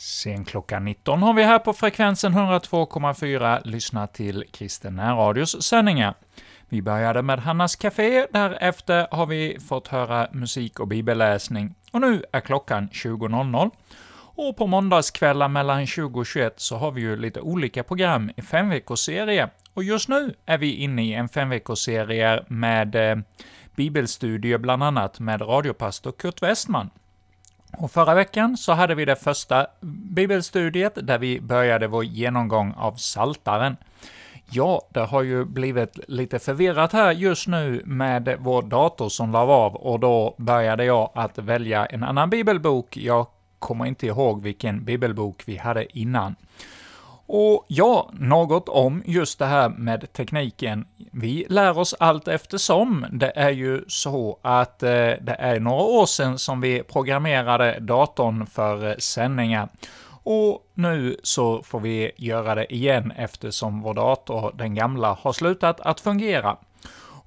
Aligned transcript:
Sen 0.00 0.44
klockan 0.44 0.84
19 0.84 1.22
har 1.22 1.34
vi 1.34 1.42
här 1.42 1.58
på 1.58 1.72
frekvensen 1.72 2.32
102,4 2.32 3.60
lyssnat 3.64 4.14
till 4.14 4.44
Kristen 4.52 4.96
Närradios 4.96 5.62
sändningar. 5.62 6.14
Vi 6.68 6.82
började 6.82 7.22
med 7.22 7.38
Hannas 7.38 7.76
Café, 7.76 8.26
därefter 8.30 9.06
har 9.10 9.26
vi 9.26 9.58
fått 9.68 9.88
höra 9.88 10.28
musik 10.32 10.80
och 10.80 10.88
bibelläsning, 10.88 11.74
och 11.92 12.00
nu 12.00 12.24
är 12.32 12.40
klockan 12.40 12.88
20.00. 12.88 13.70
Och 14.12 14.56
på 14.56 14.66
måndagskvällar 14.66 15.48
mellan 15.48 15.86
20 15.86 16.20
och 16.20 16.26
21 16.26 16.60
så 16.60 16.76
har 16.76 16.90
vi 16.90 17.00
ju 17.00 17.16
lite 17.16 17.40
olika 17.40 17.82
program 17.82 18.30
i 18.36 18.42
femveckorsserie, 18.42 19.48
och 19.74 19.84
just 19.84 20.08
nu 20.08 20.34
är 20.46 20.58
vi 20.58 20.74
inne 20.74 21.04
i 21.04 21.14
en 21.14 21.28
femveckorsserie 21.28 22.44
med 22.48 22.94
eh, 22.94 23.16
bibelstudier, 23.76 24.58
bland 24.58 24.82
annat 24.82 25.20
med 25.20 25.40
radiopastor 25.40 26.12
Kurt 26.12 26.42
Westman. 26.42 26.90
Och 27.78 27.90
förra 27.90 28.14
veckan 28.14 28.56
så 28.56 28.72
hade 28.72 28.94
vi 28.94 29.04
det 29.04 29.16
första 29.16 29.66
bibelstudiet, 30.14 30.98
där 31.02 31.18
vi 31.18 31.40
började 31.40 31.86
vår 31.86 32.04
genomgång 32.04 32.74
av 32.76 32.92
Saltaren. 32.92 33.76
Ja, 34.52 34.82
det 34.90 35.00
har 35.00 35.22
ju 35.22 35.44
blivit 35.44 35.98
lite 36.08 36.38
förvirrat 36.38 36.92
här 36.92 37.12
just 37.12 37.48
nu 37.48 37.82
med 37.84 38.36
vår 38.38 38.62
dator 38.62 39.08
som 39.08 39.32
la 39.32 39.40
av, 39.40 39.76
och 39.76 40.00
då 40.00 40.34
började 40.38 40.84
jag 40.84 41.10
att 41.14 41.38
välja 41.38 41.86
en 41.86 42.02
annan 42.02 42.30
bibelbok. 42.30 42.96
Jag 42.96 43.26
kommer 43.58 43.86
inte 43.86 44.06
ihåg 44.06 44.42
vilken 44.42 44.84
bibelbok 44.84 45.42
vi 45.46 45.56
hade 45.56 45.98
innan. 45.98 46.36
Och 47.32 47.64
ja, 47.68 48.10
något 48.12 48.68
om 48.68 49.02
just 49.06 49.38
det 49.38 49.46
här 49.46 49.68
med 49.68 50.12
tekniken. 50.12 50.86
Vi 51.12 51.46
lär 51.48 51.78
oss 51.78 51.94
allt 52.00 52.28
eftersom. 52.28 53.06
Det 53.12 53.32
är 53.36 53.50
ju 53.50 53.84
så 53.88 54.38
att 54.42 54.82
eh, 54.82 54.90
det 55.20 55.36
är 55.38 55.60
några 55.60 55.82
år 55.82 56.06
sedan 56.06 56.38
som 56.38 56.60
vi 56.60 56.82
programmerade 56.82 57.78
datorn 57.80 58.46
för 58.46 58.88
eh, 58.88 58.96
sändningar. 58.96 59.68
Och 60.22 60.58
nu 60.74 61.16
så 61.22 61.62
får 61.62 61.80
vi 61.80 62.12
göra 62.16 62.54
det 62.54 62.74
igen 62.74 63.12
eftersom 63.16 63.82
vår 63.82 63.94
dator, 63.94 64.52
den 64.54 64.74
gamla, 64.74 65.18
har 65.20 65.32
slutat 65.32 65.80
att 65.80 66.00
fungera. 66.00 66.56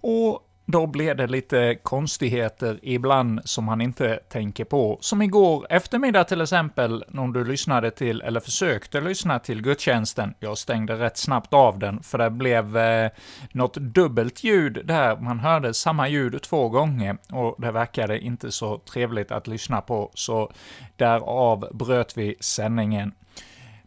Och 0.02 0.40
då 0.66 0.88
blir 0.88 1.16
det 1.16 1.28
lite 1.28 1.76
konstigheter 1.84 2.80
ibland 2.82 3.42
som 3.46 3.64
man 3.64 3.82
inte 3.82 4.16
tänker 4.16 4.66
på. 4.66 4.98
Som 5.02 5.22
igår 5.22 5.68
eftermiddag 5.70 6.24
till 6.24 6.42
exempel, 6.42 7.06
när 7.08 7.28
du 7.28 7.46
lyssnade 7.46 7.92
till, 7.92 8.22
eller 8.22 8.40
försökte 8.40 9.02
lyssna 9.02 9.40
till 9.40 9.62
gudstjänsten. 9.62 10.34
Jag 10.40 10.58
stängde 10.58 10.96
rätt 10.96 11.18
snabbt 11.18 11.54
av 11.54 11.80
den, 11.80 12.04
för 12.04 12.18
det 12.18 12.30
blev 12.30 12.78
eh, 12.78 13.10
något 13.52 13.76
dubbelt 13.76 14.44
ljud 14.44 14.82
där. 14.86 15.16
Man 15.16 15.40
hörde 15.40 15.74
samma 15.74 16.08
ljud 16.08 16.42
två 16.42 16.70
gånger, 16.70 17.18
och 17.32 17.56
det 17.62 17.72
verkade 17.72 18.20
inte 18.20 18.52
så 18.52 18.78
trevligt 18.78 19.32
att 19.32 19.48
lyssna 19.48 19.82
på, 19.82 20.12
så 20.14 20.52
därav 20.96 21.68
bröt 21.74 22.18
vi 22.18 22.36
sändningen. 22.40 23.12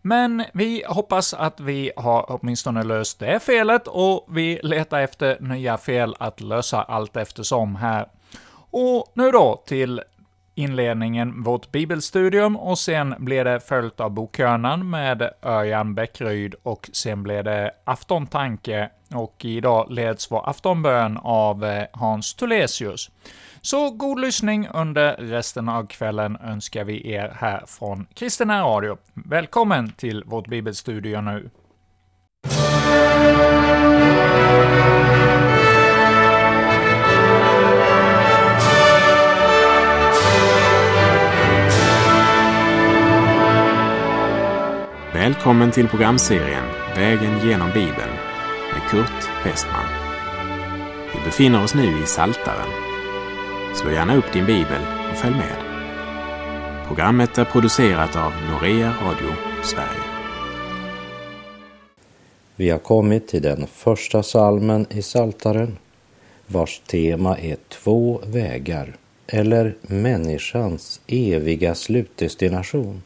Men 0.06 0.44
vi 0.54 0.84
hoppas 0.88 1.34
att 1.34 1.60
vi 1.60 1.92
har 1.96 2.24
åtminstone 2.28 2.82
löst 2.82 3.18
det 3.18 3.40
felet, 3.40 3.86
och 3.86 4.26
vi 4.28 4.60
letar 4.62 5.00
efter 5.00 5.40
nya 5.40 5.78
fel 5.78 6.16
att 6.18 6.40
lösa 6.40 6.82
allt 6.82 7.16
eftersom 7.16 7.76
här. 7.76 8.08
Och 8.70 9.12
nu 9.14 9.30
då 9.30 9.62
till 9.66 10.02
inledningen, 10.56 11.42
vårt 11.42 11.72
bibelstudium, 11.72 12.56
och 12.56 12.78
sen 12.78 13.14
blir 13.18 13.44
det 13.44 13.60
följt 13.60 14.00
av 14.00 14.10
bokhörnan 14.10 14.90
med 14.90 15.30
Örjan 15.42 15.94
Bäckryd, 15.94 16.54
och 16.62 16.90
sen 16.92 17.22
blir 17.22 17.42
det 17.42 17.70
aftontanke, 17.84 18.90
och 19.14 19.44
idag 19.44 19.86
leds 19.90 20.30
vår 20.30 20.48
aftonbön 20.48 21.18
av 21.22 21.64
eh, 21.64 21.86
Hans 21.92 22.34
Tulesius. 22.34 23.10
Så 23.60 23.90
god 23.90 24.20
lyssning 24.20 24.68
under 24.74 25.16
resten 25.16 25.68
av 25.68 25.86
kvällen 25.86 26.36
önskar 26.44 26.84
vi 26.84 27.12
er 27.12 27.32
här 27.36 27.64
från 27.66 28.06
Kristina 28.14 28.62
Radio. 28.62 28.98
Välkommen 29.14 29.92
till 29.92 30.24
vårt 30.26 30.48
bibelstudio 30.48 31.20
nu. 31.20 31.50
Välkommen 45.16 45.70
till 45.70 45.88
programserien 45.88 46.64
Vägen 46.96 47.48
genom 47.48 47.68
Bibeln 47.68 48.12
med 48.72 48.90
Kurt 48.90 49.44
Westman. 49.44 49.86
Vi 51.14 51.24
befinner 51.24 51.64
oss 51.64 51.74
nu 51.74 52.02
i 52.02 52.06
Saltaren 52.06 52.68
Slå 53.74 53.90
gärna 53.90 54.16
upp 54.16 54.32
din 54.32 54.46
bibel 54.46 54.80
och 55.10 55.16
följ 55.16 55.34
med. 55.34 55.56
Programmet 56.86 57.38
är 57.38 57.44
producerat 57.44 58.16
av 58.16 58.32
Norea 58.50 58.94
Radio 59.02 59.34
Sverige. 59.64 60.02
Vi 62.56 62.70
har 62.70 62.78
kommit 62.78 63.28
till 63.28 63.42
den 63.42 63.66
första 63.66 64.22
salmen 64.22 64.86
i 64.90 65.02
Saltaren 65.02 65.78
vars 66.46 66.80
tema 66.86 67.38
är 67.38 67.56
två 67.68 68.20
vägar 68.26 68.96
eller 69.26 69.74
människans 69.82 71.00
eviga 71.06 71.74
slutdestination. 71.74 73.02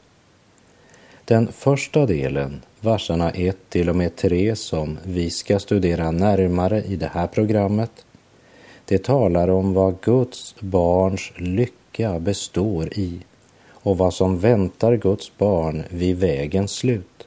Den 1.30 1.52
första 1.52 2.06
delen, 2.06 2.62
verserna 2.80 3.30
1 3.30 3.56
till 3.68 3.88
och 3.88 3.96
med 3.96 4.16
3 4.16 4.56
som 4.56 4.98
vi 5.04 5.30
ska 5.30 5.58
studera 5.58 6.10
närmare 6.10 6.82
i 6.82 6.96
det 6.96 7.10
här 7.14 7.26
programmet, 7.26 7.90
det 8.84 9.04
talar 9.04 9.50
om 9.50 9.74
vad 9.74 10.00
Guds 10.00 10.54
barns 10.60 11.32
lycka 11.36 12.18
består 12.20 12.88
i 12.98 13.20
och 13.68 13.98
vad 13.98 14.14
som 14.14 14.38
väntar 14.38 14.96
Guds 14.96 15.38
barn 15.38 15.82
vid 15.88 16.16
vägens 16.18 16.72
slut. 16.72 17.26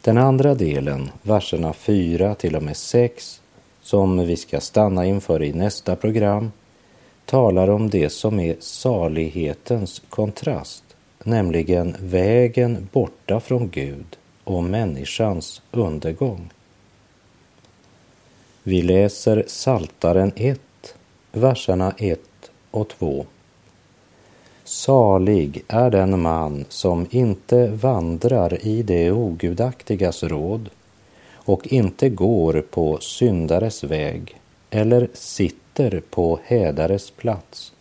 Den 0.00 0.18
andra 0.18 0.54
delen, 0.54 1.10
verserna 1.22 1.72
4 1.72 2.34
till 2.34 2.56
och 2.56 2.62
med 2.62 2.76
6, 2.76 3.40
som 3.82 4.26
vi 4.26 4.36
ska 4.36 4.60
stanna 4.60 5.06
inför 5.06 5.42
i 5.42 5.52
nästa 5.52 5.96
program, 5.96 6.52
talar 7.24 7.70
om 7.70 7.90
det 7.90 8.10
som 8.10 8.40
är 8.40 8.56
salighetens 8.60 10.02
kontrast, 10.08 10.83
nämligen 11.24 11.96
vägen 12.00 12.88
borta 12.92 13.40
från 13.40 13.70
Gud 13.70 14.16
och 14.44 14.64
människans 14.64 15.62
undergång. 15.70 16.50
Vi 18.62 18.82
läser 18.82 19.44
Saltaren 19.46 20.32
1, 20.36 20.60
verserna 21.32 21.94
1 21.98 22.20
och 22.70 22.88
2. 22.88 23.26
Salig 24.64 25.64
är 25.68 25.90
den 25.90 26.20
man 26.20 26.64
som 26.68 27.06
inte 27.10 27.66
vandrar 27.66 28.66
i 28.66 28.82
det 28.82 29.12
ogudaktigas 29.12 30.22
råd 30.22 30.70
och 31.32 31.66
inte 31.66 32.08
går 32.08 32.64
på 32.70 32.98
syndares 33.00 33.84
väg 33.84 34.40
eller 34.70 35.08
sitter 35.14 36.02
på 36.10 36.38
hädares 36.44 37.10
plats 37.10 37.73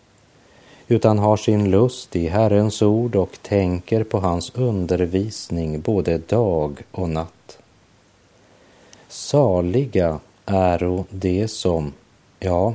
utan 0.88 1.20
har 1.20 1.38
sin 1.38 1.72
lust 1.72 2.16
i 2.16 2.28
Herrens 2.28 2.82
ord 2.82 3.16
och 3.16 3.38
tänker 3.42 4.04
på 4.04 4.20
hans 4.20 4.52
undervisning 4.56 5.82
både 5.82 6.18
dag 6.18 6.82
och 6.92 7.10
natt. 7.10 7.58
Saliga 9.08 10.20
äro 10.46 11.06
de 11.10 11.48
som, 11.48 11.94
ja, 12.40 12.74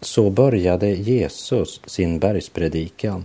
så 0.00 0.30
började 0.30 0.90
Jesus 0.90 1.80
sin 1.86 2.18
bergspredikan. 2.18 3.24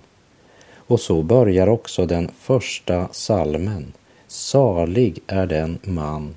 Och 0.76 1.00
så 1.00 1.24
börjar 1.24 1.68
också 1.68 2.06
den 2.06 2.32
första 2.40 3.08
salmen. 3.12 3.94
Salig 4.28 5.20
är 5.28 5.46
den 5.46 5.80
man. 5.84 6.36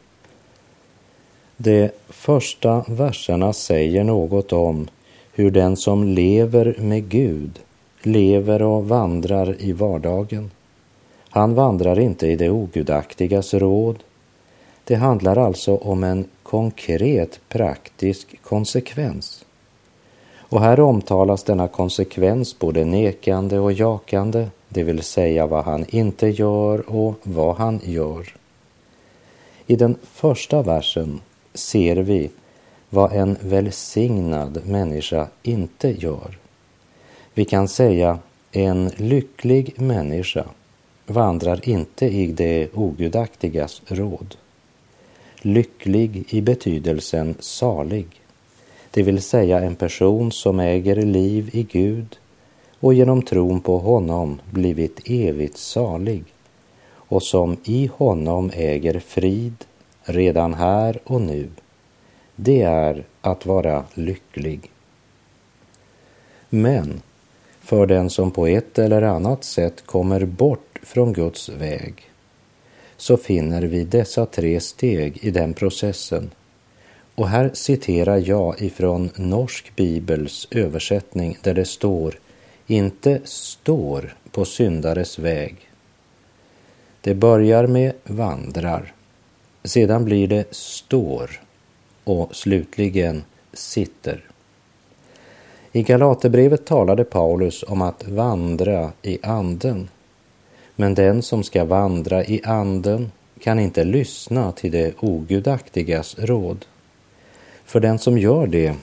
De 1.56 1.90
första 2.08 2.84
verserna 2.88 3.52
säger 3.52 4.04
något 4.04 4.52
om 4.52 4.88
hur 5.32 5.50
den 5.50 5.76
som 5.76 6.04
lever 6.04 6.76
med 6.78 7.08
Gud 7.08 7.60
lever 8.06 8.62
och 8.62 8.88
vandrar 8.88 9.56
i 9.58 9.72
vardagen. 9.72 10.50
Han 11.28 11.54
vandrar 11.54 11.98
inte 11.98 12.26
i 12.26 12.36
det 12.36 12.50
ogudaktigas 12.50 13.54
råd. 13.54 13.98
Det 14.84 14.94
handlar 14.94 15.36
alltså 15.36 15.76
om 15.76 16.04
en 16.04 16.24
konkret 16.42 17.40
praktisk 17.48 18.42
konsekvens. 18.42 19.44
Och 20.38 20.60
här 20.60 20.80
omtalas 20.80 21.42
denna 21.42 21.68
konsekvens 21.68 22.58
både 22.58 22.84
nekande 22.84 23.58
och 23.58 23.72
jakande, 23.72 24.46
det 24.68 24.82
vill 24.82 25.02
säga 25.02 25.46
vad 25.46 25.64
han 25.64 25.84
inte 25.88 26.28
gör 26.28 26.90
och 26.90 27.14
vad 27.22 27.56
han 27.56 27.80
gör. 27.84 28.34
I 29.66 29.76
den 29.76 29.96
första 30.02 30.62
versen 30.62 31.20
ser 31.54 31.96
vi 31.96 32.30
vad 32.90 33.12
en 33.12 33.36
välsignad 33.40 34.60
människa 34.66 35.26
inte 35.42 35.88
gör. 35.88 36.41
Vi 37.34 37.44
kan 37.44 37.68
säga 37.68 38.18
en 38.52 38.90
lycklig 38.96 39.80
människa 39.80 40.44
vandrar 41.06 41.68
inte 41.68 42.06
i 42.06 42.26
det 42.26 42.68
ogudaktigas 42.74 43.82
råd 43.86 44.36
lycklig 45.44 46.24
i 46.28 46.40
betydelsen 46.40 47.34
salig, 47.38 48.06
det 48.90 49.02
vill 49.02 49.22
säga 49.22 49.60
en 49.60 49.74
person 49.74 50.32
som 50.32 50.60
äger 50.60 50.96
liv 50.96 51.50
i 51.52 51.62
Gud 51.62 52.18
och 52.80 52.94
genom 52.94 53.22
tron 53.22 53.60
på 53.60 53.78
honom 53.78 54.40
blivit 54.50 55.00
evigt 55.04 55.58
salig, 55.58 56.24
och 56.90 57.22
som 57.22 57.56
i 57.64 57.90
honom 57.96 58.50
äger 58.54 58.98
frid 58.98 59.64
redan 60.02 60.54
här 60.54 60.98
och 61.04 61.20
nu, 61.20 61.48
det 62.36 62.62
är 62.62 63.04
att 63.20 63.46
vara 63.46 63.84
lycklig. 63.94 64.70
Men 66.48 67.02
för 67.62 67.86
den 67.86 68.10
som 68.10 68.30
på 68.30 68.46
ett 68.46 68.78
eller 68.78 69.02
annat 69.02 69.44
sätt 69.44 69.86
kommer 69.86 70.24
bort 70.24 70.78
från 70.82 71.12
Guds 71.12 71.48
väg 71.48 71.94
så 72.96 73.16
finner 73.16 73.62
vi 73.62 73.84
dessa 73.84 74.26
tre 74.26 74.60
steg 74.60 75.18
i 75.24 75.30
den 75.30 75.54
processen. 75.54 76.30
Och 77.14 77.28
här 77.28 77.50
citerar 77.54 78.22
jag 78.28 78.62
ifrån 78.62 79.10
Norsk 79.16 79.76
Bibels 79.76 80.48
översättning 80.50 81.38
där 81.42 81.54
det 81.54 81.64
står 81.64 82.18
inte 82.66 83.20
står 83.24 84.16
på 84.30 84.44
syndares 84.44 85.18
väg. 85.18 85.56
Det 87.00 87.14
börjar 87.14 87.66
med 87.66 87.92
vandrar, 88.04 88.92
sedan 89.64 90.04
blir 90.04 90.28
det 90.28 90.54
står 90.54 91.40
och 92.04 92.36
slutligen 92.36 93.24
sitter. 93.52 94.31
I 95.74 95.82
Galaterbrevet 95.82 96.64
talade 96.64 97.04
Paulus 97.04 97.64
om 97.68 97.82
att 97.82 98.08
vandra 98.08 98.92
i 99.02 99.18
anden. 99.22 99.88
Men 100.76 100.94
den 100.94 101.22
som 101.22 101.42
ska 101.42 101.64
vandra 101.64 102.24
i 102.24 102.40
anden 102.44 103.12
kan 103.40 103.58
inte 103.58 103.84
lyssna 103.84 104.52
till 104.52 104.72
det 104.72 104.94
ogudaktigas 105.00 106.16
råd. 106.18 106.64
För 107.64 107.80
den 107.80 107.98
som 107.98 108.18
gör 108.18 108.46
det 108.46 108.74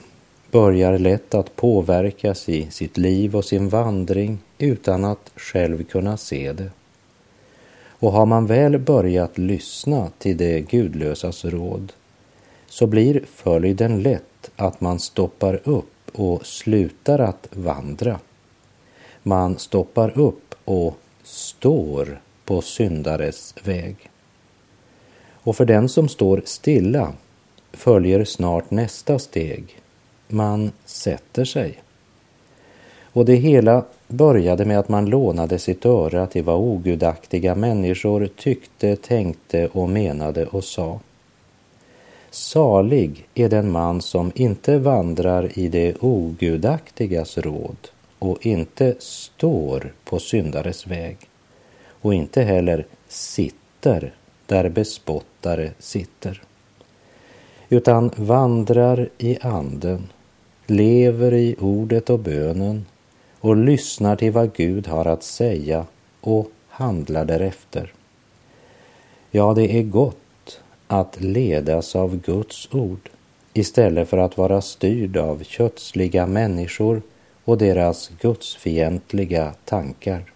börjar 0.50 0.98
lätt 0.98 1.34
att 1.34 1.56
påverkas 1.56 2.48
i 2.48 2.70
sitt 2.70 2.96
liv 2.96 3.36
och 3.36 3.44
sin 3.44 3.68
vandring 3.68 4.38
utan 4.58 5.04
att 5.04 5.30
själv 5.36 5.84
kunna 5.84 6.16
se 6.16 6.52
det. 6.52 6.70
Och 7.88 8.12
har 8.12 8.26
man 8.26 8.46
väl 8.46 8.78
börjat 8.78 9.38
lyssna 9.38 10.10
till 10.18 10.36
det 10.36 10.60
gudlösas 10.60 11.44
råd 11.44 11.92
så 12.66 12.86
blir 12.86 13.22
följden 13.34 14.02
lätt 14.02 14.50
att 14.56 14.80
man 14.80 14.98
stoppar 14.98 15.60
upp 15.64 15.86
och 16.12 16.46
slutar 16.46 17.18
att 17.18 17.48
vandra. 17.52 18.18
Man 19.22 19.58
stoppar 19.58 20.18
upp 20.18 20.54
och 20.64 20.98
står 21.22 22.20
på 22.44 22.60
syndares 22.62 23.54
väg. 23.64 23.96
Och 25.42 25.56
för 25.56 25.64
den 25.64 25.88
som 25.88 26.08
står 26.08 26.42
stilla 26.44 27.12
följer 27.72 28.24
snart 28.24 28.70
nästa 28.70 29.18
steg. 29.18 29.80
Man 30.28 30.72
sätter 30.84 31.44
sig. 31.44 31.78
Och 33.12 33.24
det 33.24 33.34
hela 33.34 33.84
började 34.08 34.64
med 34.64 34.78
att 34.78 34.88
man 34.88 35.06
lånade 35.06 35.58
sitt 35.58 35.86
öra 35.86 36.26
till 36.26 36.44
vad 36.44 36.58
ogudaktiga 36.58 37.54
människor 37.54 38.28
tyckte, 38.36 38.96
tänkte 38.96 39.68
och 39.68 39.88
menade 39.88 40.46
och 40.46 40.64
sa. 40.64 41.00
Salig 42.30 43.28
är 43.34 43.48
den 43.48 43.70
man 43.70 44.02
som 44.02 44.32
inte 44.34 44.78
vandrar 44.78 45.58
i 45.58 45.68
det 45.68 45.94
ogudaktigas 46.00 47.38
råd 47.38 47.88
och 48.18 48.46
inte 48.46 48.94
står 48.98 49.92
på 50.04 50.18
syndares 50.18 50.86
väg 50.86 51.16
och 51.88 52.14
inte 52.14 52.42
heller 52.42 52.86
sitter 53.08 54.14
där 54.46 54.68
bespottare 54.68 55.70
sitter 55.78 56.42
utan 57.68 58.10
vandrar 58.16 59.08
i 59.18 59.38
anden, 59.40 60.08
lever 60.66 61.34
i 61.34 61.56
ordet 61.60 62.10
och 62.10 62.18
bönen 62.18 62.86
och 63.40 63.56
lyssnar 63.56 64.16
till 64.16 64.32
vad 64.32 64.52
Gud 64.52 64.86
har 64.86 65.04
att 65.04 65.22
säga 65.22 65.86
och 66.20 66.50
handlar 66.68 67.24
därefter. 67.24 67.92
Ja, 69.30 69.54
det 69.54 69.78
är 69.78 69.82
gott 69.82 70.16
att 70.92 71.20
ledas 71.20 71.96
av 71.96 72.16
Guds 72.16 72.68
ord 72.72 73.10
istället 73.52 74.08
för 74.08 74.18
att 74.18 74.38
vara 74.38 74.60
styrd 74.60 75.16
av 75.16 75.42
kötsliga 75.44 76.26
människor 76.26 77.02
och 77.44 77.58
deras 77.58 78.10
gudsfientliga 78.20 79.54
tankar. 79.64 80.32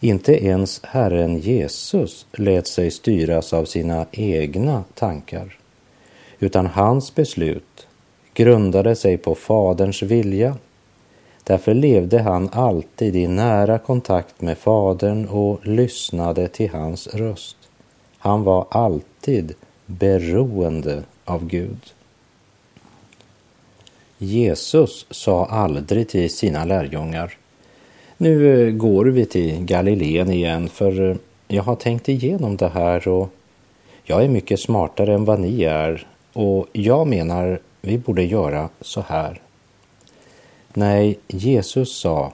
Inte 0.00 0.44
ens 0.44 0.80
Herren 0.84 1.38
Jesus 1.38 2.26
lät 2.32 2.66
sig 2.66 2.90
styras 2.90 3.52
av 3.52 3.64
sina 3.64 4.06
egna 4.12 4.84
tankar, 4.94 5.58
utan 6.38 6.66
hans 6.66 7.14
beslut 7.14 7.86
grundade 8.34 8.96
sig 8.96 9.16
på 9.16 9.34
Faderns 9.34 10.02
vilja. 10.02 10.56
Därför 11.44 11.74
levde 11.74 12.18
han 12.18 12.48
alltid 12.52 13.16
i 13.16 13.26
nära 13.26 13.78
kontakt 13.78 14.40
med 14.40 14.58
Fadern 14.58 15.28
och 15.28 15.66
lyssnade 15.66 16.48
till 16.48 16.70
hans 16.70 17.06
röst. 17.14 17.56
Han 18.24 18.44
var 18.44 18.66
alltid 18.70 19.54
beroende 19.86 21.02
av 21.24 21.46
Gud. 21.46 21.92
Jesus 24.18 25.06
sa 25.10 25.46
aldrig 25.46 26.08
till 26.08 26.30
sina 26.30 26.64
lärjungar 26.64 27.36
nu 28.16 28.66
eh, 28.68 28.74
går 28.74 29.04
vi 29.04 29.26
till 29.26 29.64
Galileen 29.64 30.30
igen 30.30 30.68
för 30.68 31.10
eh, 31.10 31.16
jag 31.48 31.62
har 31.62 31.76
tänkt 31.76 32.08
igenom 32.08 32.56
det 32.56 32.68
här 32.68 33.08
och 33.08 33.28
jag 34.04 34.24
är 34.24 34.28
mycket 34.28 34.60
smartare 34.60 35.14
än 35.14 35.24
vad 35.24 35.40
ni 35.40 35.62
är 35.62 36.06
och 36.32 36.66
jag 36.72 37.06
menar 37.06 37.58
vi 37.80 37.98
borde 37.98 38.24
göra 38.24 38.68
så 38.80 39.00
här. 39.00 39.40
Nej, 40.74 41.18
Jesus 41.28 41.96
sa 41.98 42.32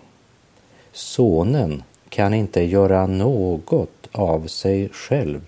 Sonen 0.92 1.82
kan 2.08 2.34
inte 2.34 2.62
göra 2.62 3.06
något 3.06 4.08
av 4.12 4.46
sig 4.46 4.88
själv 4.92 5.40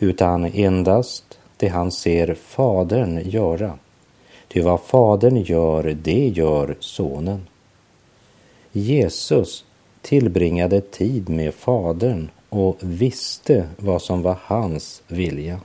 utan 0.00 0.44
endast 0.44 1.38
det 1.56 1.68
han 1.68 1.92
ser 1.92 2.34
Fadern 2.34 3.30
göra. 3.30 3.78
Ty 4.48 4.60
vad 4.60 4.80
Fadern 4.80 5.36
gör, 5.36 5.96
det 6.02 6.28
gör 6.28 6.76
Sonen. 6.80 7.46
Jesus 8.72 9.64
tillbringade 10.02 10.80
tid 10.80 11.28
med 11.28 11.54
Fadern 11.54 12.28
och 12.48 12.76
visste 12.80 13.68
vad 13.76 14.02
som 14.02 14.22
var 14.22 14.36
hans 14.42 15.02
vilja. 15.06 15.60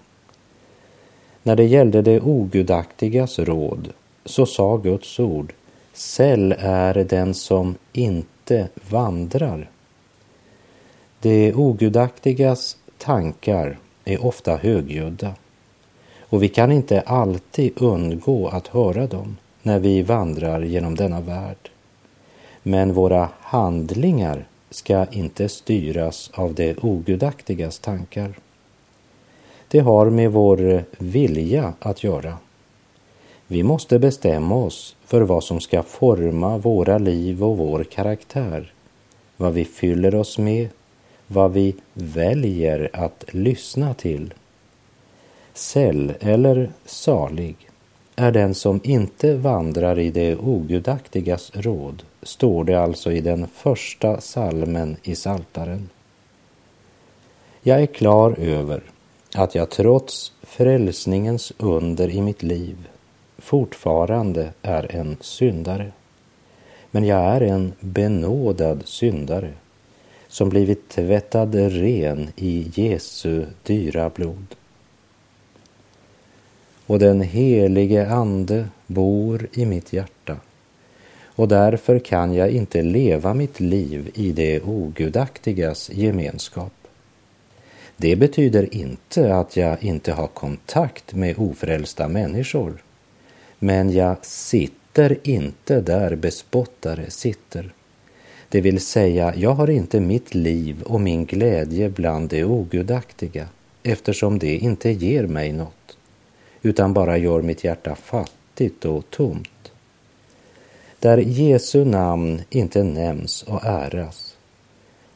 När 1.43 1.55
det 1.55 1.63
gällde 1.63 2.01
det 2.01 2.21
ogudaktigas 2.21 3.39
råd 3.39 3.89
så 4.25 4.45
sa 4.45 4.77
Guds 4.77 5.19
ord 5.19 5.53
Säll 5.93 6.55
är 6.59 6.93
den 6.93 7.33
som 7.33 7.75
inte 7.93 8.67
vandrar. 8.89 9.69
Det 11.19 11.53
ogudaktigas 11.53 12.77
tankar 12.97 13.77
är 14.05 14.25
ofta 14.25 14.57
högljudda 14.57 15.33
och 16.29 16.43
vi 16.43 16.47
kan 16.47 16.71
inte 16.71 17.01
alltid 17.01 17.71
undgå 17.75 18.47
att 18.47 18.67
höra 18.67 19.07
dem 19.07 19.37
när 19.61 19.79
vi 19.79 20.01
vandrar 20.01 20.61
genom 20.61 20.95
denna 20.95 21.21
värld. 21.21 21.69
Men 22.63 22.93
våra 22.93 23.29
handlingar 23.41 24.45
ska 24.69 25.05
inte 25.11 25.49
styras 25.49 26.31
av 26.33 26.53
det 26.53 26.83
ogudaktigas 26.83 27.79
tankar. 27.79 28.33
Det 29.67 29.79
har 29.79 30.09
med 30.09 30.31
vår 30.31 30.83
vilja 30.97 31.73
att 31.79 32.03
göra. 32.03 32.37
Vi 33.47 33.63
måste 33.63 33.99
bestämma 33.99 34.55
oss 34.55 34.95
för 35.05 35.21
vad 35.21 35.43
som 35.43 35.59
ska 35.59 35.83
forma 35.83 36.57
våra 36.57 36.97
liv 36.97 37.43
och 37.43 37.57
vår 37.57 37.83
karaktär, 37.83 38.73
vad 39.37 39.53
vi 39.53 39.65
fyller 39.65 40.15
oss 40.15 40.37
med 40.37 40.69
vad 41.27 41.53
vi 41.53 41.75
väljer 41.93 42.89
att 42.93 43.25
lyssna 43.31 43.93
till. 43.93 44.33
Säll 45.53 46.13
eller 46.19 46.69
salig 46.85 47.55
är 48.15 48.31
den 48.31 48.55
som 48.55 48.79
inte 48.83 49.35
vandrar 49.35 49.99
i 49.99 50.11
det 50.11 50.35
ogudaktigas 50.35 51.51
råd, 51.53 52.03
står 52.23 52.63
det 52.63 52.75
alltså 52.75 53.11
i 53.11 53.21
den 53.21 53.47
första 53.47 54.21
salmen 54.21 54.97
i 55.03 55.15
Saltaren. 55.15 55.89
Jag 57.61 57.81
är 57.81 57.85
klar 57.85 58.39
över 58.39 58.81
att 59.35 59.55
jag 59.55 59.69
trots 59.69 60.33
frälsningens 60.41 61.53
under 61.57 62.09
i 62.09 62.21
mitt 62.21 62.43
liv 62.43 62.87
fortfarande 63.37 64.49
är 64.61 64.95
en 64.95 65.17
syndare. 65.21 65.91
Men 66.91 67.05
jag 67.05 67.19
är 67.19 67.41
en 67.41 67.73
benådad 67.79 68.81
syndare 68.85 69.53
som 70.35 70.49
blivit 70.49 70.89
tvättad 70.89 71.55
ren 71.55 72.29
i 72.35 72.71
Jesu 72.73 73.45
dyra 73.63 74.09
blod. 74.09 74.55
Och 76.85 76.99
den 76.99 77.21
helige 77.21 78.09
Ande 78.09 78.67
bor 78.87 79.47
i 79.53 79.65
mitt 79.65 79.93
hjärta 79.93 80.37
och 81.35 81.47
därför 81.47 81.99
kan 81.99 82.33
jag 82.33 82.49
inte 82.49 82.81
leva 82.81 83.33
mitt 83.33 83.59
liv 83.59 84.11
i 84.13 84.31
det 84.31 84.61
ogudaktigas 84.61 85.89
gemenskap. 85.93 86.73
Det 87.97 88.15
betyder 88.15 88.75
inte 88.75 89.35
att 89.35 89.57
jag 89.57 89.83
inte 89.83 90.11
har 90.11 90.27
kontakt 90.27 91.13
med 91.13 91.35
ofrälsta 91.37 92.07
människor, 92.07 92.83
men 93.59 93.91
jag 93.91 94.25
sitter 94.25 95.17
inte 95.23 95.81
där 95.81 96.15
bespottare 96.15 97.09
sitter. 97.09 97.73
Det 98.55 98.61
vill 98.61 98.81
säga, 98.81 99.33
jag 99.35 99.53
har 99.53 99.69
inte 99.69 99.99
mitt 99.99 100.35
liv 100.35 100.83
och 100.83 101.01
min 101.01 101.25
glädje 101.25 101.89
bland 101.89 102.29
det 102.29 102.43
ogudaktiga 102.43 103.47
eftersom 103.83 104.39
det 104.39 104.57
inte 104.57 104.89
ger 104.89 105.27
mig 105.27 105.51
något, 105.53 105.97
utan 106.61 106.93
bara 106.93 107.17
gör 107.17 107.41
mitt 107.41 107.63
hjärta 107.63 107.95
fattigt 107.95 108.85
och 108.85 109.09
tomt. 109.09 109.71
Där 110.99 111.17
Jesu 111.17 111.85
namn 111.85 112.41
inte 112.49 112.83
nämns 112.83 113.43
och 113.43 113.65
äras, 113.65 114.37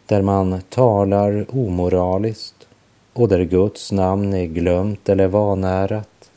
där 0.05 0.21
man 0.21 0.61
talar 0.69 1.45
omoraliskt 1.49 2.67
och 3.13 3.27
där 3.27 3.43
Guds 3.43 3.91
namn 3.91 4.33
är 4.33 4.45
glömt 4.45 5.09
eller 5.09 5.27
vanärat, 5.27 6.31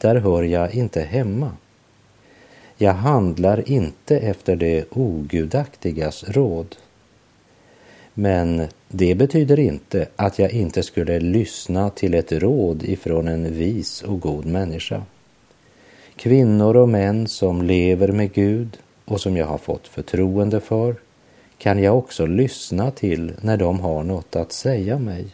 där 0.00 0.16
hör 0.16 0.42
jag 0.42 0.74
inte 0.74 1.00
hemma. 1.00 1.52
Jag 2.76 2.94
handlar 2.94 3.70
inte 3.70 4.18
efter 4.18 4.56
det 4.56 4.84
ogudaktigas 4.90 6.24
råd. 6.28 6.76
Men 8.14 8.68
det 8.88 9.14
betyder 9.14 9.58
inte 9.58 10.08
att 10.16 10.38
jag 10.38 10.52
inte 10.52 10.82
skulle 10.82 11.20
lyssna 11.20 11.90
till 11.90 12.14
ett 12.14 12.32
råd 12.32 12.82
ifrån 12.82 13.28
en 13.28 13.54
vis 13.54 14.02
och 14.02 14.20
god 14.20 14.46
människa. 14.46 15.02
Kvinnor 16.16 16.76
och 16.76 16.88
män 16.88 17.28
som 17.28 17.62
lever 17.62 18.12
med 18.12 18.32
Gud 18.32 18.78
och 19.04 19.20
som 19.20 19.36
jag 19.36 19.46
har 19.46 19.58
fått 19.58 19.88
förtroende 19.88 20.60
för 20.60 20.96
kan 21.58 21.82
jag 21.82 21.98
också 21.98 22.26
lyssna 22.26 22.90
till 22.90 23.32
när 23.40 23.56
de 23.56 23.80
har 23.80 24.02
något 24.02 24.36
att 24.36 24.52
säga 24.52 24.98
mig. 24.98 25.26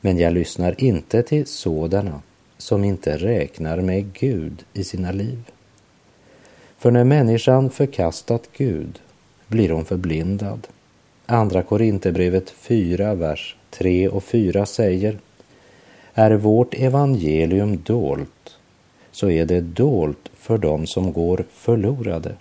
Men 0.00 0.18
jag 0.18 0.32
lyssnar 0.32 0.84
inte 0.84 1.22
till 1.22 1.46
sådana 1.46 2.22
som 2.58 2.84
inte 2.84 3.16
räknar 3.16 3.80
med 3.80 4.12
Gud 4.12 4.64
i 4.72 4.84
sina 4.84 5.12
liv. 5.12 5.42
För 6.80 6.90
när 6.90 7.04
människan 7.04 7.70
förkastat 7.70 8.48
Gud 8.56 9.00
blir 9.46 9.70
hon 9.70 9.84
förblindad. 9.84 10.68
Andra 11.26 11.62
Korinthierbrevet 11.62 12.50
4, 12.50 13.14
vers 13.14 13.56
3 13.70 14.08
och 14.08 14.24
4 14.24 14.66
säger 14.66 15.18
Är 16.14 16.30
vårt 16.30 16.74
evangelium 16.74 17.82
dolt 17.82 18.56
så 19.10 19.30
är 19.30 19.46
det 19.46 19.60
dolt 19.60 20.30
för 20.34 20.58
dem 20.58 20.86
som 20.86 21.12
går 21.12 21.44
förlorade. 21.52 22.34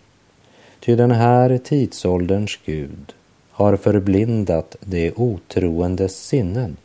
Ty 0.80 0.96
den 0.96 1.12
här 1.12 1.58
tidsålderns 1.58 2.60
Gud 2.66 3.14
har 3.52 3.76
förblindat 3.76 4.76
de 4.82 5.12
otroendes 5.16 6.26
sinnen 6.28 6.78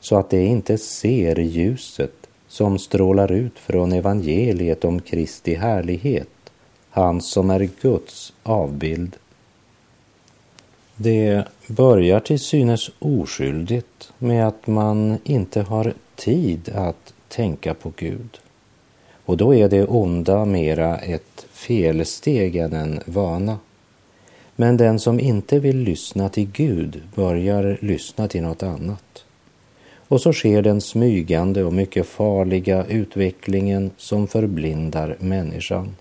så 0.00 0.16
att 0.16 0.30
de 0.30 0.46
inte 0.46 0.78
ser 0.78 1.36
ljuset 1.36 2.26
som 2.48 2.78
strålar 2.78 3.32
ut 3.32 3.58
från 3.58 3.92
evangeliet 3.92 4.84
om 4.84 5.00
Kristi 5.00 5.54
härlighet 5.54 6.28
han 6.90 7.20
som 7.20 7.50
är 7.50 7.68
Guds 7.80 8.32
avbild. 8.42 9.16
Det 10.96 11.44
börjar 11.66 12.20
till 12.20 12.38
synes 12.38 12.90
oskyldigt 12.98 14.12
med 14.18 14.48
att 14.48 14.66
man 14.66 15.18
inte 15.24 15.60
har 15.60 15.94
tid 16.16 16.68
att 16.74 17.14
tänka 17.28 17.74
på 17.74 17.92
Gud. 17.96 18.38
Och 19.24 19.36
då 19.36 19.54
är 19.54 19.68
det 19.68 19.86
onda 19.86 20.44
mera 20.44 20.98
ett 20.98 21.46
felsteg 21.52 22.56
än 22.56 22.72
en 22.72 23.00
vana. 23.04 23.58
Men 24.56 24.76
den 24.76 24.98
som 24.98 25.20
inte 25.20 25.58
vill 25.58 25.78
lyssna 25.78 26.28
till 26.28 26.50
Gud 26.52 27.02
börjar 27.14 27.78
lyssna 27.80 28.28
till 28.28 28.42
något 28.42 28.62
annat. 28.62 29.24
Och 30.08 30.20
så 30.20 30.32
sker 30.32 30.62
den 30.62 30.80
smygande 30.80 31.64
och 31.64 31.72
mycket 31.72 32.06
farliga 32.06 32.84
utvecklingen 32.84 33.90
som 33.96 34.26
förblindar 34.26 35.16
människan 35.20 35.96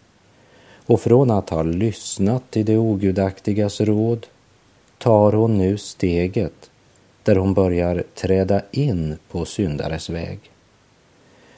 och 0.89 1.01
från 1.01 1.31
att 1.31 1.49
ha 1.49 1.63
lyssnat 1.63 2.51
till 2.51 2.65
det 2.65 2.77
ogudaktigas 2.77 3.81
råd 3.81 4.27
tar 4.97 5.31
hon 5.31 5.57
nu 5.57 5.77
steget 5.77 6.69
där 7.23 7.35
hon 7.35 7.53
börjar 7.53 8.03
träda 8.15 8.61
in 8.71 9.17
på 9.31 9.45
syndares 9.45 10.09
väg. 10.09 10.39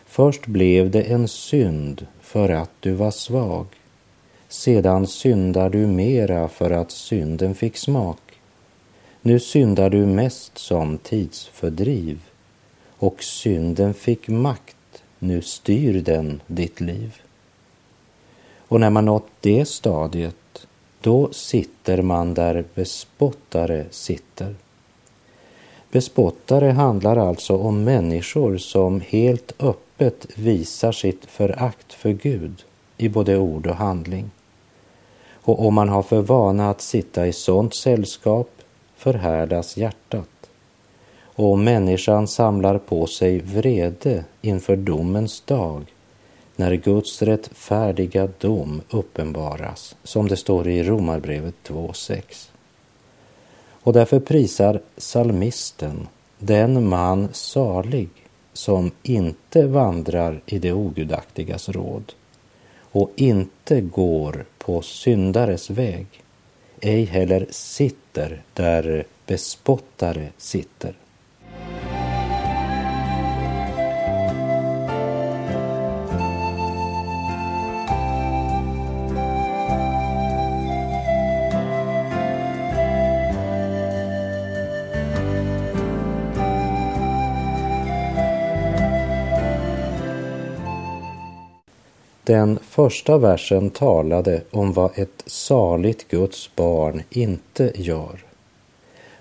Först 0.06 0.46
blev 0.46 0.92
det 0.92 1.02
en 1.02 1.28
synd 1.28 2.08
för 2.22 2.50
att 2.50 2.72
du 2.80 2.92
var 2.92 3.12
svag. 3.12 3.66
Sedan 4.50 5.08
syndar 5.08 5.70
du 5.70 5.88
mera 5.88 6.48
för 6.48 6.72
att 6.72 6.92
synden 6.92 7.56
fick 7.56 7.78
smak. 7.78 8.22
Nu 9.22 9.40
syndar 9.40 9.90
du 9.90 10.06
mest 10.06 10.58
som 10.58 10.98
tidsfördriv 10.98 12.20
och 12.98 13.24
synden 13.24 13.94
fick 13.94 14.28
makt, 14.28 15.04
nu 15.20 15.42
styr 15.42 16.02
den 16.02 16.42
ditt 16.48 16.82
liv. 16.82 17.22
Och 18.72 18.80
när 18.80 18.90
man 18.90 19.06
nått 19.06 19.28
det 19.42 19.66
stadiet, 19.66 20.68
då 21.02 21.32
sitter 21.32 22.02
man 22.02 22.34
där 22.34 22.66
bespottare 22.76 23.86
sitter. 23.90 24.56
Bespottare 25.92 26.72
handlar 26.72 27.18
alltså 27.18 27.58
om 27.58 27.84
människor 27.84 28.58
som 28.58 29.02
helt 29.02 29.54
öppet 29.60 30.28
visar 30.36 30.92
sitt 30.92 31.26
förakt 31.26 31.94
för 31.94 32.10
Gud 32.10 32.64
i 32.98 33.10
både 33.10 33.38
ord 33.38 33.68
och 33.68 33.76
handling. 33.76 34.32
Och 35.32 35.66
om 35.66 35.74
man 35.74 35.90
har 35.90 36.04
för 36.04 36.22
vana 36.22 36.70
att 36.70 36.82
sitta 36.82 37.28
i 37.28 37.34
sådant 37.34 37.76
sällskap 37.76 38.50
förhärdas 38.96 39.78
hjärtat. 39.78 40.50
Och 41.24 41.52
om 41.52 41.64
människan 41.64 42.28
samlar 42.28 42.78
på 42.78 43.08
sig 43.08 43.40
vrede 43.40 44.26
inför 44.42 44.76
domens 44.76 45.42
dag 45.42 45.86
när 46.56 46.76
Guds 46.76 47.22
rättfärdiga 47.22 48.30
dom 48.40 48.82
uppenbaras, 48.90 49.96
som 50.04 50.28
det 50.28 50.38
står 50.38 50.68
i 50.68 50.84
Romarbrevet 50.84 51.56
2.6. 51.64 52.50
Och 53.84 53.94
därför 53.94 54.20
prisar 54.20 54.82
salmisten 54.98 56.08
den 56.40 56.90
man 56.90 57.30
salig 57.32 58.10
som 58.54 58.92
inte 59.04 59.68
vandrar 59.68 60.42
i 60.46 60.60
det 60.60 60.74
ogudaktigas 60.74 61.70
råd 61.70 62.14
och 62.92 63.12
inte 63.16 63.82
går 63.82 64.46
på 64.58 64.82
syndares 64.82 65.70
väg, 65.70 66.06
ej 66.82 67.06
heller 67.06 67.48
sitter 67.50 68.42
där 68.54 69.06
bespottare 69.26 70.30
sitter. 70.38 70.94
Den 92.32 92.60
första 92.62 93.18
versen 93.18 93.70
talade 93.70 94.42
om 94.52 94.74
vad 94.74 95.00
ett 95.00 95.24
saligt 95.26 96.08
Guds 96.08 96.56
barn 96.56 97.04
inte 97.10 97.72
gör. 97.76 98.24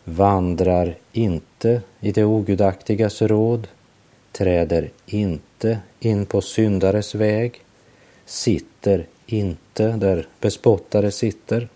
Vandrar 0.05 0.95
inte 1.13 1.83
i 2.01 2.13
det 2.13 2.25
ogudaktigas 2.25 3.23
råd, 3.23 3.69
träder 4.33 4.91
inte 5.07 5.79
in 6.01 6.27
på 6.27 6.41
syndares 6.41 7.15
väg, 7.15 7.61
sitter 8.27 9.07
inte 9.27 9.89
där 9.89 10.27
bespottare 10.41 11.11
sitter. 11.11 11.69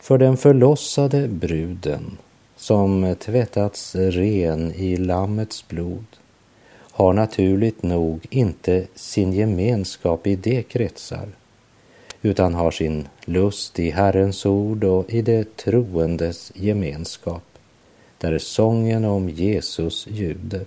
För 0.00 0.18
den 0.18 0.36
förlossade 0.36 1.28
bruden 1.28 2.18
som 2.56 3.16
tvättats 3.18 3.94
ren 3.94 4.72
i 4.74 4.96
Lammets 4.96 5.68
blod 5.68 6.04
har 7.00 7.12
naturligt 7.12 7.82
nog 7.82 8.26
inte 8.30 8.86
sin 8.94 9.32
gemenskap 9.32 10.26
i 10.26 10.36
de 10.36 10.62
kretsar 10.62 11.28
utan 12.22 12.54
har 12.54 12.70
sin 12.70 13.08
lust 13.24 13.78
i 13.78 13.90
Herrens 13.90 14.46
ord 14.46 14.84
och 14.84 15.10
i 15.10 15.22
det 15.22 15.56
troendes 15.56 16.52
gemenskap 16.54 17.42
där 18.18 18.38
sången 18.38 19.04
om 19.04 19.28
Jesus 19.28 20.06
ljuder 20.10 20.66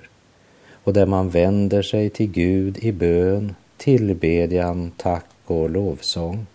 och 0.83 0.93
där 0.93 1.05
man 1.05 1.29
vänder 1.29 1.81
sig 1.81 2.09
till 2.09 2.31
Gud 2.31 2.77
i 2.77 2.91
bön, 2.91 3.55
tillbedjan, 3.77 4.91
tack 4.97 5.29
och 5.45 5.69
lovsång. 5.69 6.45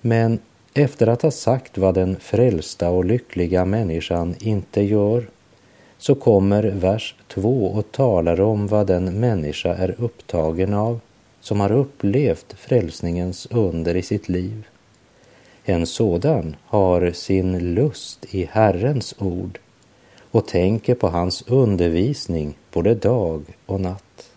Men 0.00 0.38
efter 0.74 1.06
att 1.06 1.22
ha 1.22 1.30
sagt 1.30 1.78
vad 1.78 1.94
den 1.94 2.16
frälsta 2.20 2.90
och 2.90 3.04
lyckliga 3.04 3.64
människan 3.64 4.34
inte 4.38 4.82
gör 4.82 5.26
så 6.00 6.14
kommer 6.14 6.62
vers 6.62 7.14
2 7.28 7.66
och 7.66 7.92
talar 7.92 8.40
om 8.40 8.66
vad 8.66 8.86
den 8.86 9.20
människa 9.20 9.74
är 9.74 9.94
upptagen 9.98 10.74
av 10.74 11.00
som 11.40 11.60
har 11.60 11.72
upplevt 11.72 12.52
frälsningens 12.52 13.46
under 13.50 13.96
i 13.96 14.02
sitt 14.02 14.28
liv. 14.28 14.66
En 15.64 15.86
sådan 15.86 16.56
har 16.64 17.10
sin 17.10 17.74
lust 17.74 18.34
i 18.34 18.48
Herrens 18.52 19.14
ord 19.18 19.58
och 20.30 20.46
tänker 20.46 20.94
på 20.94 21.08
hans 21.08 21.44
undervisning 21.46 22.58
både 22.72 22.94
dag 22.94 23.42
och 23.66 23.80
natt. 23.80 24.30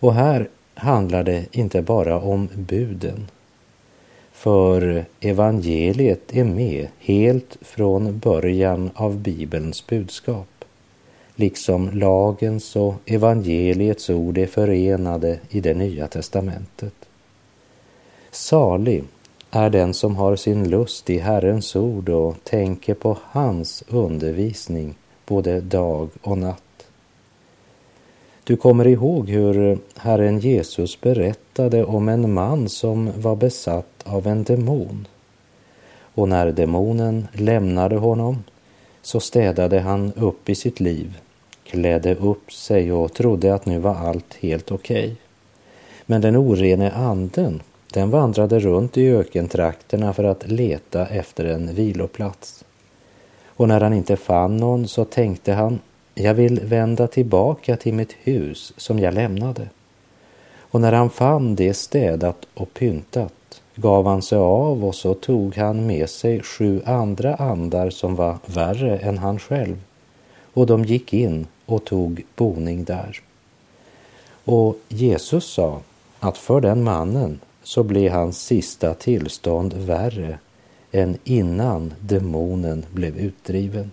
Och 0.00 0.14
här 0.14 0.48
handlar 0.74 1.22
det 1.22 1.46
inte 1.52 1.82
bara 1.82 2.20
om 2.20 2.48
buden 2.54 3.26
för 4.36 5.04
evangeliet 5.20 6.36
är 6.36 6.44
med 6.44 6.88
helt 6.98 7.56
från 7.60 8.18
början 8.18 8.90
av 8.94 9.18
Bibelns 9.18 9.86
budskap, 9.86 10.64
liksom 11.34 11.90
lagens 11.90 12.76
och 12.76 12.94
evangeliets 13.06 14.10
ord 14.10 14.38
är 14.38 14.46
förenade 14.46 15.38
i 15.48 15.60
det 15.60 15.74
nya 15.74 16.06
testamentet. 16.08 16.94
Salig 18.30 19.04
är 19.50 19.70
den 19.70 19.94
som 19.94 20.16
har 20.16 20.36
sin 20.36 20.68
lust 20.70 21.10
i 21.10 21.18
Herrens 21.18 21.76
ord 21.76 22.08
och 22.08 22.36
tänker 22.44 22.94
på 22.94 23.18
hans 23.22 23.84
undervisning 23.88 24.94
både 25.26 25.60
dag 25.60 26.08
och 26.22 26.38
natt. 26.38 26.65
Du 28.46 28.56
kommer 28.56 28.86
ihåg 28.86 29.28
hur 29.28 29.78
Herren 29.96 30.38
Jesus 30.38 31.00
berättade 31.00 31.84
om 31.84 32.08
en 32.08 32.32
man 32.32 32.68
som 32.68 33.10
var 33.16 33.36
besatt 33.36 34.02
av 34.04 34.26
en 34.26 34.44
demon. 34.44 35.06
Och 35.98 36.28
när 36.28 36.52
demonen 36.52 37.28
lämnade 37.32 37.96
honom 37.96 38.44
så 39.02 39.20
städade 39.20 39.80
han 39.80 40.12
upp 40.12 40.48
i 40.48 40.54
sitt 40.54 40.80
liv, 40.80 41.18
klädde 41.64 42.14
upp 42.14 42.52
sig 42.52 42.92
och 42.92 43.12
trodde 43.12 43.54
att 43.54 43.66
nu 43.66 43.78
var 43.78 43.94
allt 43.94 44.34
helt 44.34 44.72
okej. 44.72 45.04
Okay. 45.04 45.16
Men 46.06 46.20
den 46.20 46.36
orene 46.36 46.90
anden, 46.90 47.62
den 47.92 48.10
vandrade 48.10 48.58
runt 48.58 48.96
i 48.96 49.10
ökentrakterna 49.10 50.12
för 50.12 50.24
att 50.24 50.50
leta 50.50 51.06
efter 51.06 51.44
en 51.44 51.74
viloplats. 51.74 52.64
Och 53.46 53.68
när 53.68 53.80
han 53.80 53.92
inte 53.92 54.16
fann 54.16 54.56
någon 54.56 54.88
så 54.88 55.04
tänkte 55.04 55.52
han, 55.52 55.78
jag 56.18 56.34
vill 56.34 56.60
vända 56.60 57.06
tillbaka 57.06 57.76
till 57.76 57.94
mitt 57.94 58.12
hus 58.12 58.72
som 58.76 58.98
jag 58.98 59.14
lämnade. 59.14 59.68
Och 60.58 60.80
när 60.80 60.92
han 60.92 61.10
fann 61.10 61.54
det 61.54 61.74
städat 61.74 62.46
och 62.54 62.74
pyntat 62.74 63.62
gav 63.74 64.06
han 64.06 64.22
sig 64.22 64.38
av 64.38 64.84
och 64.84 64.94
så 64.94 65.14
tog 65.14 65.56
han 65.56 65.86
med 65.86 66.10
sig 66.10 66.42
sju 66.42 66.82
andra 66.84 67.34
andar 67.34 67.90
som 67.90 68.14
var 68.14 68.38
värre 68.46 68.98
än 68.98 69.18
han 69.18 69.38
själv. 69.38 69.76
Och 70.52 70.66
de 70.66 70.84
gick 70.84 71.12
in 71.12 71.46
och 71.66 71.84
tog 71.84 72.22
boning 72.36 72.84
där. 72.84 73.20
Och 74.44 74.76
Jesus 74.88 75.44
sa 75.44 75.80
att 76.20 76.38
för 76.38 76.60
den 76.60 76.84
mannen 76.84 77.40
så 77.62 77.82
blev 77.82 78.12
hans 78.12 78.42
sista 78.42 78.94
tillstånd 78.94 79.72
värre 79.72 80.38
än 80.92 81.18
innan 81.24 81.94
demonen 82.00 82.86
blev 82.92 83.16
utdriven. 83.16 83.90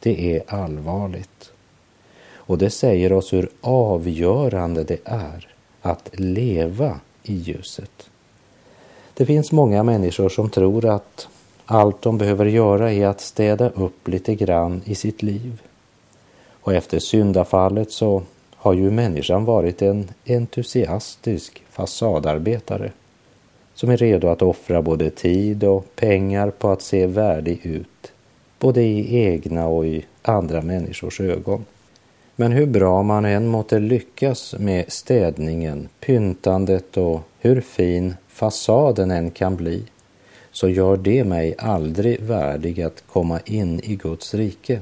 Det 0.00 0.36
är 0.36 0.42
allvarligt. 0.46 1.49
Och 2.50 2.58
det 2.58 2.70
säger 2.70 3.12
oss 3.12 3.32
hur 3.32 3.48
avgörande 3.60 4.84
det 4.84 4.98
är 5.04 5.48
att 5.82 6.10
leva 6.12 7.00
i 7.22 7.34
ljuset. 7.34 8.10
Det 9.14 9.26
finns 9.26 9.52
många 9.52 9.82
människor 9.82 10.28
som 10.28 10.50
tror 10.50 10.86
att 10.86 11.28
allt 11.64 12.02
de 12.02 12.18
behöver 12.18 12.46
göra 12.46 12.92
är 12.92 13.06
att 13.06 13.20
städa 13.20 13.70
upp 13.70 14.08
lite 14.08 14.34
grann 14.34 14.82
i 14.84 14.94
sitt 14.94 15.22
liv. 15.22 15.62
Och 16.60 16.74
efter 16.74 16.98
syndafallet 16.98 17.92
så 17.92 18.22
har 18.56 18.72
ju 18.72 18.90
människan 18.90 19.44
varit 19.44 19.82
en 19.82 20.08
entusiastisk 20.26 21.62
fasadarbetare 21.70 22.92
som 23.74 23.90
är 23.90 23.96
redo 23.96 24.28
att 24.28 24.42
offra 24.42 24.82
både 24.82 25.10
tid 25.10 25.64
och 25.64 25.96
pengar 25.96 26.50
på 26.50 26.68
att 26.68 26.82
se 26.82 27.06
värdig 27.06 27.66
ut, 27.66 28.12
både 28.58 28.82
i 28.82 29.24
egna 29.24 29.66
och 29.66 29.86
i 29.86 30.04
andra 30.22 30.62
människors 30.62 31.20
ögon. 31.20 31.64
Men 32.40 32.52
hur 32.52 32.66
bra 32.66 33.02
man 33.02 33.24
än 33.24 33.46
måtte 33.46 33.78
lyckas 33.78 34.54
med 34.58 34.92
städningen, 34.92 35.88
pyntandet 36.00 36.96
och 36.96 37.20
hur 37.38 37.60
fin 37.60 38.14
fasaden 38.28 39.10
än 39.10 39.30
kan 39.30 39.56
bli, 39.56 39.82
så 40.52 40.68
gör 40.68 40.96
det 40.96 41.24
mig 41.24 41.54
aldrig 41.58 42.20
värdig 42.20 42.82
att 42.82 43.04
komma 43.06 43.40
in 43.44 43.80
i 43.80 43.96
Guds 43.96 44.34
rike. 44.34 44.80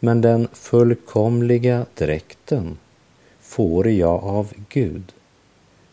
Men 0.00 0.20
den 0.20 0.48
fullkomliga 0.52 1.86
dräkten 1.94 2.78
får 3.40 3.90
jag 3.90 4.24
av 4.24 4.52
Gud 4.68 5.12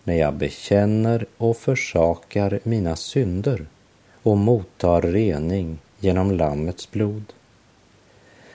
när 0.04 0.16
jag 0.16 0.34
bekänner 0.34 1.26
och 1.38 1.58
försakar 1.58 2.60
mina 2.64 2.96
synder 2.96 3.66
och 4.24 4.38
mottar 4.38 5.02
rening 5.02 5.78
genom 6.00 6.32
Lammets 6.32 6.92
blod. 6.92 7.24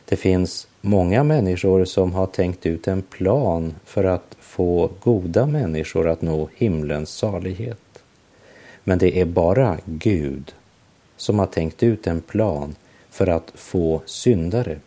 Det 0.04 0.16
finns 0.16 0.67
många 0.80 1.24
människor 1.24 1.84
som 1.84 2.12
har 2.12 2.26
tänkt 2.26 2.66
ut 2.66 2.88
en 2.88 3.02
plan 3.02 3.74
för 3.84 4.04
att 4.04 4.36
få 4.40 4.90
goda 5.00 5.46
människor 5.46 6.08
att 6.08 6.22
nå 6.22 6.48
himlens 6.56 7.10
salighet. 7.10 8.02
Men 8.84 8.98
det 8.98 9.20
är 9.20 9.24
bara 9.24 9.78
Gud 9.84 10.54
som 11.16 11.38
har 11.38 11.46
tänkt 11.46 11.82
ut 11.82 12.06
en 12.06 12.20
plan 12.20 12.74
för 13.10 13.26
att 13.26 13.52
få 13.54 14.02
syndare, 14.06 14.78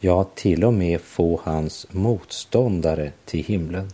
ja, 0.00 0.24
till 0.34 0.64
och 0.64 0.74
med 0.74 1.00
få 1.00 1.40
hans 1.44 1.86
motståndare 1.90 3.12
till 3.24 3.44
himlen. 3.44 3.90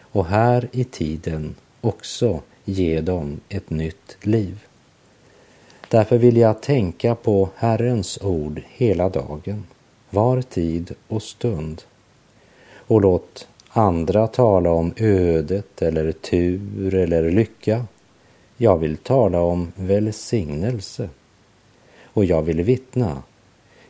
Och 0.00 0.26
här 0.26 0.68
i 0.72 0.84
tiden 0.84 1.54
också 1.80 2.40
ge 2.64 3.00
dem 3.00 3.40
ett 3.48 3.70
nytt 3.70 4.16
liv. 4.20 4.64
Därför 5.88 6.18
vill 6.18 6.36
jag 6.36 6.62
tänka 6.62 7.14
på 7.14 7.48
Herrens 7.56 8.18
ord 8.22 8.62
hela 8.68 9.08
dagen, 9.08 9.64
var 10.10 10.42
tid 10.42 10.94
och 11.08 11.22
stund. 11.22 11.82
Och 12.74 13.00
låt 13.00 13.48
andra 13.68 14.26
tala 14.26 14.70
om 14.70 14.92
ödet 14.96 15.82
eller 15.82 16.12
tur 16.12 16.94
eller 16.94 17.30
lycka. 17.30 17.86
Jag 18.56 18.78
vill 18.78 18.96
tala 18.96 19.40
om 19.40 19.72
välsignelse. 19.74 21.08
Och 22.04 22.24
jag 22.24 22.42
vill 22.42 22.62
vittna. 22.62 23.22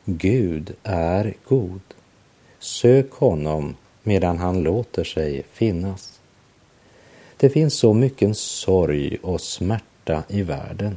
Gud 0.05 0.75
är 0.83 1.35
god. 1.49 1.81
Sök 2.59 3.13
honom 3.13 3.75
medan 4.03 4.39
han 4.39 4.63
låter 4.63 5.05
sig 5.05 5.43
finnas. 5.53 6.21
Det 7.37 7.51
finns 7.51 7.75
så 7.75 7.95
mycket 7.95 8.37
sorg 8.37 9.19
och 9.23 9.41
smärta 9.41 10.23
i 10.29 10.43
världen 10.43 10.97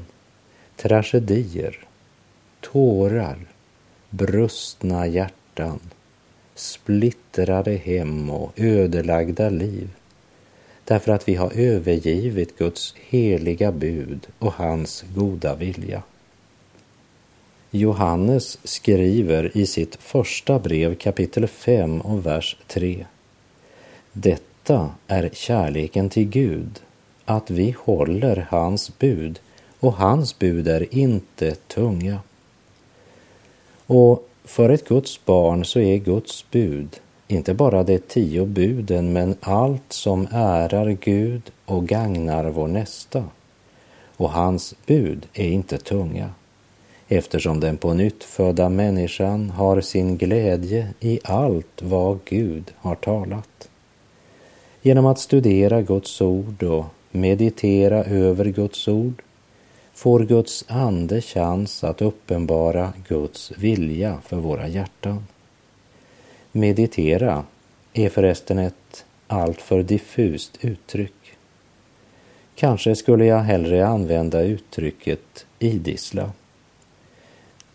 tragedier, 0.82 1.80
tårar, 2.62 3.38
brustna 4.12 5.08
hjärtan, 5.08 5.80
splittrade 6.56 7.76
hem 7.76 8.30
och 8.30 8.52
ödelagda 8.56 9.50
liv 9.50 9.89
därför 10.91 11.12
att 11.12 11.28
vi 11.28 11.36
har 11.36 11.52
övergivit 11.56 12.58
Guds 12.58 12.95
heliga 13.10 13.71
bud 13.71 14.28
och 14.39 14.54
hans 14.54 15.04
goda 15.15 15.56
vilja. 15.56 16.04
Johannes 17.71 18.58
skriver 18.63 19.58
i 19.58 19.65
sitt 19.65 19.95
första 19.95 20.60
brev 20.60 20.95
kapitel 20.95 21.47
5 21.47 22.02
och 22.02 22.26
vers 22.26 22.58
3. 22.67 23.06
Detta 24.13 24.89
är 25.08 25.30
kärleken 25.34 26.10
till 26.10 26.30
Gud, 26.30 26.80
att 27.26 27.50
vi 27.50 27.76
håller 27.80 28.47
hans 28.50 28.97
bud 28.97 29.39
och 29.80 29.93
hans 29.93 30.39
bud 30.39 30.67
är 30.67 30.95
inte 30.95 31.56
tunga. 31.56 32.19
Och 33.94 34.28
för 34.44 34.70
ett 34.70 34.88
Guds 34.88 35.26
barn 35.26 35.66
så 35.66 35.80
är 35.80 35.98
Guds 35.98 36.46
bud 36.52 37.00
inte 37.28 37.54
bara 37.54 37.84
de 37.84 37.98
tio 37.98 38.46
buden 38.46 39.14
men 39.14 39.36
allt 39.40 39.94
som 39.94 40.28
ärar 40.32 40.98
Gud 41.02 41.52
och 41.66 41.88
gagnar 41.88 42.50
vår 42.50 42.68
nästa. 42.68 43.24
Och 44.18 44.32
hans 44.32 44.76
bud 44.86 45.28
är 45.34 45.48
inte 45.48 45.78
tunga 45.78 46.30
eftersom 47.08 47.60
den 47.60 47.78
på 47.78 47.94
nytt 47.94 48.24
födda 48.24 48.70
människan 48.70 49.50
har 49.50 49.82
sin 49.82 50.18
glädje 50.18 50.88
i 51.00 51.20
allt 51.24 51.82
vad 51.82 52.20
Gud 52.26 52.72
har 52.78 52.96
talat. 52.96 53.70
Genom 54.82 55.06
att 55.06 55.20
studera 55.20 55.82
Guds 55.82 56.22
ord 56.22 56.64
och 56.64 56.86
meditera 57.12 58.04
över 58.04 58.46
Guds 58.46 58.88
ord 58.88 59.22
får 59.94 60.20
Guds 60.20 60.66
ande 60.68 61.22
chans 61.22 61.84
att 61.84 62.02
uppenbara 62.02 62.94
Guds 63.08 63.52
vilja 63.58 64.18
för 64.26 64.38
våra 64.38 64.68
hjärtan. 64.68 65.28
Meditera 66.52 67.44
är 67.94 68.10
förresten 68.10 68.60
ett 68.60 69.06
alltför 69.28 69.84
diffust 69.84 70.58
uttryck. 70.62 71.38
Kanske 72.56 72.96
skulle 72.96 73.26
jag 73.26 73.40
hellre 73.40 73.88
använda 73.88 74.42
uttrycket 74.42 75.46
idissla. 75.60 76.32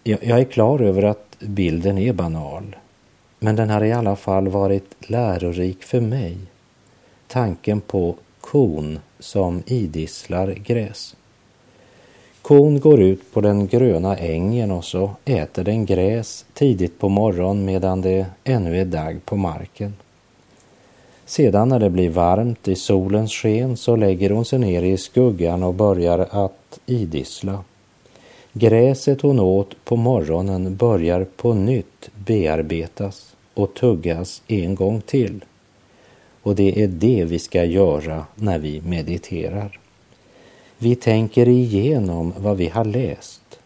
Jag 0.02 0.40
är 0.40 0.44
klar 0.44 0.80
över 0.80 1.02
att 1.02 1.36
bilden 1.38 1.98
är 1.98 2.12
banal, 2.12 2.76
men 3.38 3.56
den 3.56 3.70
har 3.70 3.84
i 3.84 3.92
alla 3.92 4.16
fall 4.16 4.48
varit 4.48 4.94
lärorik 4.98 5.82
för 5.82 6.00
mig. 6.00 6.36
Tanken 7.26 7.80
på 7.80 8.16
kon 8.40 8.98
som 9.18 9.62
idisslar 9.66 10.52
gräs. 10.52 11.16
Kon 12.46 12.80
går 12.80 13.00
ut 13.00 13.32
på 13.32 13.40
den 13.40 13.66
gröna 13.66 14.16
ängen 14.16 14.70
och 14.70 14.84
så 14.84 15.10
äter 15.24 15.64
den 15.64 15.86
gräs 15.86 16.44
tidigt 16.54 16.98
på 16.98 17.08
morgonen 17.08 17.64
medan 17.64 18.00
det 18.00 18.26
ännu 18.44 18.80
är 18.80 18.84
dag 18.84 19.20
på 19.24 19.36
marken. 19.36 19.94
Sedan 21.24 21.68
när 21.68 21.78
det 21.78 21.90
blir 21.90 22.10
varmt 22.10 22.68
i 22.68 22.74
solens 22.74 23.32
sken 23.32 23.76
så 23.76 23.96
lägger 23.96 24.30
hon 24.30 24.44
sig 24.44 24.58
ner 24.58 24.82
i 24.82 24.96
skuggan 24.96 25.62
och 25.62 25.74
börjar 25.74 26.18
att 26.30 26.80
idissla. 26.86 27.64
Gräset 28.52 29.20
hon 29.20 29.40
åt 29.40 29.84
på 29.84 29.96
morgonen 29.96 30.76
börjar 30.76 31.26
på 31.36 31.54
nytt 31.54 32.10
bearbetas 32.26 33.36
och 33.54 33.74
tuggas 33.74 34.42
en 34.46 34.74
gång 34.74 35.00
till. 35.00 35.44
Och 36.42 36.54
det 36.54 36.82
är 36.82 36.88
det 36.88 37.24
vi 37.24 37.38
ska 37.38 37.64
göra 37.64 38.26
när 38.34 38.58
vi 38.58 38.80
mediterar. 38.80 39.78
Vi 40.78 40.96
tänker 40.96 41.48
igenom 41.48 42.32
vad 42.38 42.56
vi 42.56 42.68
har 42.68 42.84
läst, 42.84 43.58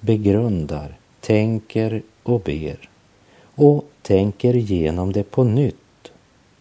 begrundar, 0.00 0.96
tänker 1.20 2.02
och 2.22 2.40
ber 2.40 2.88
och 3.54 3.84
tänker 4.02 4.56
igenom 4.56 5.12
det 5.12 5.22
på 5.22 5.44
nytt 5.44 5.76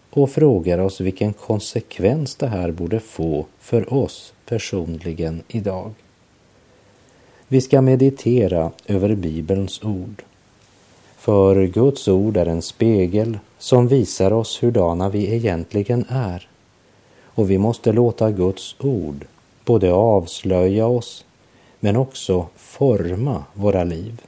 och 0.09 0.31
frågar 0.31 0.77
oss 0.77 1.01
vilken 1.01 1.33
konsekvens 1.33 2.35
det 2.35 2.47
här 2.47 2.71
borde 2.71 2.99
få 2.99 3.45
för 3.59 3.93
oss 3.93 4.33
personligen 4.45 5.41
idag. 5.47 5.91
Vi 7.47 7.61
ska 7.61 7.81
meditera 7.81 8.71
över 8.85 9.15
Bibelns 9.15 9.83
ord. 9.83 10.23
För 11.17 11.65
Guds 11.65 12.07
ord 12.07 12.37
är 12.37 12.45
en 12.45 12.61
spegel 12.61 13.39
som 13.57 13.87
visar 13.87 14.33
oss 14.33 14.63
hurdana 14.63 15.09
vi 15.09 15.33
egentligen 15.35 16.05
är. 16.09 16.47
Och 17.25 17.51
vi 17.51 17.57
måste 17.57 17.91
låta 17.91 18.31
Guds 18.31 18.75
ord 18.79 19.25
både 19.65 19.93
avslöja 19.93 20.87
oss 20.87 21.25
men 21.79 21.95
också 21.95 22.47
forma 22.55 23.43
våra 23.53 23.83
liv. 23.83 24.21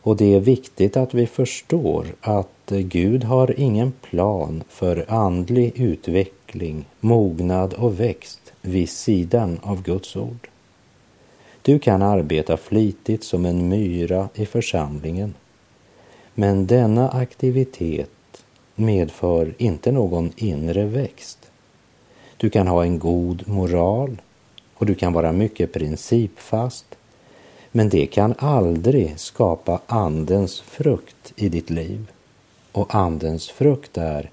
Och 0.00 0.16
det 0.16 0.34
är 0.34 0.40
viktigt 0.40 0.96
att 0.96 1.14
vi 1.14 1.26
förstår 1.26 2.06
att 2.20 2.48
Gud 2.66 3.24
har 3.24 3.60
ingen 3.60 3.92
plan 3.92 4.62
för 4.68 5.04
andlig 5.08 5.72
utveckling, 5.80 6.84
mognad 7.00 7.74
och 7.74 8.00
växt 8.00 8.52
vid 8.62 8.88
sidan 8.88 9.60
av 9.62 9.82
Guds 9.82 10.16
ord. 10.16 10.48
Du 11.62 11.78
kan 11.78 12.02
arbeta 12.02 12.56
flitigt 12.56 13.24
som 13.24 13.44
en 13.46 13.68
myra 13.68 14.28
i 14.34 14.46
församlingen. 14.46 15.34
Men 16.34 16.66
denna 16.66 17.10
aktivitet 17.10 18.44
medför 18.74 19.54
inte 19.58 19.92
någon 19.92 20.32
inre 20.36 20.84
växt. 20.84 21.47
Du 22.40 22.50
kan 22.50 22.66
ha 22.66 22.82
en 22.82 22.98
god 22.98 23.48
moral 23.48 24.22
och 24.74 24.86
du 24.86 24.94
kan 24.94 25.12
vara 25.12 25.32
mycket 25.32 25.72
principfast. 25.72 26.86
Men 27.72 27.88
det 27.88 28.06
kan 28.06 28.34
aldrig 28.38 29.18
skapa 29.18 29.80
Andens 29.86 30.60
frukt 30.60 31.32
i 31.36 31.48
ditt 31.48 31.70
liv. 31.70 32.10
Och 32.72 32.94
Andens 32.94 33.48
frukt 33.48 33.98
är 33.98 34.30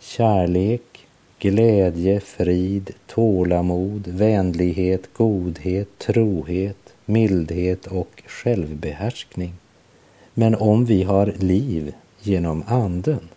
kärlek, 0.00 1.06
glädje, 1.38 2.20
frid, 2.20 2.90
tålamod, 3.06 4.06
vänlighet, 4.06 5.14
godhet, 5.14 5.98
trohet, 5.98 6.94
mildhet 7.04 7.86
och 7.86 8.22
självbehärskning. 8.26 9.52
Men 10.34 10.54
om 10.54 10.84
vi 10.84 11.02
har 11.02 11.26
liv 11.26 11.94
genom 12.20 12.64
Anden, 12.66 13.28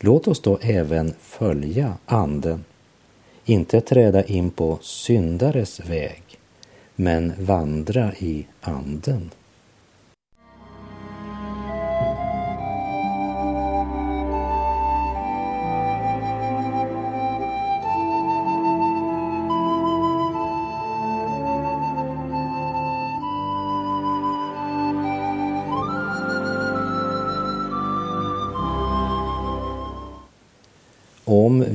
låt 0.00 0.28
oss 0.28 0.40
då 0.40 0.58
även 0.62 1.14
följa 1.20 1.94
Anden, 2.06 2.64
inte 3.44 3.80
träda 3.80 4.24
in 4.24 4.50
på 4.50 4.78
syndares 4.80 5.80
väg, 5.80 6.22
men 6.96 7.32
vandra 7.38 8.12
i 8.14 8.46
Anden. 8.60 9.30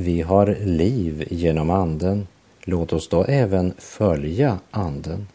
Vi 0.08 0.22
har 0.22 0.58
liv 0.64 1.28
genom 1.30 1.70
Anden, 1.70 2.28
låt 2.64 2.94
oss 2.94 3.08
då 3.10 3.24
även 3.24 3.74
följa 3.78 4.60
Anden. 4.72 5.28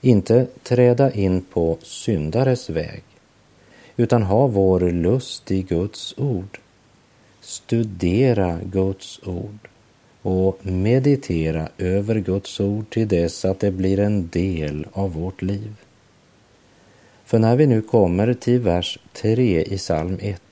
Inte 0.00 0.46
träda 0.62 1.12
in 1.12 1.42
på 1.42 1.78
syndares 1.82 2.70
väg, 2.70 3.02
utan 3.96 4.22
ha 4.22 4.46
vår 4.46 4.80
lust 4.80 5.50
i 5.50 5.62
Guds 5.62 6.14
ord. 6.18 6.58
Studera 7.40 8.58
Guds 8.64 9.20
ord 9.24 9.68
och 10.22 10.66
meditera 10.66 11.68
över 11.78 12.14
Guds 12.14 12.60
ord 12.60 12.90
till 12.90 13.08
dess 13.08 13.44
att 13.44 13.60
det 13.60 13.70
blir 13.70 13.98
en 13.98 14.28
del 14.28 14.86
av 14.92 15.12
vårt 15.12 15.42
liv. 15.42 15.74
För 17.24 17.38
när 17.38 17.56
vi 17.56 17.66
nu 17.66 17.82
kommer 17.82 18.34
till 18.34 18.60
vers 18.60 18.98
3 19.12 19.62
i 19.62 19.78
psalm 19.78 20.18
1 20.20 20.42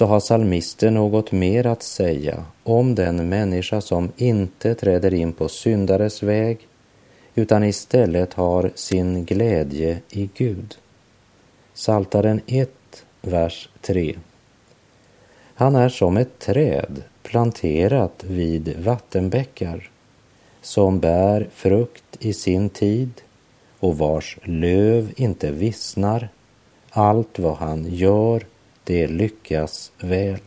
så 0.00 0.06
har 0.06 0.20
salmisten 0.20 0.94
något 0.94 1.32
mer 1.32 1.66
att 1.66 1.82
säga 1.82 2.44
om 2.62 2.94
den 2.94 3.28
människa 3.28 3.80
som 3.80 4.12
inte 4.16 4.74
träder 4.74 5.14
in 5.14 5.32
på 5.32 5.48
syndares 5.48 6.22
väg 6.22 6.68
utan 7.34 7.64
istället 7.64 8.34
har 8.34 8.70
sin 8.74 9.24
glädje 9.24 9.98
i 10.10 10.30
Gud. 10.34 10.76
Saltaren 11.74 12.40
1, 12.46 12.70
vers 13.20 13.68
3. 13.80 14.16
Han 15.54 15.74
är 15.76 15.88
som 15.88 16.16
ett 16.16 16.38
träd 16.38 17.02
planterat 17.22 18.24
vid 18.24 18.76
vattenbäckar 18.78 19.90
som 20.62 21.00
bär 21.00 21.48
frukt 21.52 22.16
i 22.18 22.32
sin 22.32 22.68
tid 22.68 23.10
och 23.78 23.98
vars 23.98 24.38
löv 24.42 25.12
inte 25.16 25.50
vissnar. 25.50 26.28
Allt 26.90 27.38
vad 27.38 27.56
han 27.56 27.86
gör 27.94 28.44
det 28.84 29.06
lyckas 29.06 29.92
väl. 29.98 30.40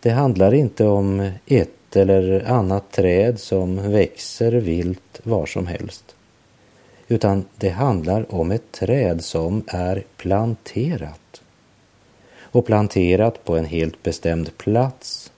Det 0.00 0.10
handlar 0.10 0.54
inte 0.54 0.84
om 0.84 1.30
ett 1.46 1.96
eller 1.96 2.50
annat 2.50 2.92
träd 2.92 3.40
som 3.40 3.92
växer 3.92 4.52
vilt 4.52 5.20
var 5.22 5.46
som 5.46 5.66
helst, 5.66 6.16
utan 7.08 7.44
det 7.56 7.70
handlar 7.70 8.34
om 8.34 8.50
ett 8.50 8.72
träd 8.72 9.24
som 9.24 9.64
är 9.66 10.04
planterat 10.16 11.42
och 12.40 12.66
planterat 12.66 13.44
på 13.44 13.56
en 13.56 13.64
helt 13.64 14.02
bestämd 14.02 14.58
plats 14.58 15.32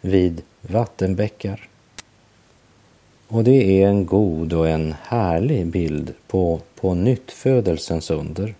vid 0.00 0.42
vattenbäckar. 0.60 1.68
Och 3.28 3.44
det 3.44 3.82
är 3.82 3.88
en 3.88 4.06
god 4.06 4.52
och 4.52 4.68
en 4.68 4.94
härlig 5.02 5.66
bild 5.66 6.14
på 6.26 6.60
på 6.80 6.94
nyttfödelsens 6.94 8.10
under. 8.10 8.54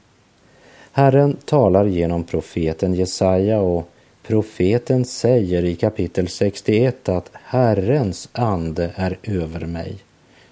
Herren 0.99 1.37
talar 1.45 1.85
genom 1.85 2.25
profeten 2.25 2.95
Jesaja 2.95 3.61
och 3.61 3.89
profeten 4.23 5.05
säger 5.05 5.65
i 5.65 5.75
kapitel 5.75 6.29
61 6.29 7.09
att 7.09 7.31
Herrens 7.33 8.29
ande 8.33 8.93
är 8.95 9.19
över 9.23 9.67
mig. 9.67 9.97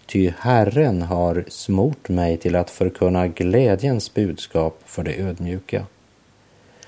Ty 0.07 0.33
Herren 0.39 1.03
har 1.03 1.45
smort 1.49 2.09
mig 2.09 2.37
till 2.37 2.57
att 2.57 2.71
förkunna 2.71 3.29
glädjens 3.29 4.15
budskap 4.15 4.81
för 4.85 5.03
de 5.03 5.23
ödmjuka. 5.23 5.87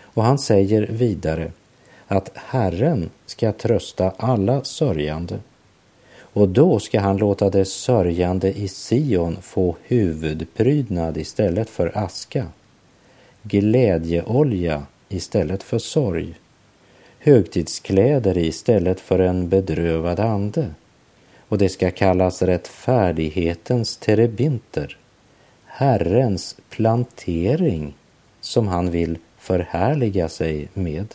Och 0.01 0.25
han 0.25 0.39
säger 0.39 0.87
vidare 0.91 1.53
att 2.07 2.31
Herren 2.35 3.11
ska 3.27 3.53
trösta 3.53 4.13
alla 4.17 4.65
sörjande 4.65 5.39
och 6.19 6.49
då 6.49 6.79
ska 6.79 7.01
han 7.01 7.17
låta 7.17 7.51
de 7.51 7.65
sörjande 7.65 8.59
i 8.59 8.69
Sion 8.69 9.37
få 9.43 9.77
huvudprydnad 9.83 11.17
istället 11.17 11.71
för 11.71 11.99
aska 11.99 12.47
glädjeolja 13.49 14.83
istället 15.09 15.63
för 15.63 15.79
sorg, 15.79 16.35
högtidskläder 17.19 18.39
istället 18.39 19.01
för 19.01 19.19
en 19.19 19.49
bedrövad 19.49 20.21
ande 20.21 20.67
och 21.49 21.59
det 21.59 21.69
ska 21.69 21.91
kallas 21.91 22.43
rättfärdighetens 22.43 23.97
terebinter, 23.97 24.97
Herrens 25.65 26.57
plantering 26.71 27.95
som 28.41 28.69
han 28.69 28.91
vill 28.91 29.19
förhärliga 29.39 30.29
sig 30.29 30.69
med. 30.75 31.15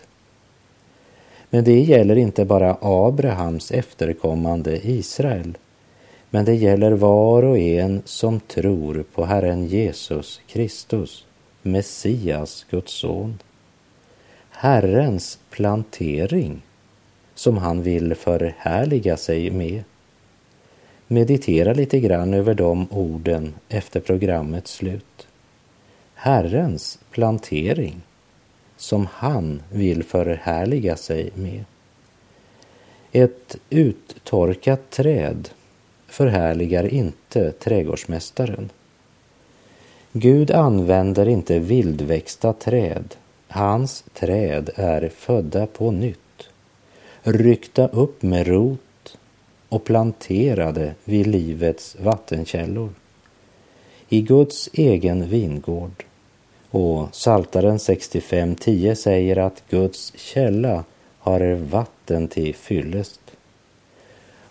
Men 1.50 1.64
det 1.64 1.80
gäller 1.80 2.16
inte 2.16 2.46
bara 2.46 2.78
Abrahams 2.82 3.72
efterkommande 3.72 4.88
Israel, 4.88 5.58
men 6.30 6.46
det 6.46 6.56
gäller 6.56 6.92
var 6.92 7.44
och 7.44 7.58
en 7.58 8.02
som 8.06 8.40
tror 8.40 9.04
på 9.14 9.26
Herren 9.26 9.68
Jesus 9.68 10.42
Kristus. 10.48 11.26
Messias, 11.64 12.66
Guds 12.70 12.92
son. 12.92 13.40
Herrens 14.50 15.40
plantering 15.50 16.62
som 17.36 17.58
han 17.58 17.84
vill 17.84 18.16
förhärliga 18.16 19.18
sig 19.18 19.52
med. 19.52 19.84
Meditera 21.08 21.74
lite 21.74 22.00
grann 22.00 22.34
över 22.34 22.54
de 22.54 22.88
orden 22.92 23.54
efter 23.70 24.00
programmets 24.00 24.74
slut. 24.74 25.28
Herrens 26.14 27.00
plantering 27.12 28.02
som 28.78 29.08
han 29.12 29.62
vill 29.72 30.04
förhärliga 30.04 30.96
sig 30.96 31.32
med. 31.36 31.64
Ett 33.12 33.58
uttorkat 33.70 34.90
träd 34.90 35.50
förhärligar 36.08 36.88
inte 36.88 37.52
trädgårdsmästaren. 37.52 38.70
Gud 40.16 40.52
använder 40.52 41.28
inte 41.28 41.60
vildväxta 41.60 42.54
träd. 42.54 43.16
Hans 43.48 44.04
träd 44.14 44.70
är 44.76 45.10
födda 45.10 45.68
på 45.68 45.92
nytt, 45.92 46.50
ryckta 47.24 47.88
upp 47.88 48.22
med 48.22 48.48
rot 48.48 49.18
och 49.70 49.84
planterade 49.84 50.94
vid 51.04 51.28
livets 51.28 51.96
vattenkällor. 52.00 52.90
I 54.10 54.22
Guds 54.22 54.70
egen 54.74 55.30
vingård. 55.30 56.04
Och 56.70 57.16
Saltaren 57.16 57.78
65.10 57.78 58.96
säger 58.96 59.38
att 59.38 59.64
Guds 59.70 60.14
källa 60.16 60.84
har 61.20 61.54
vatten 61.56 62.28
till 62.28 62.56
fyllest. 62.56 63.22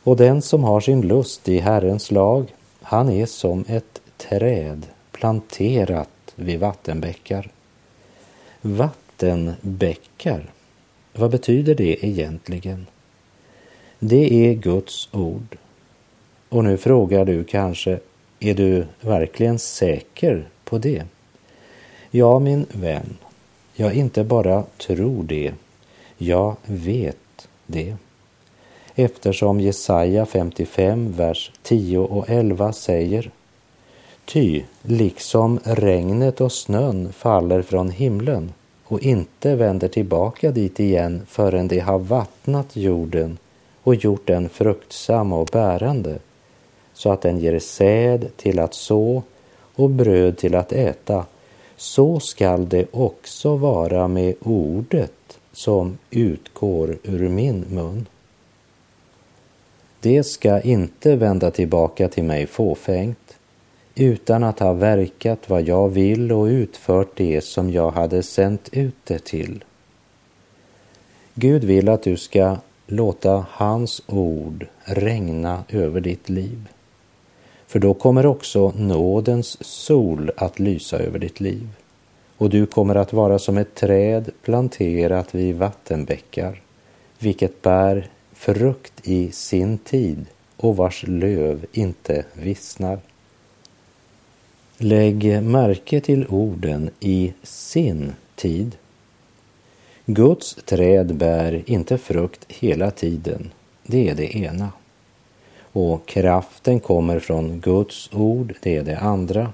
Och 0.03 0.17
den 0.17 0.43
som 0.43 0.65
har 0.65 0.81
sin 0.81 1.01
lust 1.01 1.49
i 1.49 1.59
Herrens 1.59 2.11
lag, 2.11 2.55
han 2.81 3.11
är 3.11 3.27
som 3.27 3.65
ett 3.69 4.01
träd 4.17 4.87
planterat 5.23 6.35
vid 6.35 6.61
vattenbäckar. 6.61 7.51
Vattenbäckar, 8.61 10.51
vad 11.13 11.31
betyder 11.31 11.75
det 11.75 12.07
egentligen? 12.07 12.87
Det 13.99 14.47
är 14.49 14.55
Guds 14.55 15.09
ord. 15.13 15.57
Och 16.49 16.65
nu 16.65 16.77
frågar 16.77 17.25
du 17.25 17.45
kanske, 17.45 17.99
är 18.41 18.55
du 18.55 18.87
verkligen 19.01 19.59
säker 19.59 20.49
på 20.65 20.79
det? 20.79 21.05
Ja, 22.11 22.39
min 22.39 22.67
vän, 22.73 23.17
jag 23.75 23.95
inte 23.95 24.25
bara 24.25 24.65
tror 24.79 25.25
det, 25.25 25.53
jag 26.19 26.57
vet 26.65 27.49
det. 27.67 27.97
Eftersom 28.95 29.61
Jesaja 29.61 30.27
55, 30.27 31.13
vers 31.13 31.53
10 31.63 31.99
och 31.99 32.31
11 32.31 32.73
säger 32.73 33.31
Ty 34.25 34.63
liksom 34.83 35.61
regnet 35.65 36.41
och 36.41 36.53
snön 36.53 37.13
faller 37.13 37.63
från 37.63 37.91
himlen 37.91 38.53
och 38.85 39.01
inte 39.01 39.57
vänder 39.57 39.89
tillbaka 39.89 40.51
dit 40.51 40.81
igen 40.81 41.23
förrän 41.27 41.69
de 41.69 41.79
har 41.79 41.99
vattnat 41.99 42.77
jorden 42.77 43.39
och 43.83 43.95
gjort 43.95 44.27
den 44.27 44.49
fruktsam 44.49 45.33
och 45.33 45.49
bärande 45.53 46.19
så 46.95 47.13
att 47.13 47.23
den 47.23 47.39
ger 47.39 47.59
säd 47.59 48.29
till 48.37 48.59
att 48.59 48.75
så 48.75 49.23
och 49.75 49.91
bröd 49.91 50.39
till 50.39 50.55
att 50.55 50.73
äta, 50.73 51.27
så 51.77 52.21
skall 52.21 52.69
det 52.69 52.87
också 52.91 53.57
vara 53.57 54.09
med 54.09 54.35
ordet 54.41 55.39
som 55.53 55.99
utgår 56.11 56.99
ur 57.03 57.29
min 57.29 57.65
mun. 57.69 58.07
Det 60.01 60.23
ska 60.23 60.61
inte 60.61 61.17
vända 61.17 61.51
tillbaka 61.51 62.09
till 62.09 62.25
mig 62.25 62.47
fåfängt 62.47 63.22
utan 63.95 64.45
att 64.45 64.59
ha 64.59 64.73
verkat 64.73 65.51
vad 65.51 65.63
jag 65.63 65.89
vill 65.89 66.33
och 66.33 66.45
utfört 66.45 67.17
det 67.17 67.45
som 67.45 67.71
jag 67.71 67.91
hade 67.91 68.23
sänt 68.23 68.69
ut 68.73 68.97
det 69.05 69.25
till. 69.25 69.65
Gud 71.35 71.65
vill 71.65 71.89
att 71.89 72.03
du 72.03 72.17
ska 72.17 72.57
låta 72.87 73.47
hans 73.51 74.03
ord 74.07 74.67
regna 74.85 75.65
över 75.69 76.01
ditt 76.01 76.29
liv. 76.29 76.69
För 77.67 77.79
då 77.79 77.95
kommer 77.95 78.27
också 78.27 78.73
nådens 78.77 79.65
sol 79.65 80.31
att 80.37 80.59
lysa 80.59 80.99
över 80.99 81.19
ditt 81.19 81.41
liv 81.41 81.69
och 82.43 82.51
du 82.51 82.67
kommer 82.67 82.95
att 82.95 83.13
vara 83.13 83.39
som 83.39 83.59
ett 83.59 83.75
träd 83.75 84.31
planterat 84.43 85.35
vid 85.35 85.57
vattenbäckar, 85.57 86.61
vilket 87.19 87.63
bär 87.63 88.11
frukt 88.33 88.93
i 89.03 89.31
sin 89.31 89.79
tid 89.79 90.27
och 90.57 90.77
vars 90.77 91.05
löv 91.07 91.67
inte 91.73 92.25
vissnar. 92.33 92.99
Lägg 94.85 95.43
märke 95.43 96.01
till 96.01 96.27
orden 96.29 96.91
i 97.01 97.33
sin 97.43 98.13
tid. 98.35 98.77
Guds 100.07 100.55
träd 100.55 101.15
bär 101.15 101.63
inte 101.67 101.99
frukt 101.99 102.45
hela 102.49 102.91
tiden, 102.91 103.51
det 103.83 104.09
är 104.09 104.15
det 104.15 104.37
ena. 104.37 104.73
Och 105.73 106.07
kraften 106.07 106.81
kommer 106.81 107.19
från 107.19 107.61
Guds 107.61 108.11
ord, 108.13 108.55
det 108.63 108.77
är 108.77 108.83
det 108.83 108.99
andra. 108.99 109.53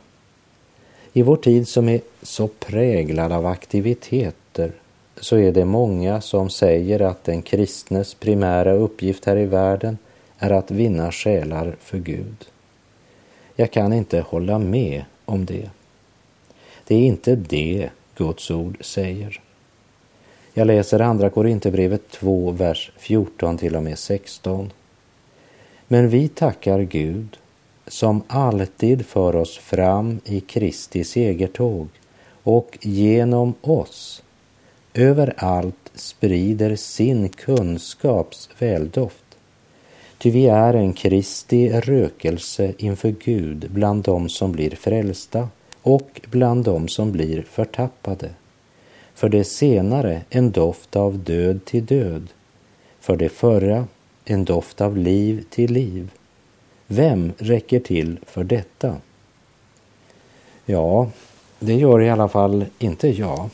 I 1.13 1.23
vår 1.23 1.37
tid 1.37 1.69
som 1.69 1.89
är 1.89 2.01
så 2.23 2.49
präglad 2.49 3.33
av 3.33 3.47
aktiviteter 3.47 4.73
så 5.21 5.37
är 5.37 5.53
det 5.53 5.65
många 5.65 6.21
som 6.21 6.51
säger 6.51 7.03
att 7.03 7.25
den 7.25 7.43
kristnes 7.43 8.15
primära 8.15 8.73
uppgift 8.73 9.25
här 9.25 9.37
i 9.37 9.47
världen 9.47 9.99
är 10.39 10.51
att 10.51 10.71
vinna 10.71 11.13
själar 11.13 11.77
för 11.81 11.99
Gud. 11.99 12.45
Jag 13.57 13.71
kan 13.71 13.93
inte 13.93 14.21
hålla 14.21 14.59
med 14.59 15.05
om 15.29 15.45
det. 15.45 15.71
Det 16.87 16.95
är 16.95 17.07
inte 17.07 17.37
det 17.37 17.91
Guds 18.17 18.51
ord 18.51 18.77
säger. 18.81 19.41
Jag 20.55 20.67
läser 20.67 21.01
Andra 21.01 21.31
Korinthierbrevet 21.31 22.11
2, 22.11 22.51
vers 22.51 22.93
14 22.97 23.59
till 23.59 23.77
och 23.77 23.83
med 23.83 23.99
16. 23.99 24.73
Men 25.89 26.09
vi 26.09 26.29
tackar 26.29 26.81
Gud 26.81 27.39
som 27.87 28.23
alltid 28.27 29.07
för 29.07 29.37
oss 29.37 29.59
fram 29.59 30.21
i 30.25 30.41
Kristi 30.41 31.05
segertåg 31.05 31.89
och 32.43 32.79
genom 32.81 33.55
oss 33.61 34.23
överallt 34.95 35.91
sprider 35.95 36.77
sin 36.77 37.29
kunskaps 37.29 38.49
väldoft. 38.59 39.28
Ty 40.19 40.31
vi 40.31 40.47
är 40.47 40.75
en 40.75 40.93
Kristi 40.93 41.71
rökelse 41.81 42.75
inför 42.79 43.15
Gud 43.25 43.71
bland 43.71 44.03
dem 44.03 44.29
som 44.29 44.53
blir 44.53 44.71
frälsta 44.71 45.49
och 45.83 46.21
bland 46.31 46.65
dem 46.65 46.89
som 46.89 47.13
blir 47.13 47.43
förtappade. 47.43 48.31
För 49.15 49.29
det 49.29 49.45
senare 49.45 50.23
en 50.31 50.51
doft 50.51 50.97
av 50.97 51.19
död 51.19 51.65
till 51.65 51.87
död, 51.87 52.29
för 53.01 53.17
det 53.17 53.29
förra 53.29 53.87
en 54.25 54.45
doft 54.45 54.81
av 54.81 54.97
liv 54.97 55.45
till 55.51 55.73
liv. 55.73 56.11
Vem 56.87 57.33
räcker 57.39 57.81
till 57.81 58.19
för 58.27 58.45
detta? 58.45 58.97
Ja, 60.65 61.11
det 61.59 61.75
gör 61.75 62.03
i 62.03 62.11
alla 62.11 62.29
fall 62.29 62.65
inte 62.79 63.09
jag. 63.09 63.51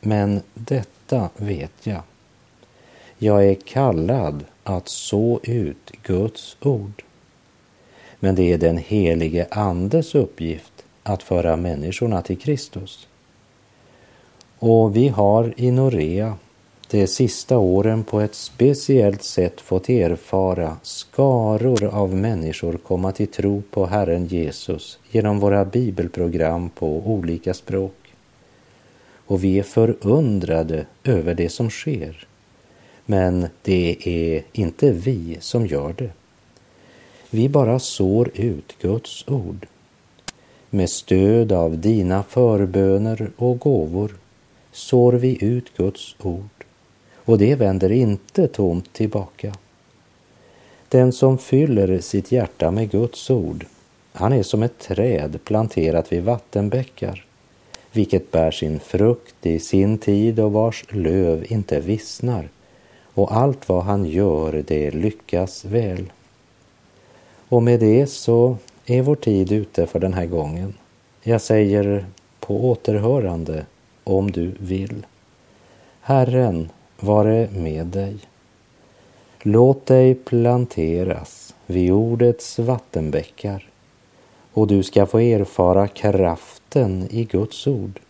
Men 0.00 0.40
detta 0.54 1.28
vet 1.36 1.72
jag. 1.82 2.02
Jag 3.24 3.46
är 3.48 3.54
kallad 3.54 4.44
att 4.64 4.88
så 4.88 5.40
ut 5.42 5.92
Guds 6.02 6.56
ord. 6.60 7.02
Men 8.20 8.34
det 8.34 8.52
är 8.52 8.58
den 8.58 8.78
helige 8.78 9.46
Andes 9.50 10.14
uppgift 10.14 10.84
att 11.02 11.22
föra 11.22 11.56
människorna 11.56 12.22
till 12.22 12.38
Kristus. 12.38 13.08
Och 14.58 14.96
vi 14.96 15.08
har 15.08 15.54
i 15.56 15.70
Norea 15.70 16.34
de 16.90 17.06
sista 17.06 17.58
åren 17.58 18.04
på 18.04 18.20
ett 18.20 18.34
speciellt 18.34 19.22
sätt 19.22 19.60
fått 19.60 19.88
erfara 19.88 20.76
skaror 20.82 21.84
av 21.84 22.14
människor 22.14 22.72
komma 22.72 23.12
till 23.12 23.28
tro 23.28 23.62
på 23.70 23.86
Herren 23.86 24.26
Jesus 24.26 24.98
genom 25.10 25.40
våra 25.40 25.64
bibelprogram 25.64 26.70
på 26.70 27.02
olika 27.06 27.54
språk. 27.54 28.14
Och 29.26 29.44
vi 29.44 29.58
är 29.58 29.62
förundrade 29.62 30.86
över 31.04 31.34
det 31.34 31.48
som 31.48 31.70
sker. 31.70 32.26
Men 33.06 33.48
det 33.62 33.96
är 34.04 34.42
inte 34.52 34.92
vi 34.92 35.36
som 35.40 35.66
gör 35.66 35.94
det. 35.98 36.10
Vi 37.30 37.48
bara 37.48 37.78
sår 37.78 38.30
ut 38.34 38.74
Guds 38.80 39.28
ord. 39.28 39.66
Med 40.70 40.90
stöd 40.90 41.52
av 41.52 41.78
dina 41.78 42.22
förböner 42.22 43.30
och 43.36 43.58
gåvor 43.58 44.16
sår 44.72 45.12
vi 45.12 45.44
ut 45.44 45.76
Guds 45.76 46.16
ord 46.22 46.64
och 47.24 47.38
det 47.38 47.54
vänder 47.54 47.92
inte 47.92 48.48
tomt 48.48 48.92
tillbaka. 48.92 49.54
Den 50.88 51.12
som 51.12 51.38
fyller 51.38 52.00
sitt 52.00 52.32
hjärta 52.32 52.70
med 52.70 52.90
Guds 52.90 53.30
ord, 53.30 53.66
han 54.12 54.32
är 54.32 54.42
som 54.42 54.62
ett 54.62 54.78
träd 54.78 55.38
planterat 55.44 56.12
vid 56.12 56.22
vattenbäckar, 56.22 57.24
vilket 57.92 58.30
bär 58.30 58.50
sin 58.50 58.80
frukt 58.80 59.46
i 59.46 59.58
sin 59.58 59.98
tid 59.98 60.40
och 60.40 60.52
vars 60.52 60.84
löv 60.88 61.46
inte 61.48 61.80
vissnar, 61.80 62.48
och 63.14 63.36
allt 63.36 63.68
vad 63.68 63.84
han 63.84 64.04
gör, 64.04 64.64
det 64.66 64.90
lyckas 64.90 65.64
väl. 65.64 66.12
Och 67.48 67.62
med 67.62 67.80
det 67.80 68.06
så 68.06 68.56
är 68.86 69.02
vår 69.02 69.16
tid 69.16 69.52
ute 69.52 69.86
för 69.86 69.98
den 70.00 70.14
här 70.14 70.26
gången. 70.26 70.74
Jag 71.22 71.40
säger 71.40 72.06
på 72.40 72.70
återhörande 72.70 73.66
om 74.04 74.30
du 74.30 74.54
vill. 74.58 75.06
Herren 76.00 76.70
vare 77.00 77.48
med 77.52 77.86
dig. 77.86 78.16
Låt 79.42 79.86
dig 79.86 80.14
planteras 80.14 81.54
vid 81.66 81.92
ordets 81.92 82.58
vattenbäckar 82.58 83.68
och 84.52 84.66
du 84.66 84.82
ska 84.82 85.06
få 85.06 85.18
erfara 85.18 85.88
kraften 85.88 87.06
i 87.10 87.24
Guds 87.24 87.66
ord 87.66 88.00